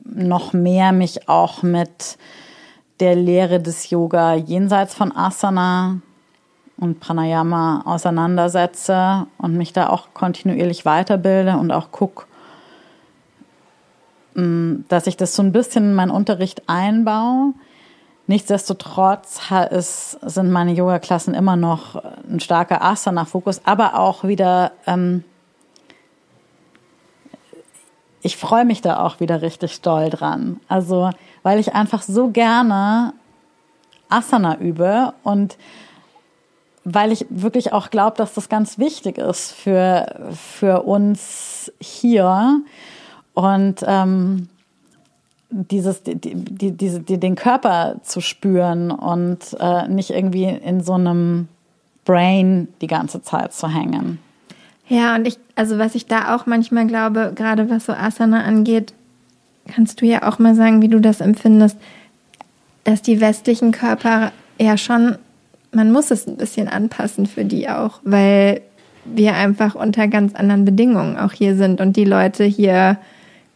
noch 0.04 0.52
mehr 0.52 0.92
mich 0.92 1.28
auch 1.28 1.62
mit 1.62 2.18
der 3.00 3.14
Lehre 3.16 3.60
des 3.60 3.90
Yoga 3.90 4.34
jenseits 4.34 4.94
von 4.94 5.14
Asana 5.14 6.00
und 6.76 7.00
Pranayama 7.00 7.82
auseinandersetze 7.84 9.26
und 9.38 9.56
mich 9.56 9.72
da 9.72 9.88
auch 9.88 10.08
kontinuierlich 10.14 10.84
weiterbilde 10.84 11.56
und 11.56 11.70
auch 11.70 11.90
gucke, 11.90 12.26
mm, 14.34 14.84
dass 14.88 15.06
ich 15.06 15.16
das 15.16 15.34
so 15.34 15.42
ein 15.42 15.52
bisschen 15.52 15.84
in 15.84 15.94
meinen 15.94 16.10
Unterricht 16.10 16.68
einbaue. 16.68 17.54
Nichtsdestotrotz 18.26 19.40
sind 20.22 20.50
meine 20.50 20.72
Yoga-Klassen 20.72 21.34
immer 21.34 21.56
noch 21.56 22.02
ein 22.28 22.40
starker 22.40 22.82
Asana-Fokus, 22.82 23.60
aber 23.64 23.98
auch 23.98 24.24
wieder, 24.24 24.72
ähm, 24.86 25.24
ich 28.22 28.38
freue 28.38 28.64
mich 28.64 28.80
da 28.80 29.04
auch 29.04 29.20
wieder 29.20 29.42
richtig 29.42 29.82
doll 29.82 30.08
dran. 30.08 30.60
Also, 30.68 31.10
weil 31.42 31.58
ich 31.58 31.74
einfach 31.74 32.00
so 32.00 32.28
gerne 32.28 33.12
Asana 34.08 34.56
übe 34.58 35.12
und 35.22 35.58
weil 36.84 37.12
ich 37.12 37.26
wirklich 37.28 37.72
auch 37.72 37.90
glaube, 37.90 38.16
dass 38.16 38.34
das 38.34 38.48
ganz 38.48 38.78
wichtig 38.78 39.18
ist 39.18 39.52
für, 39.52 40.30
für 40.32 40.82
uns 40.82 41.72
hier. 41.78 42.62
Und 43.34 43.84
ähm, 43.86 44.48
dieses, 45.54 46.02
die, 46.02 46.16
die, 46.16 46.72
diese, 46.72 47.00
die, 47.00 47.18
den 47.18 47.34
Körper 47.34 47.96
zu 48.02 48.20
spüren 48.20 48.90
und 48.90 49.38
äh, 49.58 49.88
nicht 49.88 50.10
irgendwie 50.10 50.44
in 50.44 50.82
so 50.82 50.94
einem 50.94 51.48
Brain 52.04 52.68
die 52.80 52.86
ganze 52.86 53.22
Zeit 53.22 53.52
zu 53.52 53.68
hängen. 53.68 54.18
Ja, 54.88 55.14
und 55.14 55.26
ich, 55.26 55.38
also 55.54 55.78
was 55.78 55.94
ich 55.94 56.06
da 56.06 56.34
auch 56.34 56.46
manchmal 56.46 56.86
glaube, 56.86 57.32
gerade 57.34 57.70
was 57.70 57.86
so 57.86 57.92
Asana 57.92 58.42
angeht, 58.42 58.92
kannst 59.72 60.00
du 60.00 60.06
ja 60.06 60.28
auch 60.28 60.38
mal 60.38 60.54
sagen, 60.54 60.82
wie 60.82 60.88
du 60.88 61.00
das 61.00 61.20
empfindest, 61.20 61.78
dass 62.82 63.00
die 63.00 63.20
westlichen 63.20 63.72
Körper 63.72 64.32
ja 64.58 64.76
schon 64.76 65.16
man 65.74 65.92
muss 65.92 66.10
es 66.10 66.26
ein 66.26 66.36
bisschen 66.36 66.68
anpassen 66.68 67.26
für 67.26 67.44
die 67.44 67.68
auch, 67.68 68.00
weil 68.04 68.62
wir 69.04 69.34
einfach 69.34 69.74
unter 69.74 70.08
ganz 70.08 70.34
anderen 70.34 70.64
Bedingungen 70.64 71.18
auch 71.18 71.32
hier 71.32 71.56
sind 71.56 71.80
und 71.80 71.96
die 71.96 72.04
Leute 72.04 72.44
hier, 72.44 72.98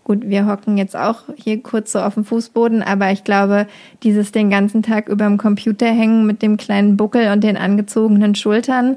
gut, 0.09 0.29
wir 0.29 0.47
hocken 0.47 0.79
jetzt 0.79 0.97
auch 0.97 1.25
hier 1.37 1.63
kurz 1.63 1.93
so 1.93 2.01
auf 2.01 2.15
dem 2.15 2.25
Fußboden, 2.25 2.83
aber 2.83 3.13
ich 3.13 3.23
glaube, 3.25 3.67
dieses 4.03 4.33
den 4.33 4.51
ganzen 4.51 4.83
Tag 4.83 5.09
über 5.09 5.27
dem 5.27 5.37
Computer 5.37 5.87
hängen 5.87 6.27
mit 6.27 6.43
dem 6.43 6.57
kleinen 6.57 6.97
Buckel 6.97 7.31
und 7.31 7.45
den 7.45 7.59
angezogenen 7.59 8.35
Schultern, 8.35 8.97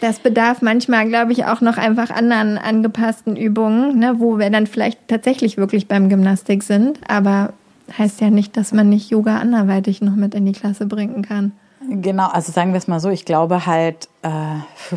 das 0.00 0.18
bedarf 0.18 0.60
manchmal, 0.60 1.08
glaube 1.08 1.30
ich, 1.30 1.44
auch 1.44 1.60
noch 1.60 1.78
einfach 1.78 2.10
anderen 2.10 2.58
angepassten 2.58 3.36
Übungen, 3.36 3.96
ne, 4.00 4.16
wo 4.18 4.38
wir 4.38 4.50
dann 4.50 4.66
vielleicht 4.66 5.06
tatsächlich 5.06 5.56
wirklich 5.56 5.86
beim 5.86 6.08
Gymnastik 6.08 6.64
sind, 6.64 6.98
aber 7.06 7.52
heißt 7.96 8.20
ja 8.20 8.30
nicht, 8.30 8.56
dass 8.56 8.72
man 8.72 8.88
nicht 8.88 9.10
Yoga 9.10 9.36
anderweitig 9.36 10.02
noch 10.02 10.16
mit 10.16 10.34
in 10.34 10.44
die 10.44 10.52
Klasse 10.52 10.86
bringen 10.86 11.22
kann. 11.22 11.52
Genau, 11.88 12.26
also 12.26 12.50
sagen 12.50 12.72
wir 12.72 12.78
es 12.78 12.88
mal 12.88 12.98
so, 12.98 13.10
ich 13.10 13.24
glaube 13.24 13.66
halt, 13.66 14.08
äh, 14.22 14.28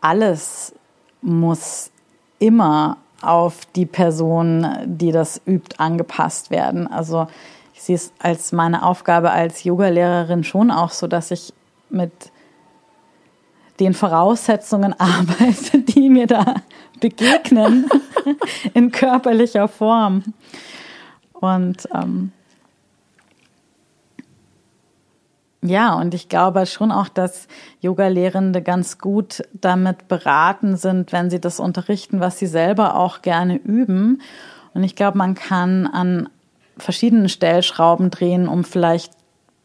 alles 0.00 0.74
muss 1.22 1.90
immer 2.38 2.98
auf 3.20 3.66
die 3.74 3.86
Person, 3.86 4.66
die 4.84 5.12
das 5.12 5.40
übt, 5.46 5.76
angepasst 5.78 6.50
werden. 6.50 6.86
Also 6.86 7.26
ich 7.74 7.82
sehe 7.82 7.96
es 7.96 8.12
als 8.18 8.52
meine 8.52 8.84
Aufgabe 8.84 9.30
als 9.30 9.64
Yogalehrerin 9.64 10.44
schon 10.44 10.70
auch 10.70 10.90
so, 10.90 11.06
dass 11.06 11.30
ich 11.30 11.52
mit 11.90 12.12
den 13.80 13.94
Voraussetzungen 13.94 14.94
arbeite, 14.98 15.80
die 15.80 16.08
mir 16.08 16.26
da 16.26 16.56
begegnen 17.00 17.88
in 18.74 18.90
körperlicher 18.90 19.68
Form. 19.68 20.22
Und 21.32 21.88
ähm, 21.94 22.32
ja, 25.60 25.94
und 25.94 26.14
ich 26.14 26.28
glaube 26.28 26.66
schon 26.66 26.92
auch, 26.92 27.08
dass 27.08 27.48
Yoga-Lehrende 27.80 28.62
ganz 28.62 28.98
gut 28.98 29.42
damit 29.52 30.06
beraten 30.06 30.76
sind, 30.76 31.12
wenn 31.12 31.30
sie 31.30 31.40
das 31.40 31.58
unterrichten, 31.58 32.20
was 32.20 32.38
sie 32.38 32.46
selber 32.46 32.94
auch 32.96 33.22
gerne 33.22 33.56
üben. 33.56 34.22
Und 34.74 34.84
ich 34.84 34.94
glaube, 34.94 35.18
man 35.18 35.34
kann 35.34 35.88
an 35.88 36.28
verschiedenen 36.76 37.28
Stellschrauben 37.28 38.10
drehen, 38.10 38.46
um 38.46 38.62
vielleicht 38.62 39.12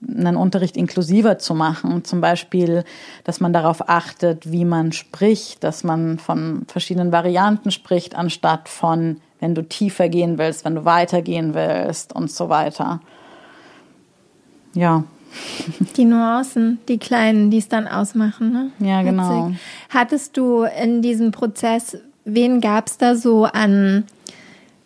einen 0.08 0.36
Unterricht 0.36 0.78
inklusiver 0.78 1.38
zu 1.38 1.54
machen. 1.54 2.04
Zum 2.04 2.22
Beispiel, 2.22 2.84
dass 3.24 3.40
man 3.40 3.54
darauf 3.54 3.88
achtet, 3.88 4.52
wie 4.52 4.66
man 4.66 4.92
spricht, 4.92 5.64
dass 5.64 5.84
man 5.84 6.18
von 6.18 6.66
verschiedenen 6.68 7.12
Varianten 7.12 7.72
spricht, 7.72 8.16
anstatt 8.16 8.68
von, 8.68 9.22
wenn 9.40 9.56
du 9.56 9.62
tiefer 9.62 10.10
gehen 10.10 10.40
willst, 10.40 10.66
wenn 10.66 10.76
du 10.76 10.86
weitergehen 10.86 11.54
willst 11.54 12.14
und 12.14 12.32
so 12.32 12.50
weiter. 12.50 13.00
Ja. 14.74 15.04
Die 15.98 16.06
Nuancen, 16.06 16.80
die 16.88 16.98
kleinen, 16.98 17.50
die 17.50 17.58
es 17.58 17.68
dann 17.68 17.88
ausmachen. 17.88 18.52
Ne? 18.52 18.72
Ja, 18.80 19.02
genau. 19.02 19.48
Witzig. 19.48 19.62
Hattest 19.90 20.38
du 20.38 20.64
in 20.64 21.02
diesem 21.02 21.32
Prozess, 21.32 21.98
wen 22.26 22.62
gab 22.62 22.88
es 22.88 22.98
da 22.98 23.16
so 23.16 23.46
an 23.46 24.06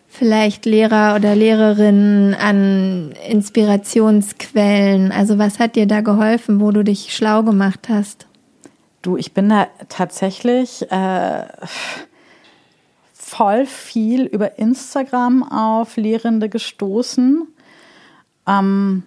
vielleicht 0.07 0.65
Lehrer 0.65 1.15
oder 1.15 1.35
Lehrerinnen 1.35 2.33
an 2.33 3.11
Inspirationsquellen? 3.29 5.11
Also 5.11 5.37
was 5.37 5.59
hat 5.59 5.75
dir 5.75 5.85
da 5.85 6.01
geholfen, 6.01 6.59
wo 6.59 6.71
du 6.71 6.83
dich 6.83 7.15
schlau 7.15 7.43
gemacht 7.43 7.87
hast? 7.89 8.27
Du, 9.01 9.15
ich 9.15 9.33
bin 9.33 9.49
da 9.49 9.67
tatsächlich 9.89 10.91
äh, 10.91 11.45
voll 13.13 13.65
viel 13.65 14.23
über 14.23 14.57
Instagram 14.57 15.43
auf 15.43 15.97
Lehrende 15.97 16.49
gestoßen. 16.49 17.47
Ähm, 18.47 19.03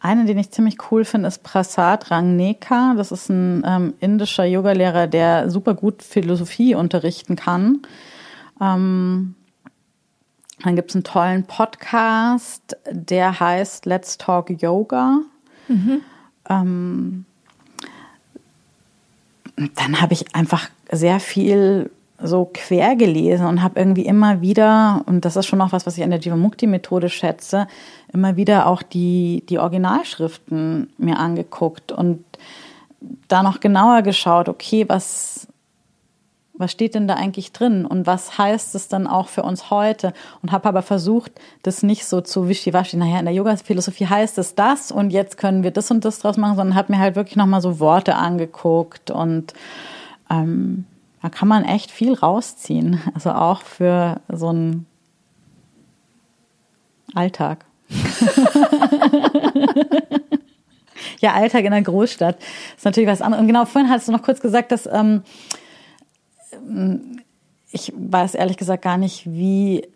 einen, 0.00 0.26
den 0.26 0.38
ich 0.38 0.50
ziemlich 0.50 0.78
cool 0.90 1.04
finde, 1.04 1.28
ist 1.28 1.42
Prasad 1.42 2.10
Rangneka. 2.10 2.94
Das 2.96 3.12
ist 3.12 3.28
ein 3.28 3.62
ähm, 3.66 3.94
indischer 4.00 4.44
Yogalehrer, 4.44 5.06
der 5.06 5.50
super 5.50 5.74
gut 5.74 6.02
Philosophie 6.02 6.74
unterrichten 6.74 7.36
kann. 7.36 7.82
Ähm, 8.60 9.34
dann 10.62 10.76
gibt 10.76 10.90
es 10.90 10.96
einen 10.96 11.04
tollen 11.04 11.44
Podcast, 11.44 12.76
der 12.90 13.40
heißt 13.40 13.86
Let's 13.86 14.18
Talk 14.18 14.50
Yoga. 14.62 15.20
Mhm. 15.68 16.02
Ähm, 16.48 17.24
dann 19.56 20.00
habe 20.00 20.14
ich 20.14 20.34
einfach 20.34 20.68
sehr 20.90 21.20
viel 21.20 21.90
so 22.22 22.50
quer 22.52 22.96
gelesen 22.96 23.46
und 23.46 23.62
habe 23.62 23.78
irgendwie 23.78 24.04
immer 24.04 24.40
wieder, 24.40 25.02
und 25.06 25.24
das 25.24 25.36
ist 25.36 25.46
schon 25.46 25.58
noch 25.58 25.72
was, 25.72 25.86
was 25.86 25.96
ich 25.96 26.04
an 26.04 26.10
der 26.10 26.20
Jivamukti-Methode 26.20 27.08
schätze, 27.08 27.66
immer 28.12 28.36
wieder 28.36 28.66
auch 28.66 28.82
die, 28.82 29.44
die 29.48 29.58
Originalschriften 29.58 30.92
mir 30.98 31.18
angeguckt 31.18 31.92
und 31.92 32.24
da 33.28 33.42
noch 33.42 33.60
genauer 33.60 34.02
geschaut, 34.02 34.48
okay, 34.48 34.84
was, 34.88 35.48
was 36.54 36.70
steht 36.70 36.94
denn 36.94 37.08
da 37.08 37.14
eigentlich 37.14 37.52
drin 37.52 37.86
und 37.86 38.06
was 38.06 38.36
heißt 38.36 38.74
es 38.74 38.88
dann 38.88 39.06
auch 39.06 39.28
für 39.28 39.42
uns 39.42 39.70
heute? 39.70 40.12
Und 40.42 40.52
habe 40.52 40.68
aber 40.68 40.82
versucht, 40.82 41.32
das 41.62 41.82
nicht 41.82 42.04
so 42.04 42.20
zu 42.20 42.48
wischiwaschi, 42.48 42.96
naja, 42.98 43.18
in 43.18 43.24
der 43.24 43.34
Yoga-Philosophie 43.34 44.06
heißt 44.06 44.36
es 44.38 44.54
das 44.54 44.92
und 44.92 45.10
jetzt 45.10 45.38
können 45.38 45.62
wir 45.62 45.70
das 45.70 45.90
und 45.90 46.04
das 46.04 46.18
draus 46.18 46.36
machen, 46.36 46.56
sondern 46.56 46.76
habe 46.76 46.92
mir 46.92 46.98
halt 46.98 47.16
wirklich 47.16 47.36
nochmal 47.36 47.62
so 47.62 47.80
Worte 47.80 48.16
angeguckt 48.16 49.10
und 49.10 49.54
ähm, 50.28 50.84
da 51.22 51.28
kann 51.28 51.48
man 51.48 51.64
echt 51.64 51.90
viel 51.90 52.14
rausziehen. 52.14 53.00
Also 53.14 53.32
auch 53.32 53.62
für 53.62 54.20
so 54.28 54.48
einen 54.48 54.86
Alltag. 57.14 57.66
ja, 61.20 61.32
Alltag 61.34 61.64
in 61.64 61.72
der 61.72 61.82
Großstadt 61.82 62.38
ist 62.76 62.84
natürlich 62.84 63.10
was 63.10 63.22
anderes. 63.22 63.42
Und 63.42 63.48
genau, 63.48 63.64
vorhin 63.64 63.90
hast 63.90 64.08
du 64.08 64.12
noch 64.12 64.22
kurz 64.22 64.40
gesagt, 64.40 64.72
dass 64.72 64.86
ähm, 64.86 65.22
ich 67.70 67.92
weiß 67.96 68.34
ehrlich 68.34 68.56
gesagt 68.56 68.82
gar 68.82 68.96
nicht, 68.96 69.30
wie 69.30 69.86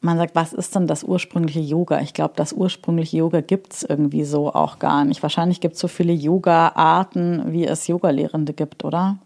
man 0.00 0.16
sagt, 0.16 0.34
was 0.34 0.54
ist 0.54 0.74
denn 0.74 0.86
das 0.86 1.04
ursprüngliche 1.04 1.60
Yoga? 1.60 2.00
Ich 2.00 2.14
glaube, 2.14 2.32
das 2.36 2.54
ursprüngliche 2.54 3.18
Yoga 3.18 3.42
gibt 3.42 3.74
es 3.74 3.82
irgendwie 3.82 4.24
so 4.24 4.52
auch 4.52 4.78
gar 4.78 5.04
nicht. 5.04 5.22
Wahrscheinlich 5.22 5.60
gibt 5.60 5.74
es 5.74 5.80
so 5.80 5.88
viele 5.88 6.14
Yoga-Arten, 6.14 7.52
wie 7.52 7.66
es 7.66 7.86
Yogalehrende 7.86 8.54
gibt, 8.54 8.84
oder? 8.84 9.18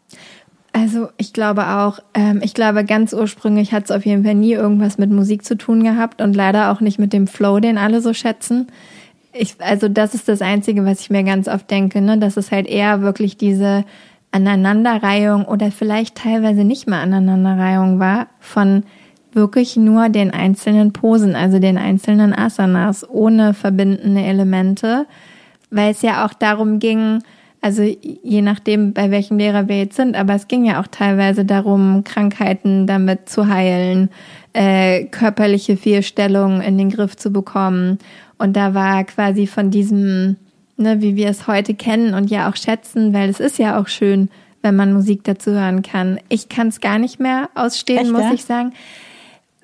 Also 0.77 1.09
ich 1.19 1.33
glaube 1.33 1.69
auch, 1.69 2.01
ähm, 2.15 2.41
ich 2.43 2.53
glaube 2.53 2.85
ganz 2.85 3.13
ursprünglich 3.13 3.73
hat 3.73 3.85
es 3.85 3.91
auf 3.93 4.05
jeden 4.05 4.25
Fall 4.25 4.35
nie 4.35 4.55
irgendwas 4.55 4.99
mit 4.99 5.09
Musik 5.09 5.45
zu 5.45 5.57
tun 5.57 5.85
gehabt 5.85 6.21
und 6.21 6.35
leider 6.35 6.73
auch 6.73 6.81
nicht 6.81 6.99
mit 6.99 7.13
dem 7.13 7.29
Flow, 7.29 7.61
den 7.61 7.79
alle 7.79 8.01
so 8.01 8.13
schätzen. 8.13 8.67
Ich, 9.33 9.55
also 9.61 9.89
das 9.89 10.15
ist 10.15 10.29
das 10.29 10.43
Einzige, 10.43 10.85
was 10.85 11.01
ich 11.01 11.11
mir 11.11 11.23
ganz 11.23 11.47
oft 11.47 11.71
denke, 11.71 12.01
ne? 12.01 12.19
dass 12.19 12.37
es 12.37 12.51
halt 12.51 12.67
eher 12.67 13.03
wirklich 13.03 13.37
diese 13.37 13.85
Aneinanderreihung 14.33 15.45
oder 15.45 15.71
vielleicht 15.71 16.17
teilweise 16.17 16.65
nicht 16.65 16.89
mal 16.89 17.03
Aneinanderreihung 17.03 18.01
war 18.01 18.27
von 18.41 18.83
wirklich 19.33 19.77
nur 19.77 20.09
den 20.09 20.33
einzelnen 20.33 20.93
Posen, 20.93 21.37
also 21.37 21.61
den 21.61 21.79
einzelnen 21.79 22.33
Asanas 22.33 23.09
ohne 23.09 23.55
verbindende 23.55 24.23
Elemente, 24.23 25.07
weil 25.71 25.93
es 25.93 26.03
ja 26.03 26.27
auch 26.27 26.35
darum 26.35 26.81
ging, 26.81 27.21
also 27.65 27.83
je 27.83 28.43
nachdem, 28.43 28.93
bei 28.93 29.11
welchem 29.11 29.39
Lehrer 29.39 29.69
wir 29.69 29.79
jetzt 29.79 29.97
sind, 29.97 30.17
aber 30.17 30.35
es 30.35 30.49
ging 30.49 30.67
ja 30.67 30.83
auch 30.83 30.87
teilweise 30.87 31.47
darum, 31.47 32.05
Krankheiten 32.05 32.87
damit 32.87 33.31
zu 33.31 33.49
heilen, 33.49 34.11
äh, 34.53 35.05
körperliche 35.07 35.79
Fehlstellungen 35.79 36.61
in 36.61 36.77
den 36.77 36.91
Griff 36.91 37.17
zu 37.17 37.33
bekommen. 37.33 37.99
Und 38.37 38.55
da 38.55 38.75
war 38.75 39.05
quasi 39.05 39.47
von 39.47 39.71
diesem 39.71 40.37
ne, 40.77 41.01
wie 41.01 41.17
wir 41.17 41.29
es 41.31 41.47
heute 41.47 41.75
kennen 41.75 42.13
und 42.13 42.31
ja 42.31 42.51
auch 42.51 42.57
schätzen, 42.57 43.15
weil 43.15 43.31
es 43.31 43.41
ist 43.41 43.59
ja 43.59 43.81
auch 43.81 43.89
schön, 43.89 44.29
wenn 44.61 44.77
man 44.77 44.93
Musik 44.93 45.25
dazu 45.25 45.53
hören 45.53 45.81
kann. 45.81 46.21
Ich 46.29 46.51
kann 46.51 46.69
es 46.69 46.81
gar 46.81 46.99
nicht 46.99 47.19
mehr 47.19 47.49
ausstehen, 47.55 48.03
Echt, 48.03 48.13
muss 48.13 48.23
ja? 48.23 48.33
ich 48.35 48.45
sagen, 48.45 48.75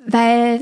weil 0.06 0.60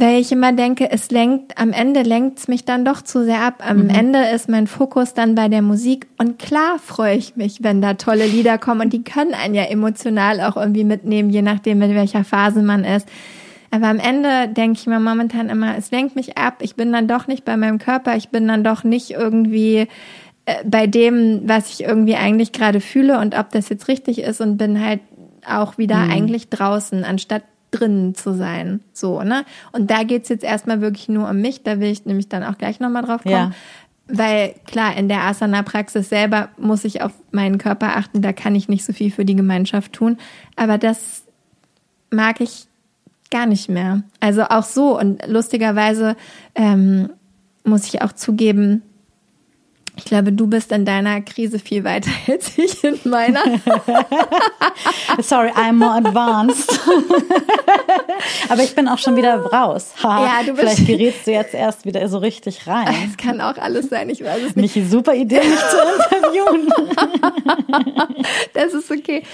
weil 0.00 0.20
ich 0.20 0.32
immer 0.32 0.52
denke, 0.52 0.90
es 0.90 1.10
lenkt, 1.10 1.58
am 1.58 1.72
Ende 1.72 2.02
lenkt 2.02 2.38
es 2.38 2.48
mich 2.48 2.64
dann 2.64 2.84
doch 2.84 3.02
zu 3.02 3.24
sehr 3.24 3.40
ab. 3.42 3.62
Am 3.66 3.84
mhm. 3.84 3.90
Ende 3.90 4.18
ist 4.34 4.48
mein 4.48 4.66
Fokus 4.66 5.14
dann 5.14 5.34
bei 5.34 5.48
der 5.48 5.62
Musik 5.62 6.06
und 6.18 6.38
klar 6.38 6.78
freue 6.78 7.16
ich 7.16 7.36
mich, 7.36 7.62
wenn 7.62 7.80
da 7.80 7.94
tolle 7.94 8.26
Lieder 8.26 8.58
kommen 8.58 8.82
und 8.82 8.92
die 8.92 9.04
können 9.04 9.34
einen 9.34 9.54
ja 9.54 9.64
emotional 9.64 10.40
auch 10.40 10.56
irgendwie 10.56 10.84
mitnehmen, 10.84 11.30
je 11.30 11.42
nachdem, 11.42 11.82
in 11.82 11.94
welcher 11.94 12.24
Phase 12.24 12.62
man 12.62 12.84
ist. 12.84 13.08
Aber 13.70 13.88
am 13.88 13.98
Ende 13.98 14.48
denke 14.48 14.78
ich 14.80 14.86
mir 14.86 15.00
momentan 15.00 15.48
immer, 15.48 15.76
es 15.76 15.90
lenkt 15.90 16.16
mich 16.16 16.38
ab. 16.38 16.56
Ich 16.60 16.74
bin 16.74 16.92
dann 16.92 17.06
doch 17.06 17.26
nicht 17.26 17.44
bei 17.44 17.56
meinem 17.56 17.78
Körper. 17.78 18.16
Ich 18.16 18.30
bin 18.30 18.48
dann 18.48 18.64
doch 18.64 18.82
nicht 18.82 19.10
irgendwie 19.10 19.88
äh, 20.46 20.64
bei 20.64 20.86
dem, 20.86 21.42
was 21.44 21.70
ich 21.70 21.86
irgendwie 21.86 22.16
eigentlich 22.16 22.52
gerade 22.52 22.80
fühle 22.80 23.18
und 23.18 23.38
ob 23.38 23.50
das 23.50 23.68
jetzt 23.68 23.88
richtig 23.88 24.20
ist 24.20 24.40
und 24.40 24.56
bin 24.56 24.82
halt 24.82 25.00
auch 25.46 25.76
wieder 25.76 25.96
mhm. 25.96 26.10
eigentlich 26.10 26.48
draußen, 26.48 27.04
anstatt 27.04 27.42
drinnen 27.70 28.14
zu 28.14 28.34
sein. 28.34 28.80
So, 28.92 29.22
ne? 29.22 29.44
Und 29.72 29.90
da 29.90 30.02
geht's 30.02 30.28
jetzt 30.28 30.44
erstmal 30.44 30.80
wirklich 30.80 31.08
nur 31.08 31.28
um 31.28 31.40
mich. 31.40 31.62
Da 31.62 31.80
will 31.80 31.90
ich 31.90 32.04
nämlich 32.06 32.28
dann 32.28 32.44
auch 32.44 32.58
gleich 32.58 32.80
nochmal 32.80 33.02
drauf 33.02 33.22
kommen. 33.22 33.34
Ja. 33.34 33.50
Weil 34.10 34.54
klar, 34.66 34.96
in 34.96 35.08
der 35.08 35.22
Asana-Praxis 35.24 36.08
selber 36.08 36.48
muss 36.56 36.84
ich 36.84 37.02
auf 37.02 37.12
meinen 37.30 37.58
Körper 37.58 37.96
achten, 37.96 38.22
da 38.22 38.32
kann 38.32 38.54
ich 38.54 38.68
nicht 38.68 38.84
so 38.84 38.94
viel 38.94 39.10
für 39.10 39.26
die 39.26 39.36
Gemeinschaft 39.36 39.92
tun. 39.92 40.16
Aber 40.56 40.78
das 40.78 41.24
mag 42.10 42.40
ich 42.40 42.66
gar 43.30 43.44
nicht 43.44 43.68
mehr. 43.68 44.02
Also 44.20 44.44
auch 44.44 44.62
so 44.62 44.98
und 44.98 45.26
lustigerweise 45.26 46.16
ähm, 46.54 47.10
muss 47.64 47.86
ich 47.86 48.00
auch 48.00 48.12
zugeben, 48.12 48.82
ich 49.98 50.04
glaube, 50.04 50.32
du 50.32 50.46
bist 50.46 50.70
in 50.70 50.84
deiner 50.84 51.20
Krise 51.20 51.58
viel 51.58 51.82
weiter 51.82 52.10
als 52.28 52.56
ich 52.56 52.84
in 52.84 52.98
meiner. 53.04 53.42
Sorry, 55.20 55.50
I'm 55.50 55.72
more 55.72 55.96
advanced. 55.96 56.70
Aber 58.48 58.62
ich 58.62 58.74
bin 58.74 58.86
auch 58.88 58.98
schon 58.98 59.16
wieder 59.16 59.40
raus. 59.46 59.92
Ha, 60.02 60.24
ja, 60.24 60.46
du 60.46 60.52
bist 60.52 60.60
Vielleicht 60.60 60.86
gerätst 60.86 61.26
du 61.26 61.32
jetzt 61.32 61.52
erst 61.52 61.84
wieder 61.84 62.08
so 62.08 62.18
richtig 62.18 62.66
rein. 62.68 62.94
Es 63.10 63.16
kann 63.16 63.40
auch 63.40 63.58
alles 63.58 63.88
sein, 63.88 64.08
ich 64.08 64.22
weiß 64.22 64.38
es 64.38 64.56
nicht. 64.56 64.76
Michi, 64.76 64.88
super 64.88 65.14
Idee, 65.14 65.40
mich 65.40 65.58
zu 65.58 66.16
interviewen. 66.16 66.68
das 68.54 68.74
ist 68.74 68.90
okay. 68.90 69.24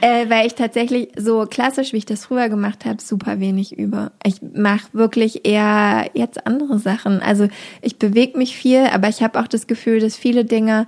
Äh, 0.00 0.28
weil 0.30 0.46
ich 0.46 0.54
tatsächlich 0.54 1.08
so 1.16 1.44
klassisch, 1.46 1.92
wie 1.92 1.98
ich 1.98 2.06
das 2.06 2.24
früher 2.24 2.48
gemacht 2.48 2.86
habe, 2.86 3.02
super 3.02 3.40
wenig 3.40 3.78
übe. 3.78 4.10
Ich 4.24 4.36
mache 4.54 4.88
wirklich 4.92 5.46
eher 5.46 6.10
jetzt 6.14 6.46
andere 6.46 6.78
Sachen. 6.78 7.20
Also 7.20 7.48
ich 7.82 7.98
bewege 7.98 8.38
mich 8.38 8.56
viel, 8.56 8.86
aber 8.86 9.08
ich 9.08 9.22
habe 9.22 9.38
auch 9.38 9.48
das 9.48 9.66
Gefühl, 9.66 10.00
dass 10.00 10.13
viele 10.16 10.44
Dinge, 10.44 10.86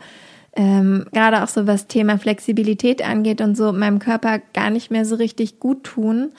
ähm, 0.54 1.06
gerade 1.12 1.42
auch 1.42 1.48
so 1.48 1.66
was 1.66 1.86
Thema 1.86 2.18
Flexibilität 2.18 3.06
angeht 3.06 3.40
und 3.40 3.56
so, 3.56 3.72
meinem 3.72 3.98
Körper 3.98 4.40
gar 4.54 4.70
nicht 4.70 4.90
mehr 4.90 5.04
so 5.04 5.16
richtig 5.16 5.60
gut 5.60 5.84
tun. 5.84 6.32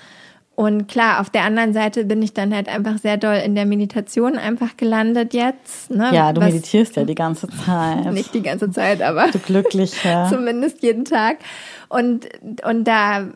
Und 0.55 0.87
klar, 0.87 1.21
auf 1.21 1.29
der 1.29 1.43
anderen 1.43 1.71
Seite 1.71 2.03
bin 2.03 2.19
ich 2.23 2.33
dann 2.33 2.51
halt 2.51 2.67
einfach 2.67 2.97
sehr 2.97 3.17
doll 3.17 3.35
in 3.45 3.53
der 3.53 3.67
Meditation 3.67 4.39
einfach 4.39 4.75
gelandet 4.75 5.35
jetzt. 5.35 5.91
Ne? 5.91 6.09
Ja, 6.11 6.33
du 6.33 6.41
Was, 6.41 6.51
meditierst 6.51 6.95
ja 6.95 7.03
die 7.03 7.13
ganze 7.13 7.47
Zeit. 7.47 8.11
Nicht 8.11 8.33
die 8.33 8.41
ganze 8.41 8.71
Zeit, 8.71 9.03
aber 9.03 9.27
du 9.31 9.37
glücklich, 9.37 10.03
ja. 10.03 10.27
zumindest 10.31 10.81
jeden 10.81 11.05
Tag. 11.05 11.37
Und, 11.89 12.27
und 12.65 12.85
da 12.85 13.27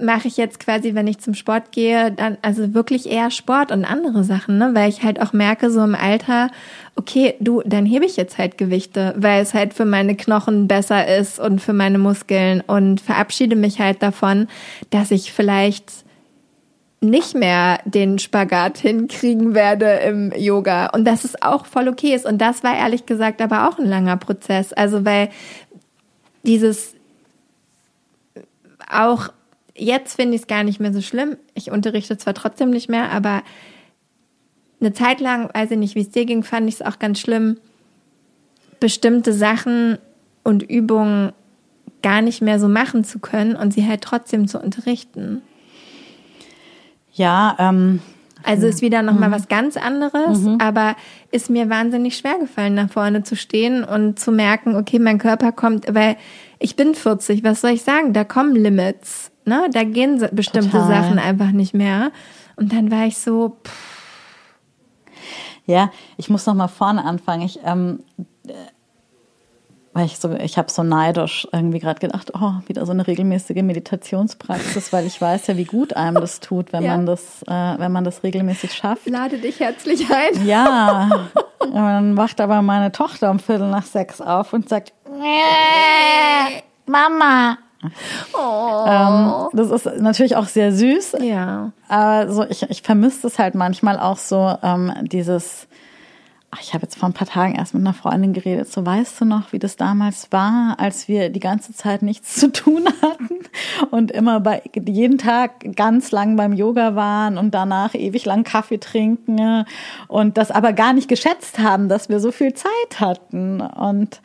mache 0.00 0.28
ich 0.28 0.36
jetzt 0.36 0.60
quasi, 0.60 0.94
wenn 0.94 1.06
ich 1.06 1.18
zum 1.18 1.34
Sport 1.34 1.72
gehe, 1.72 2.12
dann 2.12 2.38
also 2.42 2.74
wirklich 2.74 3.10
eher 3.10 3.30
Sport 3.30 3.72
und 3.72 3.84
andere 3.84 4.24
Sachen, 4.24 4.58
ne? 4.58 4.70
weil 4.74 4.88
ich 4.88 5.02
halt 5.02 5.20
auch 5.20 5.32
merke 5.32 5.70
so 5.70 5.82
im 5.82 5.94
Alter, 5.94 6.50
okay, 6.96 7.34
du, 7.40 7.62
dann 7.64 7.86
hebe 7.86 8.04
ich 8.04 8.16
jetzt 8.16 8.38
halt 8.38 8.58
Gewichte, 8.58 9.14
weil 9.16 9.42
es 9.42 9.54
halt 9.54 9.74
für 9.74 9.84
meine 9.84 10.16
Knochen 10.16 10.68
besser 10.68 11.16
ist 11.16 11.38
und 11.38 11.60
für 11.60 11.72
meine 11.72 11.98
Muskeln 11.98 12.62
und 12.66 13.00
verabschiede 13.00 13.56
mich 13.56 13.80
halt 13.80 14.02
davon, 14.02 14.48
dass 14.90 15.10
ich 15.10 15.32
vielleicht 15.32 15.92
nicht 17.00 17.34
mehr 17.34 17.80
den 17.84 18.18
Spagat 18.18 18.78
hinkriegen 18.78 19.54
werde 19.54 19.86
im 19.86 20.32
Yoga. 20.36 20.86
Und 20.88 21.04
dass 21.04 21.24
es 21.24 21.40
auch 21.42 21.66
voll 21.66 21.88
okay 21.88 22.14
ist. 22.14 22.24
Und 22.24 22.38
das 22.38 22.64
war 22.64 22.76
ehrlich 22.76 23.06
gesagt 23.06 23.42
aber 23.42 23.68
auch 23.68 23.78
ein 23.78 23.86
langer 23.86 24.16
Prozess, 24.16 24.72
also 24.72 25.04
weil 25.04 25.28
dieses 26.42 26.94
auch 28.90 29.30
jetzt 29.76 30.16
finde 30.16 30.34
ich 30.34 30.42
es 30.42 30.46
gar 30.46 30.64
nicht 30.64 30.80
mehr 30.80 30.92
so 30.92 31.00
schlimm. 31.00 31.36
Ich 31.54 31.70
unterrichte 31.70 32.16
zwar 32.16 32.34
trotzdem 32.34 32.70
nicht 32.70 32.88
mehr, 32.88 33.10
aber 33.10 33.42
eine 34.80 34.92
Zeit 34.92 35.20
lang, 35.20 35.50
weiß 35.54 35.70
ich 35.72 35.78
nicht, 35.78 35.94
wie 35.94 36.00
es 36.00 36.10
dir 36.10 36.26
ging, 36.26 36.42
fand 36.42 36.68
ich 36.68 36.76
es 36.76 36.82
auch 36.82 36.98
ganz 36.98 37.20
schlimm, 37.20 37.58
bestimmte 38.80 39.32
Sachen 39.32 39.98
und 40.42 40.62
Übungen 40.62 41.32
gar 42.02 42.22
nicht 42.22 42.42
mehr 42.42 42.60
so 42.60 42.68
machen 42.68 43.04
zu 43.04 43.18
können 43.18 43.56
und 43.56 43.72
sie 43.72 43.86
halt 43.86 44.02
trotzdem 44.02 44.48
zu 44.48 44.60
unterrichten. 44.60 45.42
Ja, 47.12 47.56
ähm, 47.58 48.00
also 48.42 48.66
ist 48.66 48.82
wieder 48.82 49.02
nochmal 49.02 49.30
mhm. 49.30 49.34
was 49.34 49.48
ganz 49.48 49.76
anderes, 49.76 50.40
mhm. 50.40 50.58
aber 50.60 50.94
ist 51.32 51.50
mir 51.50 51.68
wahnsinnig 51.70 52.16
schwer 52.16 52.38
gefallen, 52.38 52.74
nach 52.74 52.90
vorne 52.90 53.24
zu 53.24 53.34
stehen 53.34 53.82
und 53.82 54.20
zu 54.20 54.30
merken, 54.30 54.76
okay, 54.76 54.98
mein 54.98 55.18
Körper 55.18 55.50
kommt, 55.52 55.92
weil 55.92 56.16
ich 56.58 56.76
bin 56.76 56.94
40, 56.94 57.42
was 57.42 57.62
soll 57.62 57.70
ich 57.70 57.82
sagen? 57.82 58.12
Da 58.12 58.24
kommen 58.24 58.54
Limits. 58.54 59.32
Ne? 59.46 59.68
Da 59.72 59.84
gehen 59.84 60.26
bestimmte 60.32 60.72
Total. 60.72 60.88
Sachen 60.88 61.18
einfach 61.18 61.52
nicht 61.52 61.72
mehr. 61.72 62.10
Und 62.56 62.72
dann 62.72 62.90
war 62.90 63.06
ich 63.06 63.18
so. 63.18 63.56
Pff. 63.64 63.96
Ja, 65.66 65.90
ich 66.16 66.30
muss 66.30 66.46
noch 66.46 66.54
mal 66.54 66.68
vorne 66.68 67.04
anfangen. 67.04 67.42
Ich, 67.42 67.58
ähm, 67.64 68.00
weil 69.96 70.06
ich 70.06 70.18
so, 70.18 70.30
ich 70.32 70.58
habe 70.58 70.70
so 70.70 70.82
neidisch 70.82 71.48
irgendwie 71.52 71.78
gerade 71.78 71.98
gedacht, 71.98 72.32
oh, 72.34 72.52
wieder 72.66 72.84
so 72.84 72.92
eine 72.92 73.06
regelmäßige 73.06 73.62
Meditationspraxis, 73.62 74.92
weil 74.92 75.06
ich 75.06 75.18
weiß 75.20 75.46
ja, 75.46 75.56
wie 75.56 75.64
gut 75.64 75.96
einem 75.96 76.16
das 76.16 76.40
tut, 76.40 76.72
wenn 76.74 76.82
ja. 76.84 76.96
man 76.96 77.06
das, 77.06 77.42
äh, 77.44 77.78
wenn 77.78 77.90
man 77.92 78.04
das 78.04 78.22
regelmäßig 78.22 78.74
schafft. 78.74 79.08
Lade 79.08 79.38
dich 79.38 79.58
herzlich 79.58 80.06
ein. 80.10 80.46
Ja. 80.46 81.28
Und 81.60 81.74
dann 81.74 82.16
wacht 82.16 82.42
aber 82.42 82.62
meine 82.62 82.92
Tochter 82.92 83.30
um 83.30 83.38
Viertel 83.38 83.70
nach 83.70 83.86
sechs 83.86 84.20
auf 84.20 84.52
und 84.52 84.68
sagt, 84.68 84.92
Mama, 86.86 87.58
Oh. 88.32 88.84
Ähm, 88.86 89.48
das 89.52 89.70
ist 89.70 90.00
natürlich 90.00 90.36
auch 90.36 90.46
sehr 90.46 90.72
süß. 90.72 91.16
Ja. 91.20 91.72
Aber 91.88 92.32
so, 92.32 92.44
ich, 92.44 92.62
ich 92.62 92.82
vermisse 92.82 93.26
es 93.26 93.38
halt 93.38 93.54
manchmal 93.54 93.98
auch 93.98 94.18
so, 94.18 94.56
ähm, 94.62 94.92
dieses, 95.02 95.68
ich 96.60 96.74
habe 96.74 96.84
jetzt 96.84 96.96
vor 96.96 97.08
ein 97.08 97.12
paar 97.12 97.26
Tagen 97.26 97.54
erst 97.54 97.74
mit 97.74 97.82
einer 97.82 97.94
Freundin 97.94 98.32
geredet, 98.32 98.72
so 98.72 98.84
weißt 98.84 99.20
du 99.20 99.24
noch, 99.24 99.52
wie 99.52 99.58
das 99.58 99.76
damals 99.76 100.32
war, 100.32 100.76
als 100.78 101.06
wir 101.06 101.28
die 101.30 101.40
ganze 101.40 101.74
Zeit 101.74 102.02
nichts 102.02 102.36
zu 102.36 102.50
tun 102.50 102.88
hatten 103.02 103.40
und 103.90 104.10
immer 104.10 104.40
bei 104.40 104.62
jeden 104.74 105.18
Tag 105.18 105.76
ganz 105.76 106.10
lang 106.10 106.36
beim 106.36 106.52
Yoga 106.52 106.94
waren 106.94 107.38
und 107.38 107.54
danach 107.54 107.94
ewig 107.94 108.24
lang 108.24 108.44
Kaffee 108.44 108.78
trinken 108.78 109.64
und 110.08 110.38
das 110.38 110.50
aber 110.50 110.72
gar 110.72 110.92
nicht 110.92 111.08
geschätzt 111.08 111.58
haben, 111.58 111.88
dass 111.88 112.08
wir 112.08 112.20
so 112.20 112.32
viel 112.32 112.54
Zeit 112.54 113.00
hatten 113.00 113.60
und 113.60 114.20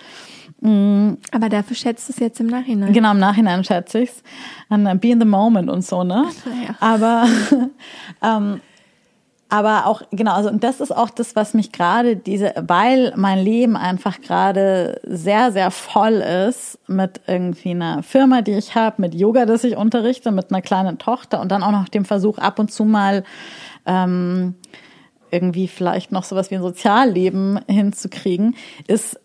aber 0.64 1.49
dafür 1.49 1.76
schätzt 1.76 2.09
es 2.09 2.20
jetzt 2.20 2.39
im 2.39 2.47
Nachhinein. 2.47 2.93
Genau, 2.93 3.12
im 3.12 3.20
Nachhinein 3.20 3.64
schätze 3.64 4.01
ich 4.01 4.12
es. 4.12 4.24
Be 4.70 5.07
in 5.09 5.20
the 5.20 5.26
moment 5.26 5.70
und 5.70 5.84
so, 5.84 6.03
ne? 6.03 6.26
Ja. 6.68 6.76
Aber 6.80 7.26
ähm, 8.22 8.62
aber 9.49 9.86
auch, 9.86 10.03
genau, 10.12 10.34
also 10.34 10.47
und 10.47 10.64
das 10.64 10.80
ist 10.80 10.95
auch 10.95 11.09
das, 11.09 11.36
was 11.36 11.53
mich 11.53 11.74
gerade 11.74 12.16
diese, 12.16 12.53
weil 12.55 13.12
mein 13.18 13.39
Leben 13.39 13.76
einfach 13.76 14.22
gerade 14.22 15.01
sehr, 15.03 15.51
sehr 15.51 15.72
voll 15.72 16.14
ist 16.14 16.80
mit 16.88 17.20
irgendwie 17.28 17.72
einer 17.72 18.01
Firma, 18.01 18.41
die 18.41 18.53
ich 18.53 18.76
habe, 18.76 19.01
mit 19.01 19.14
Yoga, 19.14 19.45
das 19.45 19.66
ich 19.66 19.76
unterrichte, 19.76 20.32
mit 20.32 20.51
einer 20.51 20.62
kleinen 20.62 20.99
Tochter 20.99 21.41
und 21.41 21.51
dann 21.51 21.64
auch 21.64 21.72
noch 21.72 21.89
dem 21.89 22.05
Versuch 22.05 22.38
ab 22.38 22.59
und 22.59 22.72
zu 22.72 22.86
mal 22.86 23.26
ähm, 23.86 24.55
irgendwie 25.32 25.68
vielleicht 25.68 26.14
noch 26.14 26.24
sowas 26.24 26.49
wie 26.49 26.55
ein 26.55 26.62
Sozialleben 26.62 27.59
hinzukriegen, 27.68 28.55
ist 28.88 29.20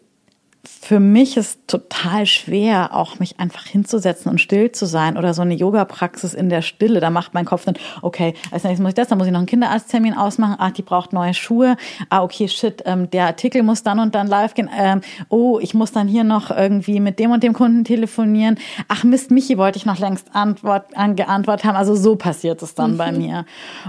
für 0.66 1.00
mich 1.00 1.36
ist 1.36 1.66
total 1.66 2.26
schwer, 2.26 2.94
auch 2.94 3.18
mich 3.18 3.40
einfach 3.40 3.64
hinzusetzen 3.66 4.30
und 4.30 4.40
still 4.40 4.70
zu 4.70 4.86
sein 4.86 5.16
oder 5.16 5.34
so 5.34 5.42
eine 5.42 5.54
Yoga-Praxis 5.54 6.32
in 6.32 6.48
der 6.48 6.62
Stille. 6.62 7.00
Da 7.00 7.10
macht 7.10 7.34
mein 7.34 7.44
Kopf 7.44 7.64
dann, 7.64 7.74
okay, 8.02 8.34
als 8.52 8.62
nächstes 8.62 8.80
muss 8.80 8.90
ich 8.90 8.94
das, 8.94 9.08
dann 9.08 9.18
muss 9.18 9.26
ich 9.26 9.32
noch 9.32 9.40
einen 9.40 9.48
Kinderarzttermin 9.48 10.14
ausmachen. 10.14 10.56
Ah, 10.58 10.70
die 10.70 10.82
braucht 10.82 11.12
neue 11.12 11.34
Schuhe. 11.34 11.76
Ah, 12.08 12.22
okay, 12.22 12.46
shit, 12.46 12.84
ähm, 12.86 13.10
der 13.10 13.26
Artikel 13.26 13.64
muss 13.64 13.82
dann 13.82 13.98
und 13.98 14.14
dann 14.14 14.28
live 14.28 14.54
gehen. 14.54 14.70
Ähm, 14.76 15.00
oh, 15.28 15.58
ich 15.60 15.74
muss 15.74 15.90
dann 15.90 16.06
hier 16.06 16.22
noch 16.22 16.50
irgendwie 16.50 17.00
mit 17.00 17.18
dem 17.18 17.32
und 17.32 17.42
dem 17.42 17.52
Kunden 17.52 17.82
telefonieren. 17.82 18.56
Ach 18.86 19.02
Mist, 19.02 19.32
Michi 19.32 19.58
wollte 19.58 19.78
ich 19.78 19.86
noch 19.86 19.98
längst 19.98 20.34
Antwort, 20.34 20.96
angeantwortet 20.96 21.64
haben. 21.64 21.76
Also 21.76 21.96
so 21.96 22.14
passiert 22.14 22.62
es 22.62 22.76
dann 22.76 22.92
mhm. 22.92 22.96
bei 22.96 23.10
mir. 23.10 23.44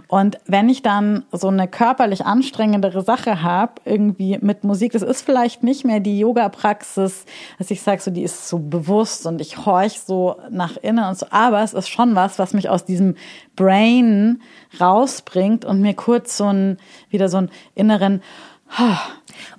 Und 0.07 0.39
wenn 0.47 0.67
ich 0.67 0.81
dann 0.81 1.25
so 1.31 1.49
eine 1.49 1.67
körperlich 1.67 2.25
anstrengendere 2.25 3.03
Sache 3.03 3.43
habe, 3.43 3.73
irgendwie 3.85 4.39
mit 4.41 4.63
Musik, 4.63 4.93
das 4.93 5.03
ist 5.03 5.21
vielleicht 5.21 5.61
nicht 5.63 5.85
mehr 5.85 5.99
die 5.99 6.17
Yoga-Praxis, 6.19 6.66
Praxis, 6.67 7.25
dass 7.57 7.71
ich 7.71 7.81
sage, 7.81 8.01
so 8.01 8.11
die 8.11 8.23
ist 8.23 8.49
so 8.49 8.59
bewusst 8.59 9.25
und 9.25 9.39
ich 9.39 9.65
horch 9.65 10.01
so 10.01 10.35
nach 10.49 10.75
innen 10.77 11.05
und 11.05 11.17
so. 11.17 11.25
Aber 11.29 11.63
es 11.63 11.73
ist 11.73 11.87
schon 11.87 12.15
was, 12.15 12.39
was 12.39 12.53
mich 12.53 12.69
aus 12.69 12.83
diesem 12.83 13.15
Brain 13.55 14.41
rausbringt 14.81 15.63
und 15.63 15.79
mir 15.81 15.93
kurz 15.93 16.35
so 16.35 16.45
ein, 16.45 16.77
wieder 17.09 17.29
so 17.29 17.37
einen 17.37 17.51
inneren, 17.75 18.21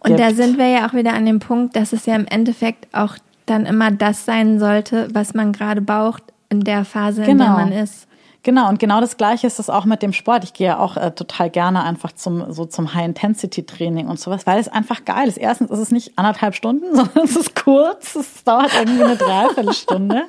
und 0.01 0.09
gibt. 0.17 0.21
da 0.21 0.35
sind 0.35 0.59
wir 0.59 0.67
ja 0.67 0.87
auch 0.87 0.93
wieder 0.93 1.15
an 1.15 1.25
dem 1.25 1.41
Punkt, 1.41 1.77
dass 1.77 1.95
es 1.95 2.05
ja 2.05 2.15
im 2.15 2.27
Endeffekt 2.27 2.89
auch 2.93 3.17
dann 3.47 3.65
immer 3.65 3.91
das 3.91 4.27
sein 4.27 4.59
sollte, 4.59 5.09
was 5.15 5.33
man 5.33 5.53
gerade 5.53 5.81
braucht 5.81 6.23
in 6.51 6.61
der 6.61 6.85
Phase, 6.85 7.23
genau. 7.23 7.31
in 7.33 7.39
der 7.39 7.47
genau. 7.47 7.59
man 7.59 7.73
ist. 7.73 8.08
Genau, 8.45 8.69
und 8.69 8.79
genau 8.79 9.01
das 9.01 9.17
Gleiche 9.17 9.47
ist 9.49 9.59
es 9.59 9.69
auch 9.69 9.85
mit 9.85 10.01
dem 10.01 10.13
Sport. 10.13 10.45
Ich 10.45 10.53
gehe 10.53 10.69
ja 10.69 10.79
auch 10.79 10.97
äh, 10.97 11.11
total 11.11 11.51
gerne 11.51 11.83
einfach 11.83 12.13
zum, 12.13 12.53
so 12.53 12.65
zum 12.67 12.95
High-Intensity-Training 12.95 14.07
und 14.07 14.21
sowas, 14.21 14.47
weil 14.47 14.61
es 14.61 14.69
einfach 14.69 15.05
geil 15.05 15.27
ist. 15.29 15.39
Erstens 15.39 15.71
ist 15.71 15.81
es 15.81 15.91
nicht 15.91 16.17
anderthalb 16.17 16.55
Stunden, 16.55 16.87
sondern 16.95 17.25
es 17.25 17.37
ist 17.37 17.57
kurz. 17.57 18.15
Es 18.15 18.45
dauert 18.45 18.71
irgendwie 18.79 19.03
eine 19.03 19.17
Dreiviertelstunde. 19.17 20.27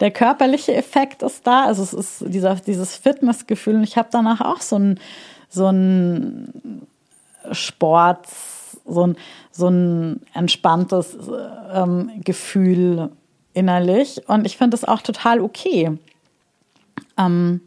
Der 0.00 0.10
körperliche 0.10 0.74
Effekt 0.74 1.22
ist 1.22 1.46
da. 1.46 1.64
Also 1.64 1.82
es 1.82 1.94
ist 1.94 2.24
dieser, 2.26 2.56
dieses 2.56 2.96
Fitnessgefühl. 2.96 3.76
Und 3.76 3.84
ich 3.84 3.96
habe 3.96 4.08
danach 4.12 4.42
auch 4.42 4.60
so 4.60 4.78
ein, 4.78 5.00
so 5.48 5.66
ein 5.66 6.86
Sport, 7.52 8.26
so 8.86 9.06
ein, 9.06 9.16
so 9.50 9.68
ein 9.68 10.20
entspanntes 10.34 11.16
ähm, 11.72 12.10
Gefühl 12.22 13.10
innerlich. 13.54 14.28
Und 14.28 14.44
ich 14.44 14.58
finde 14.58 14.76
es 14.76 14.84
auch 14.84 15.00
total 15.00 15.40
okay. 15.40 15.98
Ähm, 17.26 17.60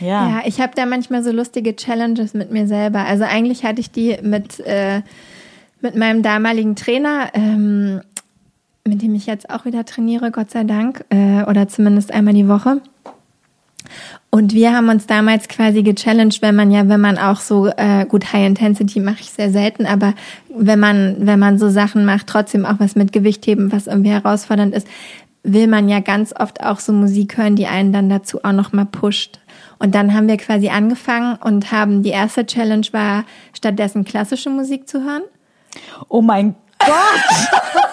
ja. 0.00 0.28
ja, 0.28 0.42
ich 0.44 0.60
habe 0.60 0.72
da 0.74 0.86
manchmal 0.86 1.24
so 1.24 1.32
lustige 1.32 1.74
Challenges 1.74 2.34
mit 2.34 2.52
mir 2.52 2.66
selber. 2.66 3.04
Also 3.04 3.24
eigentlich 3.24 3.64
hatte 3.64 3.80
ich 3.80 3.90
die 3.90 4.16
mit, 4.22 4.60
äh, 4.60 5.02
mit 5.80 5.96
meinem 5.96 6.22
damaligen 6.22 6.76
Trainer, 6.76 7.30
ähm, 7.34 8.00
mit 8.86 9.02
dem 9.02 9.14
ich 9.14 9.26
jetzt 9.26 9.50
auch 9.50 9.64
wieder 9.64 9.84
trainiere, 9.84 10.30
Gott 10.30 10.50
sei 10.50 10.64
Dank, 10.64 11.04
äh, 11.10 11.42
oder 11.42 11.68
zumindest 11.68 12.12
einmal 12.12 12.34
die 12.34 12.48
Woche. 12.48 12.80
Und 14.30 14.52
wir 14.54 14.74
haben 14.74 14.88
uns 14.88 15.06
damals 15.06 15.48
quasi 15.48 15.82
gechallenged, 15.82 16.42
wenn 16.42 16.54
man 16.54 16.70
ja, 16.70 16.88
wenn 16.88 17.00
man 17.00 17.16
auch 17.16 17.40
so 17.40 17.68
äh, 17.68 18.04
gut 18.06 18.32
High 18.32 18.46
Intensity 18.46 19.00
mache 19.00 19.20
ich 19.20 19.30
sehr 19.30 19.50
selten, 19.50 19.86
aber 19.86 20.14
wenn 20.54 20.78
man 20.78 21.16
wenn 21.20 21.38
man 21.38 21.58
so 21.58 21.70
Sachen 21.70 22.04
macht, 22.04 22.26
trotzdem 22.26 22.66
auch 22.66 22.78
was 22.78 22.94
mit 22.94 23.12
Gewicht 23.12 23.46
heben, 23.46 23.72
was 23.72 23.86
irgendwie 23.86 24.10
herausfordernd 24.10 24.74
ist, 24.74 24.86
will 25.52 25.66
man 25.66 25.88
ja 25.88 26.00
ganz 26.00 26.34
oft 26.38 26.62
auch 26.62 26.78
so 26.78 26.92
Musik 26.92 27.36
hören, 27.36 27.56
die 27.56 27.66
einen 27.66 27.92
dann 27.92 28.08
dazu 28.08 28.44
auch 28.44 28.52
noch 28.52 28.72
mal 28.72 28.86
pusht. 28.86 29.38
Und 29.78 29.94
dann 29.94 30.14
haben 30.14 30.28
wir 30.28 30.36
quasi 30.36 30.68
angefangen 30.68 31.36
und 31.36 31.72
haben 31.72 32.02
die 32.02 32.10
erste 32.10 32.46
Challenge 32.46 32.86
war 32.92 33.24
stattdessen 33.52 34.04
klassische 34.04 34.50
Musik 34.50 34.88
zu 34.88 35.04
hören. 35.04 35.22
Oh 36.08 36.22
mein 36.22 36.54
Gott! 36.78 36.88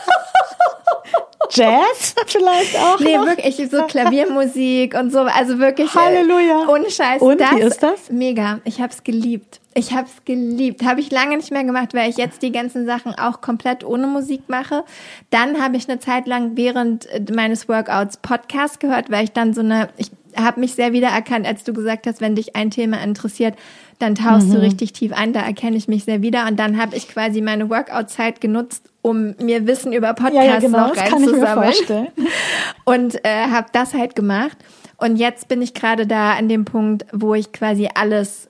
Jazz 1.52 2.16
vielleicht 2.28 2.78
auch? 2.78 3.00
Nee, 3.00 3.18
noch? 3.18 3.28
wirklich 3.28 3.56
so 3.70 3.84
Klaviermusik 3.84 4.94
und 4.96 5.12
so, 5.12 5.20
also 5.22 5.60
wirklich. 5.60 5.94
Äh, 5.94 6.00
Halleluja. 6.00 6.68
Ohne 6.68 6.90
Scheiß. 6.90 7.22
Und 7.22 7.40
das, 7.40 7.52
wie 7.52 7.62
ist 7.62 7.84
das? 7.84 8.10
Mega. 8.10 8.60
Ich 8.64 8.82
habe 8.82 8.92
es 8.92 9.04
geliebt. 9.04 9.60
Ich 9.74 9.92
habe 9.92 10.08
es 10.08 10.24
geliebt. 10.24 10.84
Habe 10.84 11.02
ich 11.02 11.12
lange 11.12 11.38
nicht 11.38 11.52
mehr 11.52 11.64
gemacht, 11.64 11.94
weil 11.94 12.10
ich 12.10 12.18
jetzt 12.18 12.42
die 12.42 12.52
ganzen 12.52 12.86
Sachen 12.86 13.14
auch 13.14 13.42
komplett 13.42 13.84
ohne 13.84 14.08
Musik 14.08 14.44
mache. 14.48 14.84
Dann 15.30 15.62
habe 15.62 15.76
ich 15.78 15.90
eine 15.90 16.00
Zeit 16.00 16.28
lang 16.28 16.56
während 16.56 17.08
meines 17.34 17.68
Workouts 17.68 18.18
Podcast 18.18 18.80
gehört, 18.80 19.12
weil 19.12 19.26
ich 19.26 19.32
dann 19.32 19.54
so 19.54 19.62
eine, 19.62 19.90
ich 19.98 20.12
habe 20.36 20.60
mich 20.60 20.76
sehr 20.76 20.94
wiedererkannt, 20.94 21.46
als 21.46 21.64
du 21.64 21.74
gesagt 21.74 22.08
hast, 22.08 22.22
wenn 22.22 22.36
dich 22.36 22.56
ein 22.56 22.72
Thema 22.72 23.02
interessiert, 23.02 23.56
dann 24.00 24.16
tauchst 24.16 24.48
mhm. 24.48 24.54
du 24.54 24.62
richtig 24.62 24.93
tief 24.93 25.14
ein. 25.14 25.34
Da 25.34 25.41
erkenne 25.41 25.78
ich 25.78 25.88
mich 25.88 26.04
sehr 26.04 26.22
wieder. 26.22 26.48
Und 26.48 26.58
dann 26.58 26.80
habe 26.80 26.96
ich 26.96 27.08
quasi 27.08 27.41
meine 27.41 27.70
Workout-Zeit 27.70 28.41
genutzt, 28.41 28.89
um 29.02 29.36
mir 29.41 29.68
Wissen 29.68 29.93
über 29.93 30.14
Podcasts 30.14 30.36
ja, 30.36 30.43
ja, 30.43 30.60
genau, 30.60 30.88
noch 30.88 30.98
reinzusammeln. 30.98 32.08
Und 32.86 33.24
äh, 33.26 33.48
habe 33.50 33.68
das 33.72 33.93
halt 33.93 34.16
gemacht. 34.16 34.58
Und 34.98 35.18
jetzt 35.18 35.48
bin 35.48 35.62
ich 35.62 35.74
gerade 35.74 36.08
da 36.08 36.34
an 36.34 36.50
dem 36.50 36.66
Punkt, 36.66 37.06
wo 37.12 37.34
ich 37.34 37.52
quasi 37.52 37.89
alles 37.93 38.50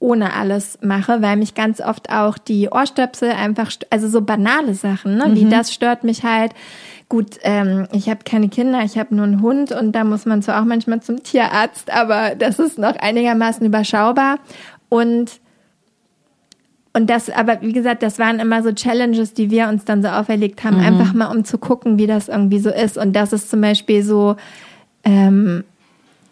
ohne 0.00 0.32
alles 0.32 0.78
mache, 0.80 1.20
weil 1.20 1.36
mich 1.36 1.54
ganz 1.54 1.80
oft 1.80 2.10
auch 2.10 2.38
die 2.38 2.70
Ohrstöpsel 2.70 3.30
einfach, 3.32 3.70
also 3.90 4.08
so 4.08 4.22
banale 4.22 4.74
Sachen, 4.74 5.16
ne? 5.16 5.26
wie 5.34 5.44
mhm. 5.44 5.50
das 5.50 5.72
stört 5.72 6.04
mich 6.04 6.24
halt. 6.24 6.52
Gut, 7.10 7.38
ähm, 7.42 7.86
ich 7.92 8.08
habe 8.08 8.20
keine 8.24 8.48
Kinder, 8.48 8.82
ich 8.82 8.96
habe 8.96 9.14
nur 9.14 9.24
einen 9.24 9.42
Hund 9.42 9.72
und 9.72 9.92
da 9.92 10.04
muss 10.04 10.26
man 10.26 10.42
zwar 10.42 10.60
auch 10.60 10.64
manchmal 10.64 11.00
zum 11.00 11.22
Tierarzt, 11.22 11.92
aber 11.92 12.34
das 12.34 12.58
ist 12.58 12.78
noch 12.78 12.96
einigermaßen 12.96 13.66
überschaubar. 13.66 14.38
Und 14.90 15.40
und 16.92 17.08
das, 17.08 17.30
aber 17.30 17.62
wie 17.62 17.72
gesagt, 17.72 18.02
das 18.02 18.18
waren 18.18 18.40
immer 18.40 18.62
so 18.64 18.72
Challenges, 18.72 19.32
die 19.32 19.50
wir 19.50 19.68
uns 19.68 19.84
dann 19.84 20.02
so 20.02 20.08
auferlegt 20.08 20.64
haben, 20.64 20.78
mhm. 20.78 20.84
einfach 20.84 21.12
mal 21.14 21.26
um 21.28 21.44
zu 21.44 21.56
gucken, 21.56 21.98
wie 21.98 22.08
das 22.08 22.28
irgendwie 22.28 22.58
so 22.58 22.70
ist. 22.70 22.98
Und 22.98 23.14
das 23.14 23.32
ist 23.32 23.48
zum 23.48 23.60
Beispiel 23.60 24.02
so, 24.02 24.34
ähm, 25.04 25.62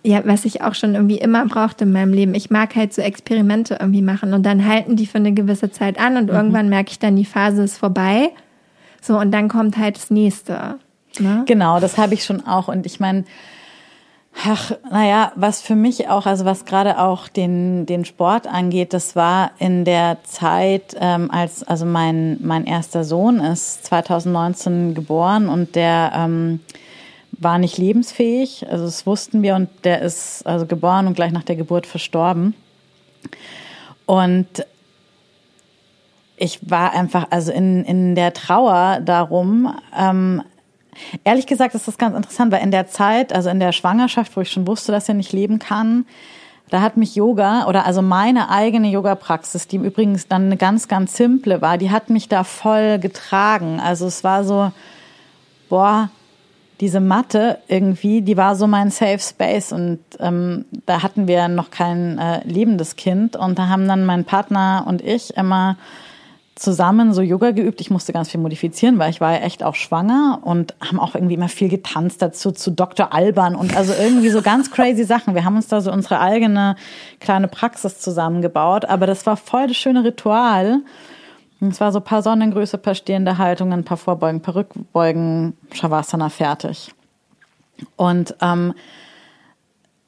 ja, 0.03 0.23
was 0.25 0.45
ich 0.45 0.63
auch 0.63 0.75
schon 0.75 0.95
irgendwie 0.95 1.19
immer 1.19 1.47
brauchte 1.47 1.85
in 1.85 1.93
meinem 1.93 2.13
Leben. 2.13 2.35
Ich 2.35 2.51
mag 2.51 2.75
halt 2.75 2.93
so 2.93 3.03
Experimente 3.03 3.79
irgendwie 3.81 4.03
machen 4.03 4.35
und 4.35 4.45
dann 4.45 4.67
halten 4.67 4.97
die 4.97 5.07
für 5.07 5.19
eine 5.19 5.33
gewisse 5.33 5.71
Zeit 5.71 5.99
an 5.99 6.17
und 6.17 6.25
mhm. 6.25 6.35
irgendwann 6.37 6.69
merke 6.69 6.91
ich 6.91 6.99
dann, 6.99 7.15
die 7.15 7.25
Phase 7.25 7.63
ist 7.63 7.79
vorbei. 7.79 8.31
So, 9.01 9.17
und 9.17 9.31
dann 9.31 9.49
kommt 9.49 9.77
halt 9.77 9.97
das 9.97 10.11
nächste. 10.11 10.77
Ne? 11.21 11.45
Genau, 11.47 11.79
das 11.79 11.99
habe 11.99 12.15
ich 12.15 12.25
schon 12.25 12.45
auch. 12.47 12.67
Und 12.67 12.85
ich 12.85 12.99
meine, 12.99 13.25
ach, 14.45 14.73
naja, 14.91 15.33
was 15.35 15.61
für 15.61 15.75
mich 15.75 16.09
auch, 16.09 16.27
also 16.27 16.45
was 16.45 16.65
gerade 16.65 16.99
auch 16.99 17.29
den, 17.29 17.87
den 17.87 18.05
Sport 18.05 18.47
angeht, 18.47 18.93
das 18.93 19.17
war 19.17 19.53
in 19.59 19.85
der 19.85 20.19
Zeit, 20.25 20.97
ähm, 21.01 21.31
als, 21.31 21.63
also 21.65 21.85
mein, 21.85 22.39
mein 22.41 22.65
erster 22.65 23.05
Sohn 23.05 23.41
ist 23.41 23.85
2019 23.87 24.95
geboren 24.95 25.49
und 25.49 25.75
der, 25.75 26.13
ähm, 26.15 26.61
war 27.41 27.59
nicht 27.59 27.79
lebensfähig. 27.79 28.67
Also 28.69 28.85
das 28.85 29.07
wussten 29.07 29.43
wir 29.43 29.55
und 29.55 29.69
der 29.85 30.03
ist 30.03 30.47
also 30.47 30.67
geboren 30.67 31.07
und 31.07 31.15
gleich 31.15 31.33
nach 31.33 31.45
der 31.45 31.57
Geburt 31.57 31.87
verstorben. 31.87 32.55
Und 34.07 34.65
ich 36.37 36.71
war 36.71 36.93
einfach 36.93 37.29
also 37.31 37.53
in, 37.53 37.85
in 37.85 38.15
der 38.15 38.33
Trauer 38.33 39.01
darum. 39.05 39.75
Ähm, 39.97 40.43
ehrlich 41.25 41.47
gesagt 41.47 41.75
ist 41.75 41.89
das 41.89 41.99
ganz 41.99 42.17
interessant, 42.17 42.53
weil 42.53 42.63
in 42.63 42.71
der 42.71 42.89
Zeit, 42.89 43.33
also 43.33 43.51
in 43.51 43.61
der 43.61 43.73
Schwangerschaft, 43.73 44.37
wo 44.37 44.41
ich 44.41 44.51
schon 44.51 44.67
wusste, 44.67 44.93
dass 44.93 45.09
er 45.09 45.15
nicht 45.15 45.33
leben 45.33 45.59
kann, 45.59 46.07
da 46.71 46.83
hat 46.83 46.97
mich 46.97 47.15
Yoga 47.15 47.67
oder 47.67 47.87
also 47.87 48.03
meine 48.03 48.51
eigene 48.51 48.89
Yoga-Praxis, 48.89 49.69
die 49.69 49.77
im 49.77 49.85
Übrigen 49.85 50.21
dann 50.29 50.47
eine 50.47 50.57
ganz, 50.57 50.89
ganz 50.89 51.17
simple 51.17 51.63
war, 51.63 51.79
die 51.79 51.91
hat 51.91 52.11
mich 52.11 52.29
da 52.29 52.45
voll 52.45 52.99
getragen. 52.99 53.81
Also 53.81 54.07
es 54.07 54.23
war 54.23 54.45
so, 54.45 54.71
boah, 55.69 56.11
diese 56.81 57.01
Matte 57.01 57.59
irgendwie, 57.69 58.23
die 58.23 58.37
war 58.37 58.55
so 58.55 58.67
mein 58.67 58.91
Safe 58.91 59.19
Space 59.19 59.73
und 59.73 59.99
ähm, 60.21 60.65
da 60.87 61.03
hatten 61.03 61.27
wir 61.27 61.49
noch 61.49 61.71
kein 61.71 62.19
äh, 62.19 62.47
lebendes 62.47 62.97
Kind 62.97 63.35
und 63.35 63.59
da 63.59 63.69
haben 63.69 63.89
dann 63.89 64.05
mein 64.05 64.25
Partner 64.25 64.85
und 64.87 65.03
ich 65.03 65.37
immer 65.37 65.77
zusammen 66.59 67.15
so 67.15 67.23
Yoga 67.23 67.53
geübt. 67.53 67.81
Ich 67.81 67.91
musste 67.91 68.13
ganz 68.13 68.31
viel 68.31 68.41
modifizieren, 68.41 68.99
weil 68.99 69.11
ich 69.11 69.21
war 69.21 69.33
ja 69.33 69.39
echt 69.41 69.63
auch 69.63 69.75
schwanger 69.75 70.41
und 70.43 70.75
haben 70.81 70.99
auch 70.99 71.15
irgendwie 71.15 71.35
immer 71.35 71.49
viel 71.49 71.69
getanzt 71.69 72.21
dazu 72.21 72.51
zu 72.51 72.71
Dr. 72.71 73.13
Alban 73.13 73.55
und 73.55 73.77
also 73.77 73.93
irgendwie 73.93 74.31
so 74.31 74.43
ganz 74.43 74.71
crazy 74.71 75.05
Sachen. 75.05 75.35
Wir 75.35 75.45
haben 75.45 75.57
uns 75.57 75.69
da 75.69 75.81
so 75.81 75.93
unsere 75.93 76.21
eigene 76.21 76.77
kleine 77.21 77.49
Praxis 77.49 78.01
zusammengebaut, 78.01 78.85
aber 78.85 79.07
das 79.07 79.25
war 79.27 79.37
voll 79.37 79.69
das 79.69 79.77
schöne 79.77 80.05
Ritual. 80.05 80.81
Und 81.61 81.73
es 81.73 81.81
war 81.81 81.93
so 81.93 82.01
paar 82.01 82.23
Sonnengröße, 82.23 82.79
paar 82.79 82.95
stehende 82.95 83.39
Haltungen, 83.39 83.85
paar 83.85 83.97
Vorbeugen, 83.97 84.43
paar 84.43 84.57
Rückbeugen, 84.57 85.57
Shavasana 85.73 86.29
fertig. 86.29 86.93
Und 87.97 88.35
ähm, 88.41 88.75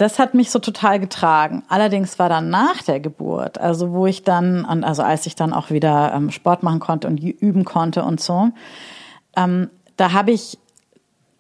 das 0.01 0.19
hat 0.19 0.33
mich 0.33 0.51
so 0.51 0.59
total 0.59 0.99
getragen. 0.99 1.63
Allerdings 1.69 2.19
war 2.19 2.31
dann 2.31 2.49
nach 2.49 2.83
der 2.83 3.01
Geburt, 3.01 3.59
also 3.59 3.93
wo 3.93 4.07
ich 4.07 4.25
dann, 4.25 4.65
und 4.65 4.83
also 4.83 5.03
als 5.03 5.27
ich 5.27 5.35
dann 5.35 5.53
auch 5.53 5.71
wieder 5.71 6.13
ähm, 6.15 6.31
Sport 6.31 6.63
machen 6.63 6.81
konnte 6.81 7.07
und 7.07 7.19
üben 7.19 7.67
konnte 7.67 8.03
und 8.03 8.19
so, 8.19 8.49
ähm, 9.37 9.69
da 9.99 10.13
habe 10.13 10.31
ich 10.31 10.59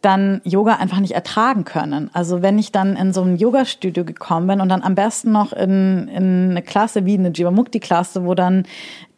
dann 0.02 0.42
Yoga 0.44 0.74
einfach 0.74 1.00
nicht 1.00 1.14
ertragen 1.14 1.64
können. 1.64 2.10
Also 2.12 2.42
wenn 2.42 2.58
ich 2.58 2.70
dann 2.70 2.96
in 2.96 3.14
so 3.14 3.22
ein 3.22 3.36
Yoga-Studio 3.36 4.04
gekommen 4.04 4.46
bin 4.46 4.60
und 4.60 4.68
dann 4.68 4.82
am 4.82 4.94
besten 4.94 5.32
noch 5.32 5.54
in, 5.54 6.08
in 6.08 6.50
eine 6.50 6.62
Klasse 6.62 7.06
wie 7.06 7.14
eine 7.14 7.30
Jivamukti-Klasse, 7.30 8.26
wo 8.26 8.34
dann 8.34 8.66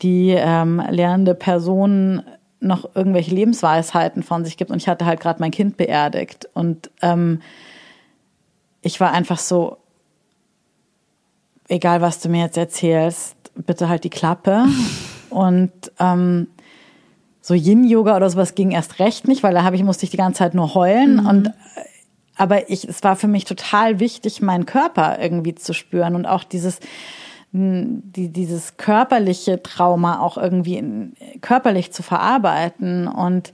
die 0.02 0.30
ähm, 0.30 0.80
lernende 0.88 1.34
Person 1.34 2.22
noch 2.60 2.94
irgendwelche 2.94 3.34
Lebensweisheiten 3.34 4.22
von 4.22 4.44
sich 4.44 4.56
gibt 4.56 4.70
und 4.70 4.76
ich 4.76 4.88
hatte 4.88 5.04
halt 5.04 5.18
gerade 5.18 5.40
mein 5.40 5.50
Kind 5.50 5.76
beerdigt 5.76 6.48
und 6.54 6.90
ähm, 7.02 7.40
ich 8.82 9.00
war 9.00 9.12
einfach 9.12 9.38
so, 9.38 9.78
egal 11.68 12.00
was 12.00 12.20
du 12.20 12.28
mir 12.28 12.44
jetzt 12.44 12.58
erzählst, 12.58 13.36
bitte 13.54 13.88
halt 13.88 14.04
die 14.04 14.10
Klappe. 14.10 14.66
Und 15.30 15.72
ähm, 15.98 16.48
so 17.40 17.54
Yin-Yoga 17.54 18.16
oder 18.16 18.28
sowas 18.28 18.54
ging 18.54 18.70
erst 18.70 18.98
recht 18.98 19.26
nicht, 19.26 19.42
weil 19.42 19.54
da 19.54 19.64
habe 19.64 19.76
ich, 19.76 19.82
musste 19.82 20.04
ich 20.04 20.10
die 20.10 20.18
ganze 20.18 20.38
Zeit 20.38 20.54
nur 20.54 20.74
heulen. 20.74 21.22
Mhm. 21.22 21.26
Und 21.26 21.50
aber 22.36 22.70
ich, 22.70 22.88
es 22.88 23.02
war 23.02 23.16
für 23.16 23.28
mich 23.28 23.44
total 23.44 24.00
wichtig, 24.00 24.42
meinen 24.42 24.66
Körper 24.66 25.18
irgendwie 25.20 25.54
zu 25.54 25.74
spüren 25.74 26.14
und 26.14 26.26
auch 26.26 26.44
dieses, 26.44 26.80
die, 27.52 28.28
dieses 28.28 28.78
körperliche 28.78 29.62
Trauma 29.62 30.20
auch 30.20 30.38
irgendwie 30.38 31.12
körperlich 31.40 31.92
zu 31.92 32.02
verarbeiten. 32.02 33.06
Und 33.06 33.52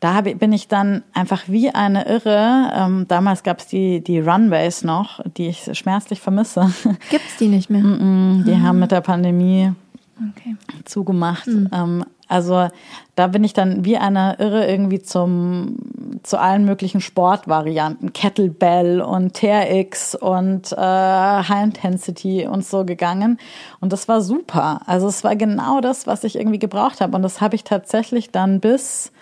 da 0.00 0.14
hab, 0.14 0.24
bin 0.38 0.52
ich 0.52 0.68
dann 0.68 1.02
einfach 1.14 1.44
wie 1.46 1.70
eine 1.70 2.06
Irre. 2.06 2.70
Ähm, 2.74 3.06
damals 3.08 3.42
gab 3.42 3.60
es 3.60 3.66
die, 3.66 4.02
die 4.02 4.20
Runways 4.20 4.84
noch, 4.84 5.20
die 5.36 5.48
ich 5.48 5.70
schmerzlich 5.72 6.20
vermisse. 6.20 6.70
Gibt 7.10 7.24
es 7.26 7.36
die 7.38 7.48
nicht 7.48 7.70
mehr? 7.70 7.82
Mm 7.82 8.40
-mm, 8.40 8.44
die 8.44 8.54
mhm. 8.54 8.62
haben 8.62 8.78
mit 8.78 8.92
der 8.92 9.00
Pandemie 9.00 9.72
okay. 10.16 10.56
zugemacht. 10.84 11.46
Mhm. 11.46 11.70
Ähm, 11.72 12.04
also 12.28 12.68
da 13.14 13.28
bin 13.28 13.44
ich 13.44 13.52
dann 13.52 13.84
wie 13.84 13.96
eine 13.96 14.36
Irre 14.38 14.66
irgendwie 14.66 15.00
zum 15.00 15.76
zu 16.22 16.40
allen 16.40 16.64
möglichen 16.64 17.00
Sportvarianten, 17.00 18.12
Kettlebell 18.12 19.00
und 19.00 19.34
TRX 19.34 20.16
und 20.16 20.72
äh, 20.72 20.76
High 20.76 21.64
Intensity 21.64 22.46
und 22.46 22.64
so 22.64 22.84
gegangen. 22.84 23.38
Und 23.80 23.92
das 23.92 24.08
war 24.08 24.20
super. 24.20 24.80
Also 24.86 25.06
es 25.06 25.22
war 25.22 25.36
genau 25.36 25.80
das, 25.80 26.08
was 26.08 26.24
ich 26.24 26.36
irgendwie 26.36 26.58
gebraucht 26.58 27.00
habe. 27.00 27.14
Und 27.14 27.22
das 27.22 27.40
habe 27.40 27.54
ich 27.54 27.62
tatsächlich 27.62 28.32
dann 28.32 28.58
bis 28.58 29.12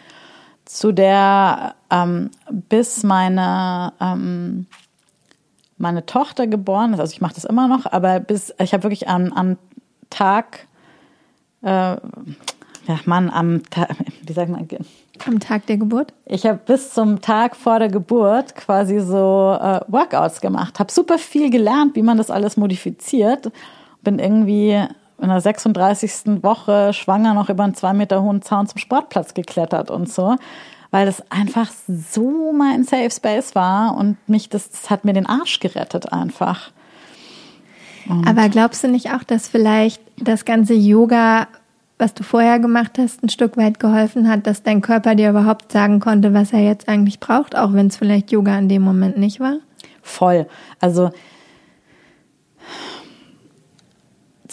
zu 0.65 0.93
der, 0.93 1.75
ähm, 1.91 2.31
bis 2.51 3.03
meine, 3.03 3.93
ähm, 4.01 4.67
meine 5.77 6.07
Tochter 6.07 6.47
geboren 6.47 6.95
ist, 6.95 7.01
also 7.01 7.13
ich 7.13 7.21
mache 7.21 7.35
das 7.35 7.45
immer 7.45 7.69
noch, 7.69 7.87
aber 7.87 8.21
bis, 8.21 8.55
ich 8.59 8.73
habe 8.73 8.85
wirklich 8.85 9.09
am, 9.09 9.33
am 9.33 9.57
Tag, 10.11 10.67
äh, 11.63 11.69
ja 11.69 13.01
Mann, 13.05 13.31
am 13.31 13.63
Tag, 13.71 13.91
wie 14.27 14.33
sagt 14.33 14.51
man? 14.51 14.67
Am 15.27 15.41
Tag 15.41 15.67
der 15.67 15.77
Geburt? 15.77 16.13
Ich 16.27 16.45
habe 16.45 16.59
bis 16.65 16.93
zum 16.93 17.21
Tag 17.21 17.57
vor 17.57 17.79
der 17.79 17.89
Geburt 17.89 18.57
quasi 18.57 19.01
so 19.01 19.57
äh, 19.61 19.81
Workouts 19.89 20.41
gemacht, 20.41 20.81
habe 20.81 20.91
super 20.91 21.19
viel 21.19 21.51
gelernt, 21.51 21.95
wie 21.95 22.03
man 22.03 22.19
das 22.19 22.31
alles 22.31 22.57
modifiziert, 22.57 23.51
bin 24.03 24.19
irgendwie 24.19 24.83
in 25.21 25.29
der 25.29 25.41
36. 25.41 26.43
Woche 26.43 26.93
schwanger 26.93 27.35
noch 27.35 27.49
über 27.49 27.65
einen 27.65 27.75
zwei 27.75 27.93
Meter 27.93 28.23
hohen 28.23 28.43
Zaun 28.43 28.67
zum 28.67 28.79
Sportplatz 28.79 29.35
geklettert 29.35 29.91
und 29.91 30.11
so, 30.11 30.37
weil 30.91 31.07
das 31.07 31.23
einfach 31.31 31.71
so 31.89 32.53
mein 32.53 32.85
Safe 32.85 33.11
Space 33.11 33.55
war 33.55 33.97
und 33.97 34.17
mich 34.29 34.49
das, 34.49 34.71
das 34.71 34.91
hat 34.91 35.05
mir 35.05 35.13
den 35.13 35.27
Arsch 35.27 35.61
gerettet 35.61 36.13
einfach. 36.13 36.71
Und 38.09 38.29
Aber 38.29 38.49
glaubst 38.49 38.85
du 38.85 38.89
nicht 38.89 39.13
auch, 39.13 39.23
dass 39.23 39.49
vielleicht 39.49 40.03
das 40.19 40.45
ganze 40.45 40.75
Yoga, 40.75 41.49
was 41.99 42.13
du 42.13 42.23
vorher 42.23 42.59
gemacht 42.59 42.99
hast, 42.99 43.23
ein 43.23 43.29
Stück 43.29 43.57
weit 43.57 43.81
geholfen 43.81 44.29
hat, 44.29 44.47
dass 44.47 44.63
dein 44.63 44.83
Körper 44.83 45.15
dir 45.15 45.31
überhaupt 45.31 45.73
sagen 45.73 46.01
konnte, 46.01 46.35
was 46.35 46.53
er 46.53 46.61
jetzt 46.61 46.89
eigentlich 46.89 47.21
braucht, 47.21 47.57
auch 47.57 47.73
wenn 47.73 47.87
es 47.87 47.97
vielleicht 47.97 48.31
Yoga 48.31 48.59
in 48.59 48.69
dem 48.69 48.83
Moment 48.83 49.17
nicht 49.17 49.41
war? 49.41 49.57
Voll. 50.03 50.47
Also 50.81 51.11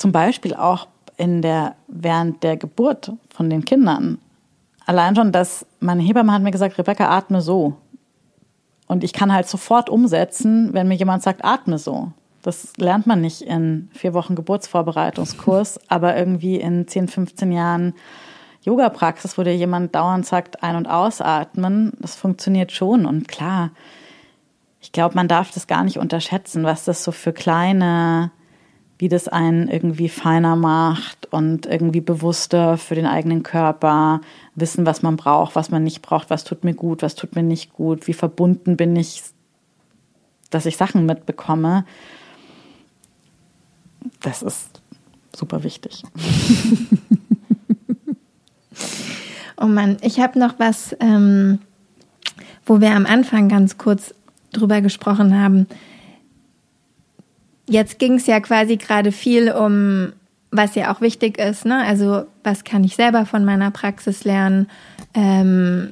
zum 0.02 0.12
Beispiel 0.12 0.56
auch 0.56 0.88
in 1.16 1.44
der, 1.44 1.76
während 1.88 2.42
der 2.42 2.58
Geburt 2.58 3.14
von 3.30 3.52
den 3.52 3.64
Kindern. 3.64 4.18
Allein 4.88 5.16
schon, 5.16 5.32
dass 5.32 5.66
meine 5.80 6.02
Hebamme 6.02 6.34
hat 6.34 6.42
mir 6.42 6.50
gesagt, 6.50 6.80
Rebecca, 6.80 7.16
atme 7.16 7.42
so. 7.42 7.78
Und 8.88 9.04
ich 9.04 9.14
kann 9.14 9.32
halt 9.32 9.48
sofort 9.48 9.92
umsetzen, 9.92 10.74
wenn 10.74 10.88
mir 10.88 10.96
jemand 10.96 11.22
sagt, 11.22 11.46
atme 11.46 11.78
so. 11.78 12.12
Das 12.42 12.76
lernt 12.78 13.06
man 13.06 13.22
nicht 13.22 13.44
in 13.44 13.92
vier 13.94 14.16
Wochen 14.16 14.34
Geburtsvorbereitungskurs, 14.34 15.80
aber 15.88 16.18
irgendwie 16.18 16.56
in 16.56 16.88
10, 16.88 17.08
15 17.08 17.52
Jahren 17.52 17.94
Yoga-Praxis, 18.64 19.38
wo 19.38 19.44
dir 19.44 19.56
jemand 19.56 19.94
dauernd 19.94 20.26
sagt, 20.26 20.64
ein- 20.64 20.76
und 20.76 20.88
ausatmen, 20.88 21.94
das 22.00 22.16
funktioniert 22.16 22.72
schon. 22.72 23.06
Und 23.06 23.28
klar, 23.28 23.70
ich 24.82 24.92
glaube, 24.92 25.14
man 25.14 25.28
darf 25.28 25.52
das 25.52 25.68
gar 25.68 25.84
nicht 25.84 26.00
unterschätzen, 26.00 26.64
was 26.64 26.86
das 26.86 27.04
so 27.04 27.12
für 27.12 27.34
kleine 27.34 28.32
wie 29.02 29.10
das 29.10 29.28
einen 29.28 29.68
irgendwie 29.68 30.10
feiner 30.10 30.56
macht 30.56 31.34
und 31.34 31.66
irgendwie 31.66 32.02
bewusster 32.02 32.78
für 32.78 32.94
den 32.94 33.08
eigenen 33.08 33.42
Körper, 33.42 34.22
wissen, 34.54 34.86
was 34.86 35.02
man 35.02 35.18
braucht, 35.18 35.56
was 35.56 35.72
man 35.72 35.84
nicht 35.84 36.04
braucht, 36.04 36.30
was 36.30 36.44
tut 36.44 36.64
mir 36.64 36.76
gut, 36.76 37.02
was 37.02 37.16
tut 37.16 37.36
mir 37.36 37.42
nicht 37.42 37.74
gut, 37.74 38.06
wie 38.06 38.14
verbunden 38.14 38.78
bin 38.78 38.96
ich, 38.96 39.24
dass 40.52 40.68
ich 40.68 40.78
Sachen 40.78 41.08
mitbekomme. 41.08 41.84
Das 44.22 44.44
ist 44.44 44.84
super 45.36 45.64
wichtig. 45.64 46.04
oh 49.60 49.66
Mann, 49.66 49.98
ich 50.02 50.20
habe 50.20 50.38
noch 50.38 50.60
was, 50.60 50.96
ähm, 51.00 51.58
wo 52.68 52.82
wir 52.82 52.92
am 52.92 53.08
Anfang 53.08 53.50
ganz 53.50 53.80
kurz 53.80 54.14
drüber 54.54 54.82
gesprochen 54.82 55.42
haben 55.42 55.66
Jetzt 57.72 58.00
ging 58.00 58.16
es 58.16 58.28
ja 58.28 58.42
quasi 58.42 58.76
gerade 58.76 59.14
viel 59.14 59.50
um, 59.50 60.12
was 60.52 60.76
ja 60.76 60.94
auch 60.94 61.00
wichtig 61.00 61.38
ist, 61.38 61.66
ne? 61.66 61.86
Also 61.86 62.24
was 62.44 62.66
kann 62.66 62.84
ich 62.84 62.98
selber 62.98 63.26
von 63.26 63.46
meiner 63.46 63.72
Praxis 63.72 64.26
lernen? 64.26 64.68
Ähm, 65.14 65.92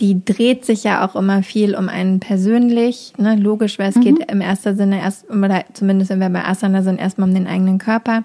die 0.00 0.24
dreht 0.24 0.64
sich 0.64 0.82
ja 0.82 1.06
auch 1.06 1.14
immer 1.14 1.42
viel 1.42 1.76
um 1.76 1.90
einen 1.90 2.20
persönlich, 2.20 3.12
ne? 3.18 3.36
logisch, 3.36 3.78
weil 3.78 3.90
es 3.90 3.96
mhm. 3.96 4.00
geht 4.00 4.32
im 4.32 4.40
ersten 4.40 4.76
Sinne 4.76 5.00
erst, 5.00 5.30
oder 5.30 5.64
zumindest 5.74 6.10
wenn 6.10 6.20
wir 6.20 6.30
bei 6.30 6.42
Asana 6.42 6.82
sind, 6.82 6.98
erstmal 6.98 7.28
um 7.28 7.34
den 7.34 7.46
eigenen 7.46 7.76
Körper. 7.76 8.24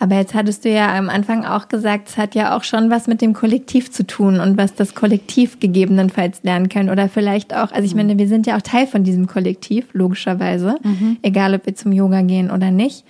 Aber 0.00 0.14
jetzt 0.14 0.34
hattest 0.34 0.64
du 0.64 0.70
ja 0.70 0.96
am 0.96 1.08
Anfang 1.08 1.44
auch 1.44 1.66
gesagt, 1.66 2.08
es 2.08 2.16
hat 2.16 2.36
ja 2.36 2.56
auch 2.56 2.62
schon 2.62 2.88
was 2.88 3.08
mit 3.08 3.20
dem 3.20 3.32
Kollektiv 3.32 3.90
zu 3.90 4.06
tun 4.06 4.38
und 4.38 4.56
was 4.56 4.74
das 4.74 4.94
Kollektiv 4.94 5.58
gegebenenfalls 5.58 6.44
lernen 6.44 6.68
kann. 6.68 6.88
Oder 6.88 7.08
vielleicht 7.08 7.52
auch, 7.52 7.72
also 7.72 7.82
ich 7.82 7.94
mhm. 7.94 7.98
meine, 7.98 8.18
wir 8.18 8.28
sind 8.28 8.46
ja 8.46 8.56
auch 8.56 8.62
Teil 8.62 8.86
von 8.86 9.02
diesem 9.02 9.26
Kollektiv, 9.26 9.86
logischerweise, 9.92 10.76
mhm. 10.84 11.16
egal 11.22 11.54
ob 11.54 11.66
wir 11.66 11.74
zum 11.74 11.90
Yoga 11.90 12.22
gehen 12.22 12.50
oder 12.50 12.70
nicht. 12.70 13.04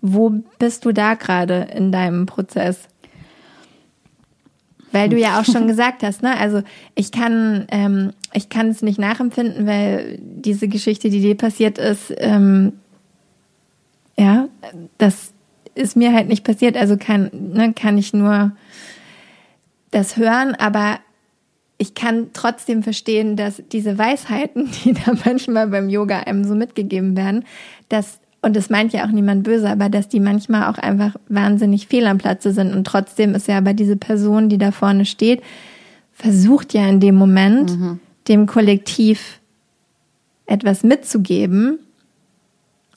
Wo 0.00 0.32
bist 0.58 0.86
du 0.86 0.92
da 0.92 1.14
gerade 1.14 1.68
in 1.74 1.92
deinem 1.92 2.24
Prozess? 2.24 2.88
Weil 4.92 5.10
du 5.10 5.18
ja 5.18 5.40
auch 5.40 5.44
schon 5.44 5.66
gesagt 5.66 6.02
hast, 6.02 6.22
ne? 6.22 6.38
Also 6.38 6.62
ich 6.94 7.12
kann, 7.12 7.66
ähm, 7.70 8.12
ich 8.32 8.48
kann 8.48 8.68
es 8.68 8.80
nicht 8.80 8.98
nachempfinden, 8.98 9.66
weil 9.66 10.18
diese 10.22 10.68
Geschichte, 10.68 11.10
die 11.10 11.20
dir 11.20 11.36
passiert 11.36 11.76
ist, 11.76 12.14
ähm, 12.16 12.72
ja, 14.16 14.48
das 14.96 15.33
ist 15.74 15.96
mir 15.96 16.12
halt 16.12 16.28
nicht 16.28 16.44
passiert, 16.44 16.76
also 16.76 16.96
kann, 16.96 17.30
ne, 17.32 17.72
kann 17.72 17.98
ich 17.98 18.12
nur 18.12 18.52
das 19.90 20.16
hören, 20.16 20.54
aber 20.54 20.98
ich 21.78 21.94
kann 21.94 22.28
trotzdem 22.32 22.82
verstehen, 22.82 23.36
dass 23.36 23.62
diese 23.72 23.98
Weisheiten, 23.98 24.70
die 24.84 24.92
da 24.92 25.12
manchmal 25.24 25.68
beim 25.68 25.88
Yoga 25.88 26.20
einem 26.20 26.44
so 26.44 26.54
mitgegeben 26.54 27.16
werden, 27.16 27.44
dass, 27.88 28.18
und 28.42 28.56
das 28.56 28.70
meint 28.70 28.92
ja 28.92 29.06
auch 29.06 29.10
niemand 29.10 29.42
böse, 29.42 29.68
aber 29.68 29.88
dass 29.88 30.08
die 30.08 30.20
manchmal 30.20 30.70
auch 30.70 30.78
einfach 30.78 31.16
wahnsinnig 31.28 31.88
fehl 31.88 32.06
am 32.06 32.18
Platze 32.18 32.52
sind. 32.52 32.74
Und 32.74 32.86
trotzdem 32.86 33.34
ist 33.34 33.48
ja 33.48 33.58
aber 33.58 33.74
diese 33.74 33.96
Person, 33.96 34.48
die 34.48 34.58
da 34.58 34.70
vorne 34.70 35.04
steht, 35.04 35.42
versucht 36.12 36.74
ja 36.74 36.88
in 36.88 37.00
dem 37.00 37.16
Moment, 37.16 37.78
mhm. 37.78 38.00
dem 38.28 38.46
Kollektiv 38.46 39.40
etwas 40.46 40.82
mitzugeben, 40.82 41.78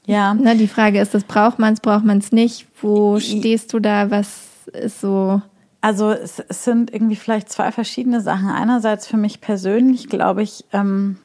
ja. 0.08 0.34
Na, 0.34 0.56
die 0.56 0.68
Frage 0.68 1.00
ist, 1.00 1.14
das 1.14 1.24
braucht 1.24 1.60
man 1.60 1.76
es, 1.76 1.80
braucht 1.80 2.04
man 2.04 2.18
es 2.18 2.32
nicht? 2.32 2.66
Wo 2.82 3.20
stehst 3.20 3.74
du 3.74 3.80
da? 3.80 4.10
Was 4.10 4.68
ist 4.74 5.02
so? 5.02 5.42
also 5.82 6.12
es, 6.12 6.40
es, 6.40 6.64
sind 6.64 6.94
irgendwie 6.94 7.16
vielleicht 7.16 7.50
zwei 7.50 7.72
verschiedene 7.72 8.22
Sachen. 8.22 8.50
Einerseits 8.50 9.08
für 9.08 9.18
mich 9.18 9.42
persönlich, 9.42 10.10
glaube 10.10 10.44
ich, 10.44 10.66
ähm, 10.74 11.18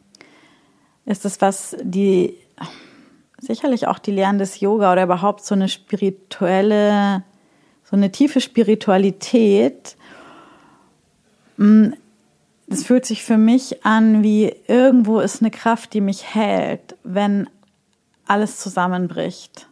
ist 1.04 1.24
es 1.24 1.40
was 1.40 1.76
die 1.82 2.36
sicherlich 3.38 3.88
auch 3.88 3.98
die 3.98 4.12
Lehren 4.12 4.38
des 4.38 4.60
Yoga 4.60 4.92
oder 4.92 5.02
überhaupt 5.02 5.44
so 5.44 5.54
eine 5.56 5.68
spirituelle, 5.68 7.24
so 7.82 7.96
eine 7.96 8.12
tiefe 8.12 8.40
Spiritualität. 8.40 9.96
Mm, 11.56 11.88
es 12.68 12.84
fühlt 12.84 13.04
sich 13.04 13.24
für 13.24 13.38
mich 13.38 13.84
an, 13.84 14.22
wie 14.22 14.54
irgendwo 14.68 15.18
ist 15.18 15.42
eine 15.42 15.50
Kraft, 15.50 15.92
die 15.92 16.00
mich 16.00 16.34
hält, 16.34 16.96
wenn 17.02 17.48
alles 18.26 18.58
zusammenbricht. 18.58 19.68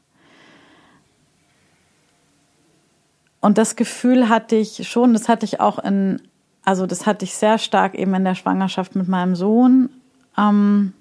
Und 3.40 3.56
das 3.56 3.76
Gefühl 3.76 4.28
hatte 4.28 4.56
ich 4.56 4.86
schon, 4.88 5.14
das 5.14 5.28
hatte 5.28 5.46
ich 5.46 5.60
auch 5.60 5.78
in, 5.78 6.20
also 6.62 6.86
das 6.86 7.06
hatte 7.06 7.24
ich 7.24 7.34
sehr 7.34 7.58
stark 7.58 7.94
eben 7.94 8.14
in 8.14 8.24
der 8.24 8.34
Schwangerschaft 8.34 8.94
mit 8.94 9.08
meinem 9.08 9.34
Sohn. 9.34 9.88
Ähm, 10.36 10.92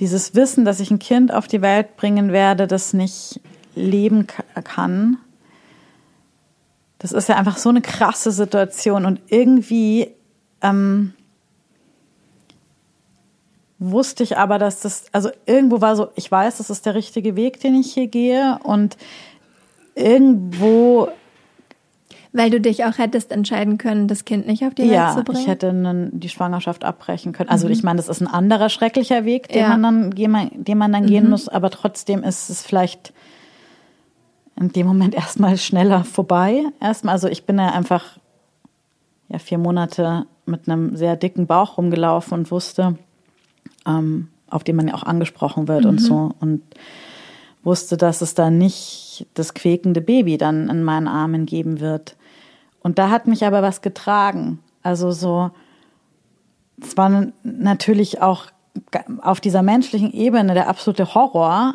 dieses 0.00 0.34
Wissen, 0.34 0.64
dass 0.64 0.80
ich 0.80 0.90
ein 0.90 0.98
Kind 0.98 1.32
auf 1.32 1.46
die 1.46 1.62
Welt 1.62 1.96
bringen 1.96 2.32
werde, 2.32 2.66
das 2.66 2.92
nicht 2.92 3.40
leben 3.74 4.26
kann. 4.64 5.18
Das 6.98 7.12
ist 7.12 7.28
ja 7.28 7.36
einfach 7.36 7.58
so 7.58 7.68
eine 7.68 7.80
krasse 7.80 8.32
Situation 8.32 9.06
und 9.06 9.20
irgendwie 9.28 10.10
ähm, 10.62 11.14
wusste 13.80 14.22
ich 14.22 14.36
aber, 14.36 14.58
dass 14.58 14.80
das, 14.80 15.06
also 15.10 15.30
irgendwo 15.46 15.80
war 15.80 15.96
so, 15.96 16.08
ich 16.14 16.30
weiß, 16.30 16.58
das 16.58 16.70
ist 16.70 16.86
der 16.86 16.94
richtige 16.94 17.34
Weg, 17.34 17.60
den 17.60 17.74
ich 17.74 17.92
hier 17.92 18.06
gehe 18.06 18.58
und 18.62 18.96
irgendwo. 19.96 21.08
Weil 22.32 22.50
du 22.50 22.60
dich 22.60 22.84
auch 22.84 22.98
hättest 22.98 23.32
entscheiden 23.32 23.76
können, 23.76 24.06
das 24.06 24.24
Kind 24.24 24.46
nicht 24.46 24.64
auf 24.64 24.72
die 24.74 24.82
Welt 24.82 24.92
ja, 24.92 25.16
zu 25.16 25.24
bringen? 25.24 25.38
Ja, 25.38 25.42
ich 25.42 25.48
hätte 25.48 26.10
die 26.12 26.28
Schwangerschaft 26.28 26.84
abbrechen 26.84 27.32
können. 27.32 27.48
Also 27.48 27.66
mhm. 27.66 27.72
ich 27.72 27.82
meine, 27.82 27.96
das 27.96 28.08
ist 28.08 28.20
ein 28.20 28.28
anderer 28.28 28.68
schrecklicher 28.68 29.24
Weg, 29.24 29.48
den 29.48 29.62
ja. 29.62 29.76
man 29.76 29.82
dann, 29.82 30.10
den 30.54 30.78
man 30.78 30.92
dann 30.92 31.02
mhm. 31.02 31.08
gehen 31.08 31.28
muss, 31.28 31.48
aber 31.48 31.70
trotzdem 31.70 32.22
ist 32.22 32.48
es 32.48 32.62
vielleicht 32.62 33.12
in 34.60 34.70
dem 34.70 34.86
Moment 34.86 35.14
erstmal 35.16 35.56
schneller 35.56 36.04
vorbei. 36.04 36.62
Erstmal, 36.80 37.14
also 37.14 37.26
ich 37.26 37.46
bin 37.46 37.58
ja 37.58 37.72
einfach 37.72 38.18
ja, 39.28 39.38
vier 39.38 39.58
Monate 39.58 40.26
mit 40.46 40.68
einem 40.68 40.94
sehr 40.94 41.16
dicken 41.16 41.48
Bauch 41.48 41.78
rumgelaufen 41.78 42.38
und 42.38 42.50
wusste, 42.52 42.96
ähm, 43.86 44.28
auf 44.48 44.64
den 44.64 44.76
man 44.76 44.88
ja 44.88 44.94
auch 44.94 45.04
angesprochen 45.04 45.68
wird 45.68 45.84
mhm. 45.84 45.90
und 45.90 45.98
so. 45.98 46.32
Und 46.40 46.62
wusste, 47.62 47.96
dass 47.96 48.20
es 48.20 48.34
da 48.34 48.50
nicht 48.50 49.26
das 49.34 49.54
quäkende 49.54 50.00
Baby 50.00 50.38
dann 50.38 50.68
in 50.68 50.82
meinen 50.82 51.08
Armen 51.08 51.46
geben 51.46 51.80
wird. 51.80 52.16
Und 52.82 52.98
da 52.98 53.10
hat 53.10 53.26
mich 53.26 53.44
aber 53.44 53.62
was 53.62 53.82
getragen. 53.82 54.60
Also 54.82 55.10
so, 55.10 55.50
es 56.82 56.96
war 56.96 57.26
natürlich 57.42 58.22
auch 58.22 58.46
auf 59.20 59.40
dieser 59.40 59.62
menschlichen 59.62 60.12
Ebene 60.12 60.54
der 60.54 60.68
absolute 60.68 61.14
Horror. 61.14 61.74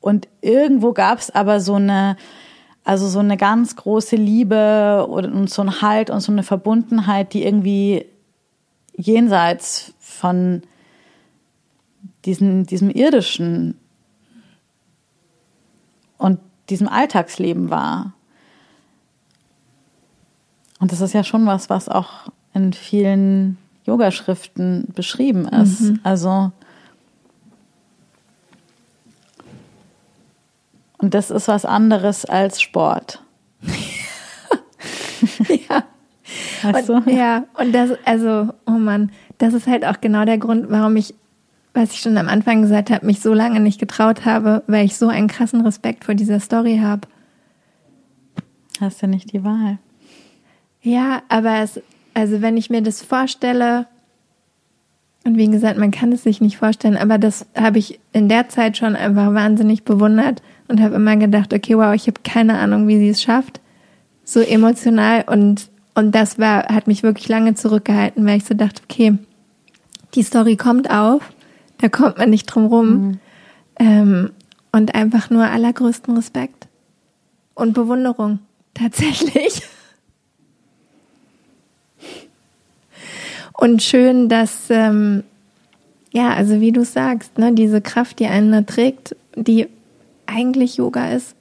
Und 0.00 0.28
irgendwo 0.40 0.92
gab 0.92 1.18
es 1.18 1.30
aber 1.30 1.60
so 1.60 1.74
eine, 1.74 2.16
also 2.84 3.06
so 3.06 3.18
eine 3.18 3.36
ganz 3.36 3.76
große 3.76 4.16
Liebe 4.16 5.06
und 5.06 5.50
so 5.50 5.60
ein 5.60 5.82
Halt 5.82 6.08
und 6.08 6.20
so 6.20 6.32
eine 6.32 6.42
Verbundenheit, 6.42 7.34
die 7.34 7.44
irgendwie 7.44 8.06
jenseits 8.96 9.92
von 9.98 10.62
diesen, 12.24 12.66
diesem 12.66 12.90
irdischen 12.90 13.78
und 16.18 16.38
diesem 16.68 16.88
Alltagsleben 16.88 17.70
war. 17.70 18.12
Und 20.78 20.92
das 20.92 21.00
ist 21.00 21.12
ja 21.12 21.24
schon 21.24 21.46
was, 21.46 21.70
was 21.70 21.88
auch 21.88 22.30
in 22.54 22.72
vielen 22.72 23.58
Yogaschriften 23.84 24.88
beschrieben 24.94 25.46
ist. 25.48 25.80
Mhm. 25.80 26.00
Also 26.02 26.52
und 30.98 31.14
das 31.14 31.30
ist 31.30 31.48
was 31.48 31.64
anderes 31.64 32.24
als 32.26 32.60
Sport. 32.60 33.22
ja. 35.48 35.84
Weißt 36.62 36.88
du? 36.88 36.94
Und, 36.94 37.06
ja, 37.08 37.44
und 37.54 37.72
das, 37.72 37.92
also, 38.04 38.52
oh 38.66 38.72
Mann, 38.72 39.10
das 39.38 39.54
ist 39.54 39.66
halt 39.66 39.84
auch 39.86 40.00
genau 40.00 40.24
der 40.26 40.38
Grund, 40.38 40.66
warum 40.68 40.96
ich 40.96 41.14
was 41.74 41.92
ich 41.92 42.00
schon 42.00 42.18
am 42.18 42.28
Anfang 42.28 42.62
gesagt 42.62 42.90
habe, 42.90 43.06
mich 43.06 43.20
so 43.20 43.32
lange 43.32 43.60
nicht 43.60 43.78
getraut 43.78 44.24
habe, 44.24 44.62
weil 44.66 44.84
ich 44.84 44.96
so 44.96 45.08
einen 45.08 45.28
krassen 45.28 45.60
Respekt 45.60 46.04
vor 46.04 46.14
dieser 46.14 46.40
Story 46.40 46.78
habe. 46.82 47.06
Hast 48.80 49.02
du 49.02 49.06
nicht 49.06 49.32
die 49.32 49.44
Wahl? 49.44 49.78
Ja, 50.82 51.22
aber 51.28 51.58
es, 51.60 51.80
also 52.14 52.42
wenn 52.42 52.56
ich 52.56 52.70
mir 52.70 52.82
das 52.82 53.02
vorstelle, 53.02 53.86
und 55.24 55.36
wie 55.36 55.48
gesagt, 55.48 55.78
man 55.78 55.90
kann 55.90 56.12
es 56.12 56.22
sich 56.22 56.40
nicht 56.40 56.56
vorstellen, 56.56 56.96
aber 56.96 57.18
das 57.18 57.46
habe 57.54 57.78
ich 57.78 58.00
in 58.12 58.28
der 58.28 58.48
Zeit 58.48 58.78
schon 58.78 58.96
einfach 58.96 59.34
wahnsinnig 59.34 59.84
bewundert 59.84 60.42
und 60.68 60.80
habe 60.80 60.94
immer 60.94 61.16
gedacht, 61.16 61.52
okay, 61.52 61.76
wow, 61.76 61.94
ich 61.94 62.06
habe 62.06 62.20
keine 62.24 62.58
Ahnung, 62.58 62.88
wie 62.88 62.98
sie 62.98 63.10
es 63.10 63.22
schafft. 63.22 63.60
So 64.24 64.40
emotional 64.40 65.24
und, 65.26 65.68
und 65.94 66.14
das 66.14 66.38
war, 66.38 66.68
hat 66.68 66.86
mich 66.86 67.02
wirklich 67.02 67.28
lange 67.28 67.54
zurückgehalten, 67.54 68.24
weil 68.24 68.38
ich 68.38 68.44
so 68.44 68.54
dachte, 68.54 68.82
okay, 68.88 69.18
die 70.14 70.22
Story 70.22 70.56
kommt 70.56 70.90
auf 70.90 71.22
da 71.80 71.88
kommt 71.88 72.18
man 72.18 72.30
nicht 72.30 72.46
drum 72.46 72.66
rum. 72.66 72.88
Mhm. 72.88 73.18
Ähm, 73.78 74.30
und 74.72 74.94
einfach 74.94 75.30
nur 75.30 75.44
allergrößten 75.44 76.14
Respekt 76.14 76.68
und 77.54 77.72
Bewunderung. 77.72 78.38
Tatsächlich. 78.74 79.62
Und 83.52 83.82
schön, 83.82 84.28
dass, 84.28 84.70
ähm, 84.70 85.24
ja, 86.12 86.32
also 86.32 86.60
wie 86.60 86.72
du 86.72 86.84
sagst, 86.84 87.36
ne, 87.36 87.52
diese 87.52 87.80
Kraft, 87.80 88.20
die 88.20 88.26
einen 88.26 88.52
da 88.52 88.62
trägt, 88.62 89.16
die 89.34 89.66
eigentlich 90.26 90.76
Yoga 90.76 91.10
ist, 91.10 91.34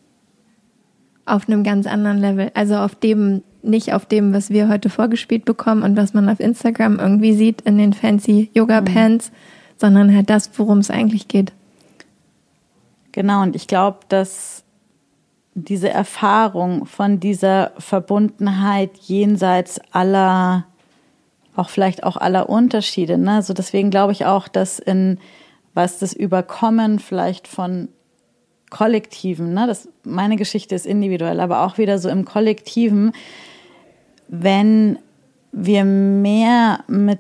auf 1.25 1.47
einem 1.47 1.63
ganz 1.63 1.85
anderen 1.85 2.17
Level. 2.17 2.51
Also 2.55 2.77
auf 2.77 2.95
dem, 2.95 3.43
nicht 3.61 3.93
auf 3.93 4.05
dem, 4.05 4.33
was 4.33 4.49
wir 4.49 4.67
heute 4.67 4.89
vorgespielt 4.89 5.45
bekommen 5.45 5.83
und 5.83 5.95
was 5.95 6.13
man 6.13 6.27
auf 6.27 6.39
Instagram 6.39 6.99
irgendwie 6.99 7.35
sieht 7.35 7.61
in 7.61 7.77
den 7.77 7.93
fancy 7.93 8.49
Yoga-Pants, 8.53 9.29
mhm 9.29 9.58
sondern 9.79 10.13
halt 10.13 10.29
das, 10.29 10.51
worum 10.57 10.79
es 10.79 10.91
eigentlich 10.91 11.27
geht. 11.27 11.53
Genau, 13.11 13.41
und 13.41 13.55
ich 13.55 13.67
glaube, 13.67 13.99
dass 14.09 14.63
diese 15.55 15.89
Erfahrung 15.89 16.85
von 16.85 17.19
dieser 17.19 17.71
Verbundenheit 17.77 18.91
jenseits 18.97 19.79
aller, 19.91 20.65
auch 21.55 21.69
vielleicht 21.69 22.03
auch 22.03 22.17
aller 22.17 22.49
Unterschiede, 22.49 23.17
ne? 23.17 23.35
Also 23.35 23.53
deswegen 23.53 23.89
glaube 23.89 24.11
ich 24.11 24.25
auch, 24.25 24.47
dass 24.47 24.79
in 24.79 25.17
was 25.73 25.99
das 25.99 26.13
Überkommen 26.13 26.99
vielleicht 26.99 27.47
von 27.47 27.89
Kollektiven, 28.69 29.53
ne? 29.53 29.65
Das, 29.65 29.89
meine 30.03 30.35
Geschichte 30.35 30.75
ist 30.75 30.85
individuell, 30.85 31.39
aber 31.39 31.63
auch 31.65 31.77
wieder 31.77 31.99
so 31.99 32.09
im 32.09 32.25
Kollektiven, 32.25 33.13
wenn 34.27 34.99
wir 35.51 35.83
mehr 35.83 36.83
mit 36.87 37.19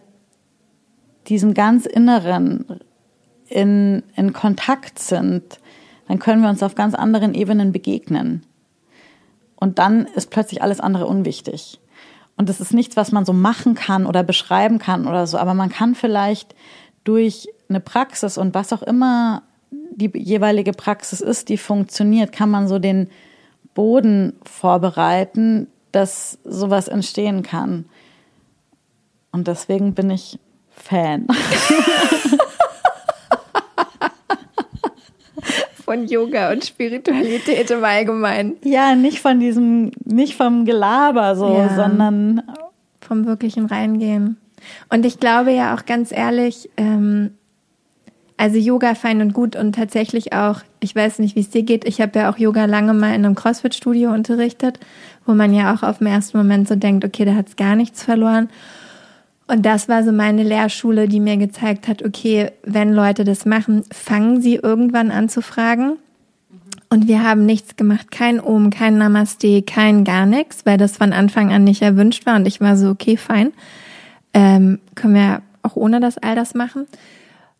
diesem 1.29 1.53
ganz 1.53 1.85
Inneren 1.85 2.65
in, 3.47 4.03
in 4.15 4.33
Kontakt 4.33 4.99
sind, 4.99 5.59
dann 6.07 6.19
können 6.19 6.41
wir 6.41 6.49
uns 6.49 6.63
auf 6.63 6.75
ganz 6.75 6.95
anderen 6.95 7.33
Ebenen 7.33 7.71
begegnen. 7.71 8.43
Und 9.55 9.79
dann 9.79 10.05
ist 10.05 10.31
plötzlich 10.31 10.61
alles 10.61 10.79
andere 10.79 11.05
unwichtig. 11.05 11.79
Und 12.35 12.49
das 12.49 12.61
ist 12.61 12.73
nichts, 12.73 12.95
was 12.95 13.11
man 13.11 13.25
so 13.25 13.33
machen 13.33 13.75
kann 13.75 14.05
oder 14.05 14.23
beschreiben 14.23 14.79
kann 14.79 15.07
oder 15.07 15.27
so, 15.27 15.37
aber 15.37 15.53
man 15.53 15.69
kann 15.69 15.93
vielleicht 15.93 16.55
durch 17.03 17.47
eine 17.67 17.79
Praxis 17.79 18.37
und 18.37 18.53
was 18.53 18.71
auch 18.71 18.81
immer 18.81 19.43
die 19.71 20.09
jeweilige 20.15 20.71
Praxis 20.71 21.21
ist, 21.21 21.49
die 21.49 21.57
funktioniert, 21.57 22.31
kann 22.31 22.49
man 22.49 22.67
so 22.67 22.79
den 22.79 23.09
Boden 23.73 24.33
vorbereiten, 24.43 25.67
dass 25.91 26.39
sowas 26.43 26.87
entstehen 26.87 27.43
kann. 27.43 27.85
Und 29.31 29.47
deswegen 29.47 29.93
bin 29.93 30.09
ich 30.09 30.39
Fan. 30.83 31.27
von 35.89 36.05
Yoga 36.05 36.51
und 36.51 36.63
Spiritualität 36.63 37.71
im 37.71 37.83
Allgemeinen. 37.83 38.57
Ja, 38.63 38.93
nicht 38.93 39.21
von 39.21 39.39
diesem, 39.39 39.89
nicht 40.05 40.35
vom 40.35 40.65
Gelaber 40.65 41.35
so, 41.35 41.57
ja, 41.57 41.75
sondern 41.75 42.43
vom 43.01 43.25
wirklichen 43.25 43.65
Reingehen. 43.65 44.37
Und 44.91 45.03
ich 45.03 45.19
glaube 45.19 45.51
ja 45.51 45.73
auch 45.73 45.87
ganz 45.87 46.11
ehrlich, 46.11 46.69
ähm, 46.77 47.31
also 48.37 48.57
Yoga 48.57 48.93
fein 48.93 49.19
und 49.21 49.33
gut 49.33 49.55
und 49.55 49.73
tatsächlich 49.73 50.31
auch, 50.31 50.61
ich 50.79 50.95
weiß 50.95 51.17
nicht, 51.17 51.35
wie 51.35 51.41
es 51.41 51.49
dir 51.49 51.63
geht, 51.63 51.85
ich 51.85 52.01
habe 52.01 52.19
ja 52.19 52.31
auch 52.31 52.37
Yoga 52.37 52.65
lange 52.65 52.93
mal 52.93 53.15
in 53.15 53.25
einem 53.25 53.33
CrossFit-Studio 53.33 54.11
unterrichtet, 54.11 54.79
wo 55.25 55.33
man 55.33 55.55
ja 55.55 55.73
auch 55.73 55.81
auf 55.81 55.97
den 55.97 56.07
ersten 56.07 56.37
Moment 56.37 56.67
so 56.67 56.75
denkt, 56.75 57.03
okay, 57.03 57.25
da 57.25 57.33
hat 57.33 57.47
es 57.47 57.55
gar 57.55 57.75
nichts 57.75 58.03
verloren. 58.03 58.49
Und 59.49 59.65
das 59.65 59.89
war 59.89 60.03
so 60.03 60.11
meine 60.11 60.43
Lehrschule, 60.43 61.07
die 61.07 61.19
mir 61.19 61.35
gezeigt 61.37 61.87
hat, 61.87 62.05
okay, 62.05 62.51
wenn 62.61 62.93
Leute 62.93 63.23
das 63.23 63.47
machen, 63.47 63.83
fangen 63.91 64.43
sie 64.43 64.55
irgendwann 64.55 65.09
an 65.09 65.27
zu 65.27 65.41
fragen. 65.41 65.97
Und 66.91 67.07
wir 67.07 67.23
haben 67.23 67.47
nichts 67.47 67.75
gemacht, 67.75 68.11
kein 68.11 68.39
Om, 68.39 68.69
kein 68.69 68.99
Namaste, 68.99 69.63
kein 69.63 70.03
gar 70.03 70.27
nichts, 70.27 70.67
weil 70.67 70.77
das 70.77 70.97
von 70.97 71.13
Anfang 71.13 71.51
an 71.51 71.63
nicht 71.63 71.81
erwünscht 71.81 72.27
war. 72.27 72.35
Und 72.35 72.47
ich 72.47 72.61
war 72.61 72.77
so, 72.77 72.89
okay, 72.89 73.17
fein. 73.17 73.51
Ähm, 74.35 74.79
können 74.93 75.15
wir 75.15 75.41
auch 75.63 75.75
ohne 75.75 75.99
das 75.99 76.19
all 76.19 76.35
das 76.35 76.53
machen. 76.53 76.85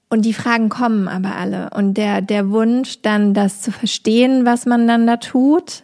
Und 0.09 0.25
die 0.25 0.33
Fragen 0.33 0.69
kommen 0.69 1.07
aber 1.07 1.37
alle. 1.37 1.71
Und 1.71 1.95
der, 1.95 2.21
der 2.21 2.51
Wunsch, 2.51 3.01
dann 3.01 3.33
das 3.33 3.61
zu 3.61 3.71
verstehen, 3.71 4.45
was 4.45 4.67
man 4.67 4.87
dann 4.87 5.07
da 5.07 5.17
tut, 5.17 5.83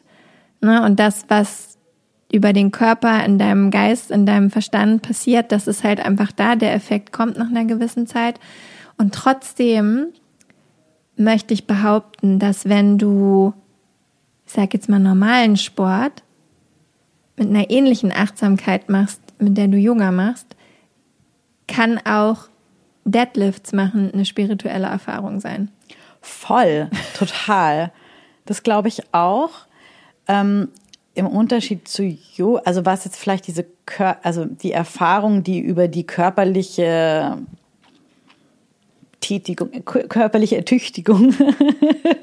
ne, 0.62 0.84
und 0.84 1.00
das, 1.00 1.26
was 1.30 1.75
über 2.32 2.54
den 2.54 2.72
Körper, 2.72 3.24
in 3.24 3.38
deinem 3.38 3.72
Geist, 3.72 4.12
in 4.12 4.26
deinem 4.26 4.50
Verstand 4.50 5.02
passiert, 5.02 5.52
das 5.52 5.68
ist 5.68 5.84
halt 5.84 6.00
einfach 6.00 6.32
da. 6.32 6.56
Der 6.56 6.74
Effekt 6.74 7.12
kommt 7.12 7.38
nach 7.38 7.50
einer 7.50 7.66
gewissen 7.66 8.08
Zeit. 8.08 8.40
Und 8.98 9.14
trotzdem 9.14 10.08
möchte 11.16 11.54
ich 11.54 11.68
behaupten, 11.68 12.40
dass 12.40 12.68
wenn 12.68 12.98
du, 12.98 13.54
ich 14.46 14.54
sag 14.54 14.74
jetzt 14.74 14.90
mal 14.90 15.00
normalen 15.00 15.58
Sport, 15.58 16.24
mit 17.38 17.50
einer 17.50 17.70
ähnlichen 17.70 18.12
Achtsamkeit 18.12 18.90
machst, 18.90 19.22
mit 19.40 19.58
der 19.58 19.68
du 19.68 19.78
Yoga 19.78 20.12
machst, 20.12 20.56
kann 21.68 22.00
auch 22.06 22.48
Deadlifts 23.04 23.72
machen 23.72 24.12
eine 24.14 24.26
spirituelle 24.26 24.88
Erfahrung 24.88 25.40
sein. 25.40 25.70
Voll, 26.22 26.90
total. 27.18 27.92
Das 28.46 28.64
glaube 28.64 28.88
ich 28.88 29.14
auch. 29.14 29.52
Ähm, 30.28 30.70
Im 31.16 31.28
Unterschied 31.28 31.88
zu 31.88 32.04
Yoga, 32.04 32.62
also 32.66 32.86
was 32.86 33.06
jetzt 33.06 33.18
vielleicht 33.18 33.48
diese, 33.48 33.66
Kör 33.86 34.18
also 34.24 34.46
die 34.46 34.72
Erfahrung, 34.72 35.44
die 35.44 35.60
über 35.60 35.88
die 35.88 36.06
körperliche 36.06 37.38
Tätigung, 39.22 39.72
körperliche 39.86 40.58
Ertüchtigung 40.58 41.34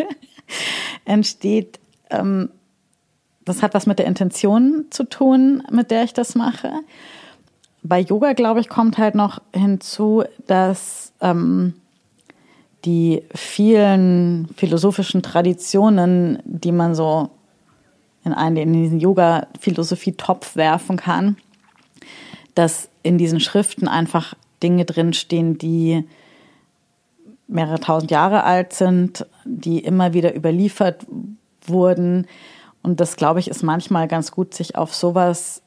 entsteht, 1.04 1.80
ähm, 2.10 2.50
das 3.44 3.62
hat 3.62 3.74
was 3.74 3.86
mit 3.86 3.98
der 3.98 4.06
Intention 4.06 4.86
zu 4.90 5.04
tun, 5.04 5.62
mit 5.70 5.90
der 5.90 6.04
ich 6.04 6.12
das 6.12 6.34
mache. 6.34 6.72
Bei 7.82 7.98
Yoga, 7.98 8.34
glaube 8.34 8.60
ich, 8.60 8.68
kommt 8.68 8.98
halt 8.98 9.16
noch 9.16 9.40
hinzu, 9.52 10.22
dass 10.46 11.12
ähm, 11.20 11.74
die 12.84 13.22
vielen 13.34 14.48
philosophischen 14.56 15.22
Traditionen, 15.22 16.38
die 16.44 16.72
man 16.72 16.94
so 16.94 17.30
in 18.24 18.32
einen 18.32 18.56
in 18.56 18.72
diesen 18.72 19.00
Yoga-Philosophie-Topf 19.00 20.56
werfen 20.56 20.96
kann, 20.96 21.36
dass 22.54 22.88
in 23.02 23.18
diesen 23.18 23.40
Schriften 23.40 23.88
einfach 23.88 24.34
Dinge 24.62 24.84
drinstehen, 24.84 25.58
die 25.58 26.04
mehrere 27.48 27.80
tausend 27.80 28.10
Jahre 28.10 28.44
alt 28.44 28.72
sind, 28.72 29.26
die 29.44 29.80
immer 29.80 30.14
wieder 30.14 30.34
überliefert 30.34 31.06
wurden. 31.66 32.26
Und 32.82 33.00
das, 33.00 33.16
glaube 33.16 33.40
ich, 33.40 33.48
ist 33.48 33.62
manchmal 33.62 34.08
ganz 34.08 34.30
gut, 34.32 34.54
sich 34.54 34.76
auf 34.76 34.94
sowas 34.94 35.62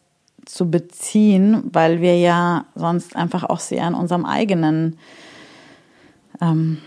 zu 0.45 0.69
beziehen, 0.69 1.63
weil 1.71 2.01
wir 2.01 2.17
ja 2.17 2.65
sonst 2.75 3.15
einfach 3.15 3.43
auch 3.43 3.59
sehr 3.59 3.87
in 3.87 3.93
unserem 3.93 4.25
eigenen 4.25 4.97
ähm, 6.41 6.79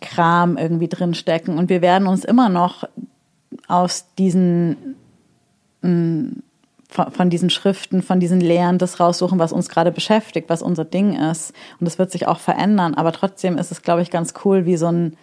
Kram 0.00 0.56
irgendwie 0.56 0.88
drinstecken. 0.88 1.58
Und 1.58 1.68
wir 1.68 1.82
werden 1.82 2.08
uns 2.08 2.24
immer 2.24 2.48
noch 2.48 2.84
aus 3.68 4.06
diesen 4.18 4.96
von 5.82 7.30
diesen 7.30 7.50
Schriften, 7.50 8.02
von 8.02 8.20
diesen 8.20 8.40
Lehren 8.40 8.78
das 8.78 9.00
raussuchen, 9.00 9.38
was 9.38 9.52
uns 9.52 9.68
gerade 9.68 9.90
beschäftigt, 9.90 10.48
was 10.48 10.62
unser 10.62 10.84
Ding 10.84 11.14
ist. 11.14 11.52
Und 11.80 11.86
das 11.86 11.98
wird 11.98 12.10
sich 12.10 12.26
auch 12.28 12.38
verändern. 12.38 12.94
Aber 12.94 13.12
trotzdem 13.12 13.56
ist 13.56 13.72
es, 13.72 13.82
glaube 13.82 14.02
ich, 14.02 14.10
ganz 14.10 14.34
cool, 14.44 14.66
wie 14.66 14.76
so 14.76 14.88
ein, 14.88 15.16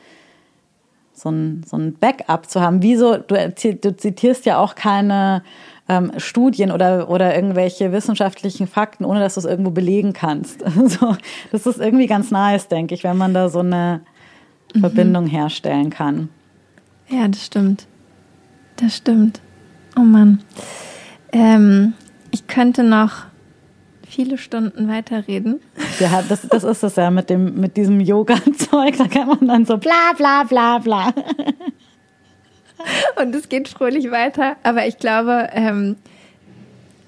so 1.14 1.30
ein, 1.30 1.64
so 1.68 1.78
ein 1.78 1.94
Backup 1.94 2.50
zu 2.50 2.62
haben. 2.62 2.82
Wieso, 2.82 3.18
du, 3.18 3.52
du 3.82 3.96
zitierst 3.96 4.46
ja 4.46 4.58
auch 4.58 4.76
keine 4.76 5.44
ähm, 5.88 6.12
Studien 6.18 6.72
oder, 6.72 7.10
oder 7.10 7.36
irgendwelche 7.36 7.92
wissenschaftlichen 7.92 8.68
Fakten, 8.68 9.06
ohne 9.06 9.20
dass 9.20 9.36
du 9.36 9.42
es 9.42 9.46
irgendwo 9.46 9.72
belegen 9.72 10.14
kannst. 10.14 10.64
so, 10.86 11.16
das 11.52 11.66
ist 11.68 11.80
irgendwie 11.80 12.08
ganz 12.08 12.32
nice, 12.32 12.68
denke 12.68 12.96
ich, 12.96 13.04
wenn 13.04 13.18
man 13.18 13.34
da 13.34 13.50
so 13.50 13.60
eine 13.60 14.02
mhm. 14.74 14.80
Verbindung 14.80 15.28
herstellen 15.28 15.90
kann. 15.90 16.30
Ja, 17.10 17.28
das 17.28 17.46
stimmt. 17.46 17.88
Das 18.78 18.98
stimmt. 18.98 19.42
Oh 19.96 20.02
Mann. 20.02 20.42
Ähm, 21.32 21.94
ich 22.32 22.48
könnte 22.48 22.84
noch 22.84 23.26
viele 24.08 24.38
Stunden 24.38 24.88
weiterreden. 24.88 25.60
Ja, 26.00 26.24
das, 26.28 26.48
das 26.48 26.64
ist 26.64 26.84
es 26.84 26.96
ja 26.96 27.12
mit, 27.12 27.30
dem, 27.30 27.60
mit 27.60 27.78
diesem 27.78 28.00
Yoga-Zeug. 28.00 28.98
Da 28.98 29.08
kann 29.08 29.28
man 29.28 29.48
dann 29.48 29.66
so 29.66 29.78
bla 29.78 30.14
bla 30.18 30.44
bla 30.44 30.80
bla. 30.80 31.14
Und 33.22 33.36
es 33.36 33.50
geht 33.50 33.68
fröhlich 33.68 34.10
weiter. 34.10 34.56
Aber 34.64 34.88
ich 34.88 34.98
glaube, 34.98 35.50
ähm, 35.52 35.98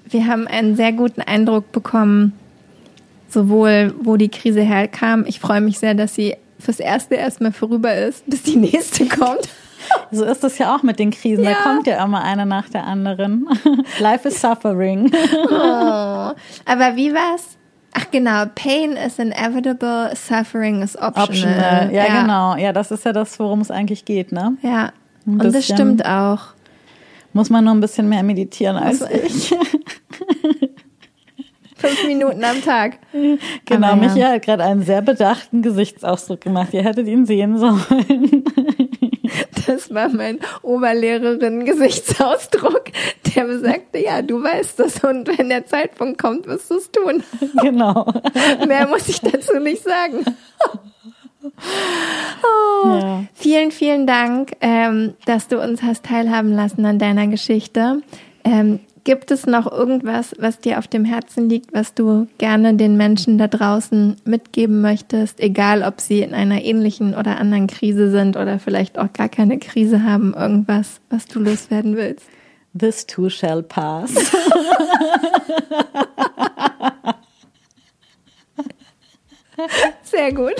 wir 0.04 0.26
haben 0.26 0.46
einen 0.46 0.76
sehr 0.76 0.92
guten 0.92 1.22
Eindruck 1.22 1.72
bekommen, 1.72 2.34
sowohl 3.28 3.94
wo 4.00 4.16
die 4.16 4.28
Krise 4.28 4.60
herkam. 4.60 5.24
Ich 5.26 5.40
freue 5.40 5.60
mich 5.60 5.78
sehr, 5.78 5.94
dass 5.94 6.14
sie 6.14 6.36
fürs 6.58 6.80
Erste 6.80 7.16
erstmal 7.16 7.52
vorüber 7.52 7.94
ist, 7.94 8.24
bis 8.26 8.42
die 8.42 8.56
nächste 8.56 9.06
kommt. 9.06 9.48
So 10.10 10.24
ist 10.24 10.44
es 10.44 10.58
ja 10.58 10.74
auch 10.74 10.82
mit 10.82 10.98
den 10.98 11.10
Krisen. 11.10 11.44
Ja. 11.44 11.52
Da 11.52 11.56
kommt 11.62 11.86
ja 11.86 12.04
immer 12.04 12.22
eine 12.22 12.44
nach 12.44 12.68
der 12.68 12.84
anderen. 12.84 13.48
Life 13.98 14.28
is 14.28 14.40
suffering. 14.40 15.10
Oh. 15.48 15.50
Aber 16.66 16.96
wie 16.96 17.14
war's? 17.14 17.56
Ach 17.94 18.10
genau, 18.10 18.44
Pain 18.54 18.92
is 18.92 19.18
inevitable, 19.18 20.14
Suffering 20.14 20.82
is 20.82 20.96
optional. 20.96 21.28
optional. 21.28 21.92
Ja, 21.92 22.06
ja, 22.06 22.20
genau. 22.20 22.56
Ja, 22.56 22.72
das 22.72 22.90
ist 22.90 23.04
ja 23.04 23.12
das, 23.12 23.38
worum 23.38 23.60
es 23.60 23.70
eigentlich 23.70 24.04
geht, 24.04 24.32
ne? 24.32 24.56
Ja. 24.62 24.92
Und 25.26 25.44
das 25.44 25.64
stimmt 25.64 26.04
auch. 26.04 26.40
Muss 27.32 27.48
man 27.48 27.64
nur 27.64 27.74
ein 27.74 27.80
bisschen 27.80 28.08
mehr 28.08 28.22
meditieren 28.22 28.76
als 28.76 29.02
also, 29.02 29.14
ich. 29.14 29.54
Fünf 31.82 32.06
Minuten 32.06 32.44
am 32.44 32.62
Tag. 32.62 32.98
Genau, 33.66 33.88
ja. 33.88 33.96
Michi 33.96 34.20
hat 34.20 34.42
gerade 34.42 34.62
einen 34.62 34.82
sehr 34.82 35.02
bedachten 35.02 35.62
Gesichtsausdruck 35.62 36.40
gemacht. 36.40 36.68
Ihr 36.72 36.84
hättet 36.84 37.08
ihn 37.08 37.26
sehen 37.26 37.58
sollen. 37.58 38.44
Das 39.66 39.92
war 39.92 40.08
mein 40.08 40.38
Oberlehrerin-Gesichtsausdruck, 40.62 42.84
der 43.34 43.44
besagte, 43.44 43.98
ja, 43.98 44.22
du 44.22 44.42
weißt 44.42 44.78
das 44.78 45.04
und 45.04 45.38
wenn 45.38 45.48
der 45.48 45.66
Zeitpunkt 45.66 46.20
kommt, 46.20 46.46
wirst 46.46 46.70
du 46.70 46.76
es 46.76 46.90
tun. 46.90 47.22
Genau. 47.62 48.06
Mehr 48.66 48.86
muss 48.88 49.08
ich 49.08 49.20
dazu 49.20 49.58
nicht 49.58 49.82
sagen. 49.82 50.24
Oh, 51.42 52.88
ja. 52.88 53.24
Vielen, 53.34 53.72
vielen 53.72 54.06
Dank, 54.06 54.52
ähm, 54.60 55.14
dass 55.24 55.48
du 55.48 55.60
uns 55.60 55.82
hast 55.82 56.04
teilhaben 56.04 56.52
lassen 56.52 56.84
an 56.84 56.98
deiner 56.98 57.26
Geschichte. 57.26 58.02
Ähm, 58.44 58.80
Gibt 59.04 59.32
es 59.32 59.46
noch 59.46 59.70
irgendwas, 59.70 60.32
was 60.38 60.60
dir 60.60 60.78
auf 60.78 60.86
dem 60.86 61.04
Herzen 61.04 61.48
liegt, 61.48 61.72
was 61.74 61.92
du 61.94 62.28
gerne 62.38 62.74
den 62.74 62.96
Menschen 62.96 63.36
da 63.36 63.48
draußen 63.48 64.16
mitgeben 64.24 64.80
möchtest, 64.80 65.40
egal 65.40 65.82
ob 65.82 66.00
sie 66.00 66.20
in 66.20 66.34
einer 66.34 66.62
ähnlichen 66.62 67.14
oder 67.14 67.38
anderen 67.38 67.66
Krise 67.66 68.12
sind 68.12 68.36
oder 68.36 68.60
vielleicht 68.60 68.98
auch 68.98 69.12
gar 69.12 69.28
keine 69.28 69.58
Krise 69.58 70.04
haben, 70.04 70.34
irgendwas, 70.34 71.00
was 71.10 71.26
du 71.26 71.40
loswerden 71.40 71.96
willst? 71.96 72.26
This 72.78 73.04
too 73.04 73.28
shall 73.28 73.64
pass. 73.64 74.14
Sehr 80.04 80.32
gut. 80.32 80.54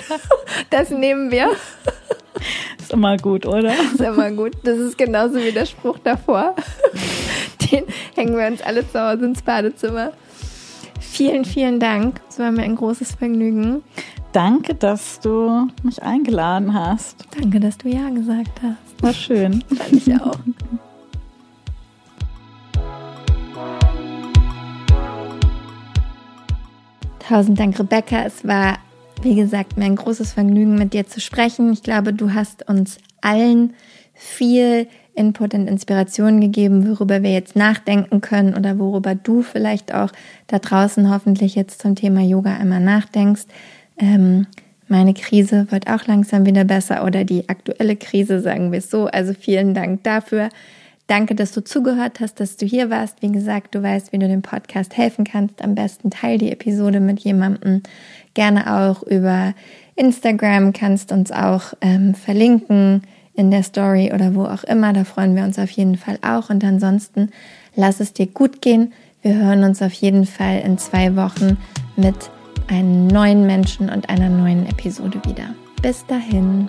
Das 0.71 0.91
nehmen 0.91 1.31
wir. 1.31 1.51
Ist 2.79 2.93
immer 2.93 3.17
gut, 3.17 3.47
oder? 3.47 3.73
Ist 3.73 4.01
immer 4.01 4.31
gut. 4.31 4.53
Das 4.65 4.79
ist 4.79 4.97
genauso 4.99 5.37
wie 5.37 5.53
der 5.53 5.67
Spruch 5.67 5.99
davor 6.03 6.55
den 7.73 7.85
hängen 8.15 8.37
wir 8.37 8.47
uns 8.47 8.63
alle 8.63 8.89
zu 8.89 9.01
Hause 9.01 9.25
ins 9.27 9.43
Badezimmer. 9.43 10.13
Vielen, 11.01 11.45
vielen 11.45 11.81
Dank. 11.81 12.21
Es 12.29 12.39
war 12.39 12.51
mir 12.51 12.63
ein 12.63 12.77
großes 12.77 13.15
Vergnügen. 13.15 13.83
Danke, 14.33 14.75
dass 14.75 15.21
du 15.21 15.69
mich 15.83 16.03
eingeladen 16.03 16.73
hast. 16.73 17.27
Danke, 17.39 17.61
dass 17.61 17.79
du 17.79 17.89
Ja 17.89 18.09
gesagt 18.11 18.63
hast. 18.63 19.03
War 19.03 19.13
schön. 19.13 19.63
Fand 19.75 19.93
ich 19.93 20.15
auch. 20.15 20.39
Tausend 27.19 27.59
Dank, 27.59 27.79
Rebecca. 27.79 28.25
Es 28.25 28.47
war, 28.47 28.79
wie 29.23 29.35
gesagt, 29.35 29.77
mir 29.77 29.85
ein 29.85 29.97
großes 29.97 30.33
Vergnügen, 30.33 30.75
mit 30.75 30.93
dir 30.93 31.07
zu 31.07 31.21
sprechen. 31.21 31.73
Ich 31.73 31.83
glaube, 31.83 32.13
du 32.13 32.35
hast 32.35 32.69
uns 32.69 32.99
allen 33.21 33.75
viel 34.15 34.87
Input 35.15 35.55
und 35.55 35.69
Inspiration 35.69 36.41
gegeben, 36.41 36.89
worüber 36.89 37.23
wir 37.23 37.33
jetzt 37.33 37.55
nachdenken 37.55 38.21
können 38.21 38.55
oder 38.55 38.79
worüber 38.79 39.15
du 39.15 39.43
vielleicht 39.43 39.95
auch 39.95 40.11
da 40.47 40.59
draußen 40.59 41.13
hoffentlich 41.13 41.55
jetzt 41.55 41.83
zum 41.83 41.95
Thema 41.95 42.23
Yoga 42.23 42.57
einmal 42.57 42.81
nachdenkst. 42.81 43.43
Ähm, 43.99 44.47
meine 44.89 45.15
Krise 45.15 45.67
wird 45.71 45.89
auch 45.89 46.07
langsam 46.07 46.47
wieder 46.47 46.65
besser 46.65 47.05
oder 47.05 47.25
die 47.25 47.49
aktuelle 47.49 47.97
Krise, 47.97 48.41
sagen 48.41 48.73
wir 48.73 48.79
es 48.79 48.91
so. 48.91 49.07
Also 49.07 49.35
vielen 49.35 49.75
Dank 49.75 50.03
dafür. 50.03 50.49
Danke, 51.07 51.35
dass 51.35 51.53
du 51.53 51.63
zugehört 51.63 52.21
hast, 52.21 52.41
dass 52.41 52.57
du 52.57 52.65
hier 52.65 52.89
warst. 52.89 53.23
Wie 53.23 53.31
gesagt, 53.31 53.75
du 53.75 53.83
weißt, 53.83 54.13
wie 54.13 54.19
du 54.19 54.29
dem 54.29 54.43
Podcast 54.43 54.97
helfen 54.97 55.25
kannst. 55.25 55.63
Am 55.63 55.75
besten 55.75 56.11
teil 56.11 56.39
die 56.39 56.51
Episode 56.51 57.01
mit 57.01 57.21
jemandem. 57.21 57.83
Gerne 58.35 58.81
auch 58.81 59.03
über 59.03 59.55
Instagram 59.95 60.73
kannst 60.73 61.13
uns 61.13 61.31
auch 61.33 61.75
ähm, 61.81 62.15
verlinken 62.15 63.03
in 63.35 63.51
der 63.51 63.63
Story 63.63 64.13
oder 64.15 64.35
wo 64.35 64.45
auch 64.45 64.65
immer. 64.65 64.93
Da 64.93 65.05
freuen 65.05 65.37
wir 65.37 65.45
uns 65.45 65.59
auf 65.59 65.71
jeden 65.71 65.97
Fall 65.97 66.19
auch. 66.23 66.51
Und 66.51 66.65
ansonsten 66.65 67.31
lass 67.75 68.01
es 68.01 68.13
dir 68.13 68.27
gut 68.27 68.63
gehen. 68.63 68.93
Wir 69.23 69.35
hören 69.37 69.65
uns 69.65 69.83
auf 69.83 69.93
jeden 69.93 70.27
Fall 70.27 70.61
in 70.61 70.79
zwei 70.79 71.15
Wochen 71.17 71.57
mit 71.97 72.31
einem 72.69 73.07
neuen 73.07 73.47
Menschen 73.47 73.89
und 73.89 74.09
einer 74.09 74.29
neuen 74.29 74.67
Episode 74.67 75.21
wieder. 75.25 75.55
Bis 75.83 76.07
dahin. 76.07 76.69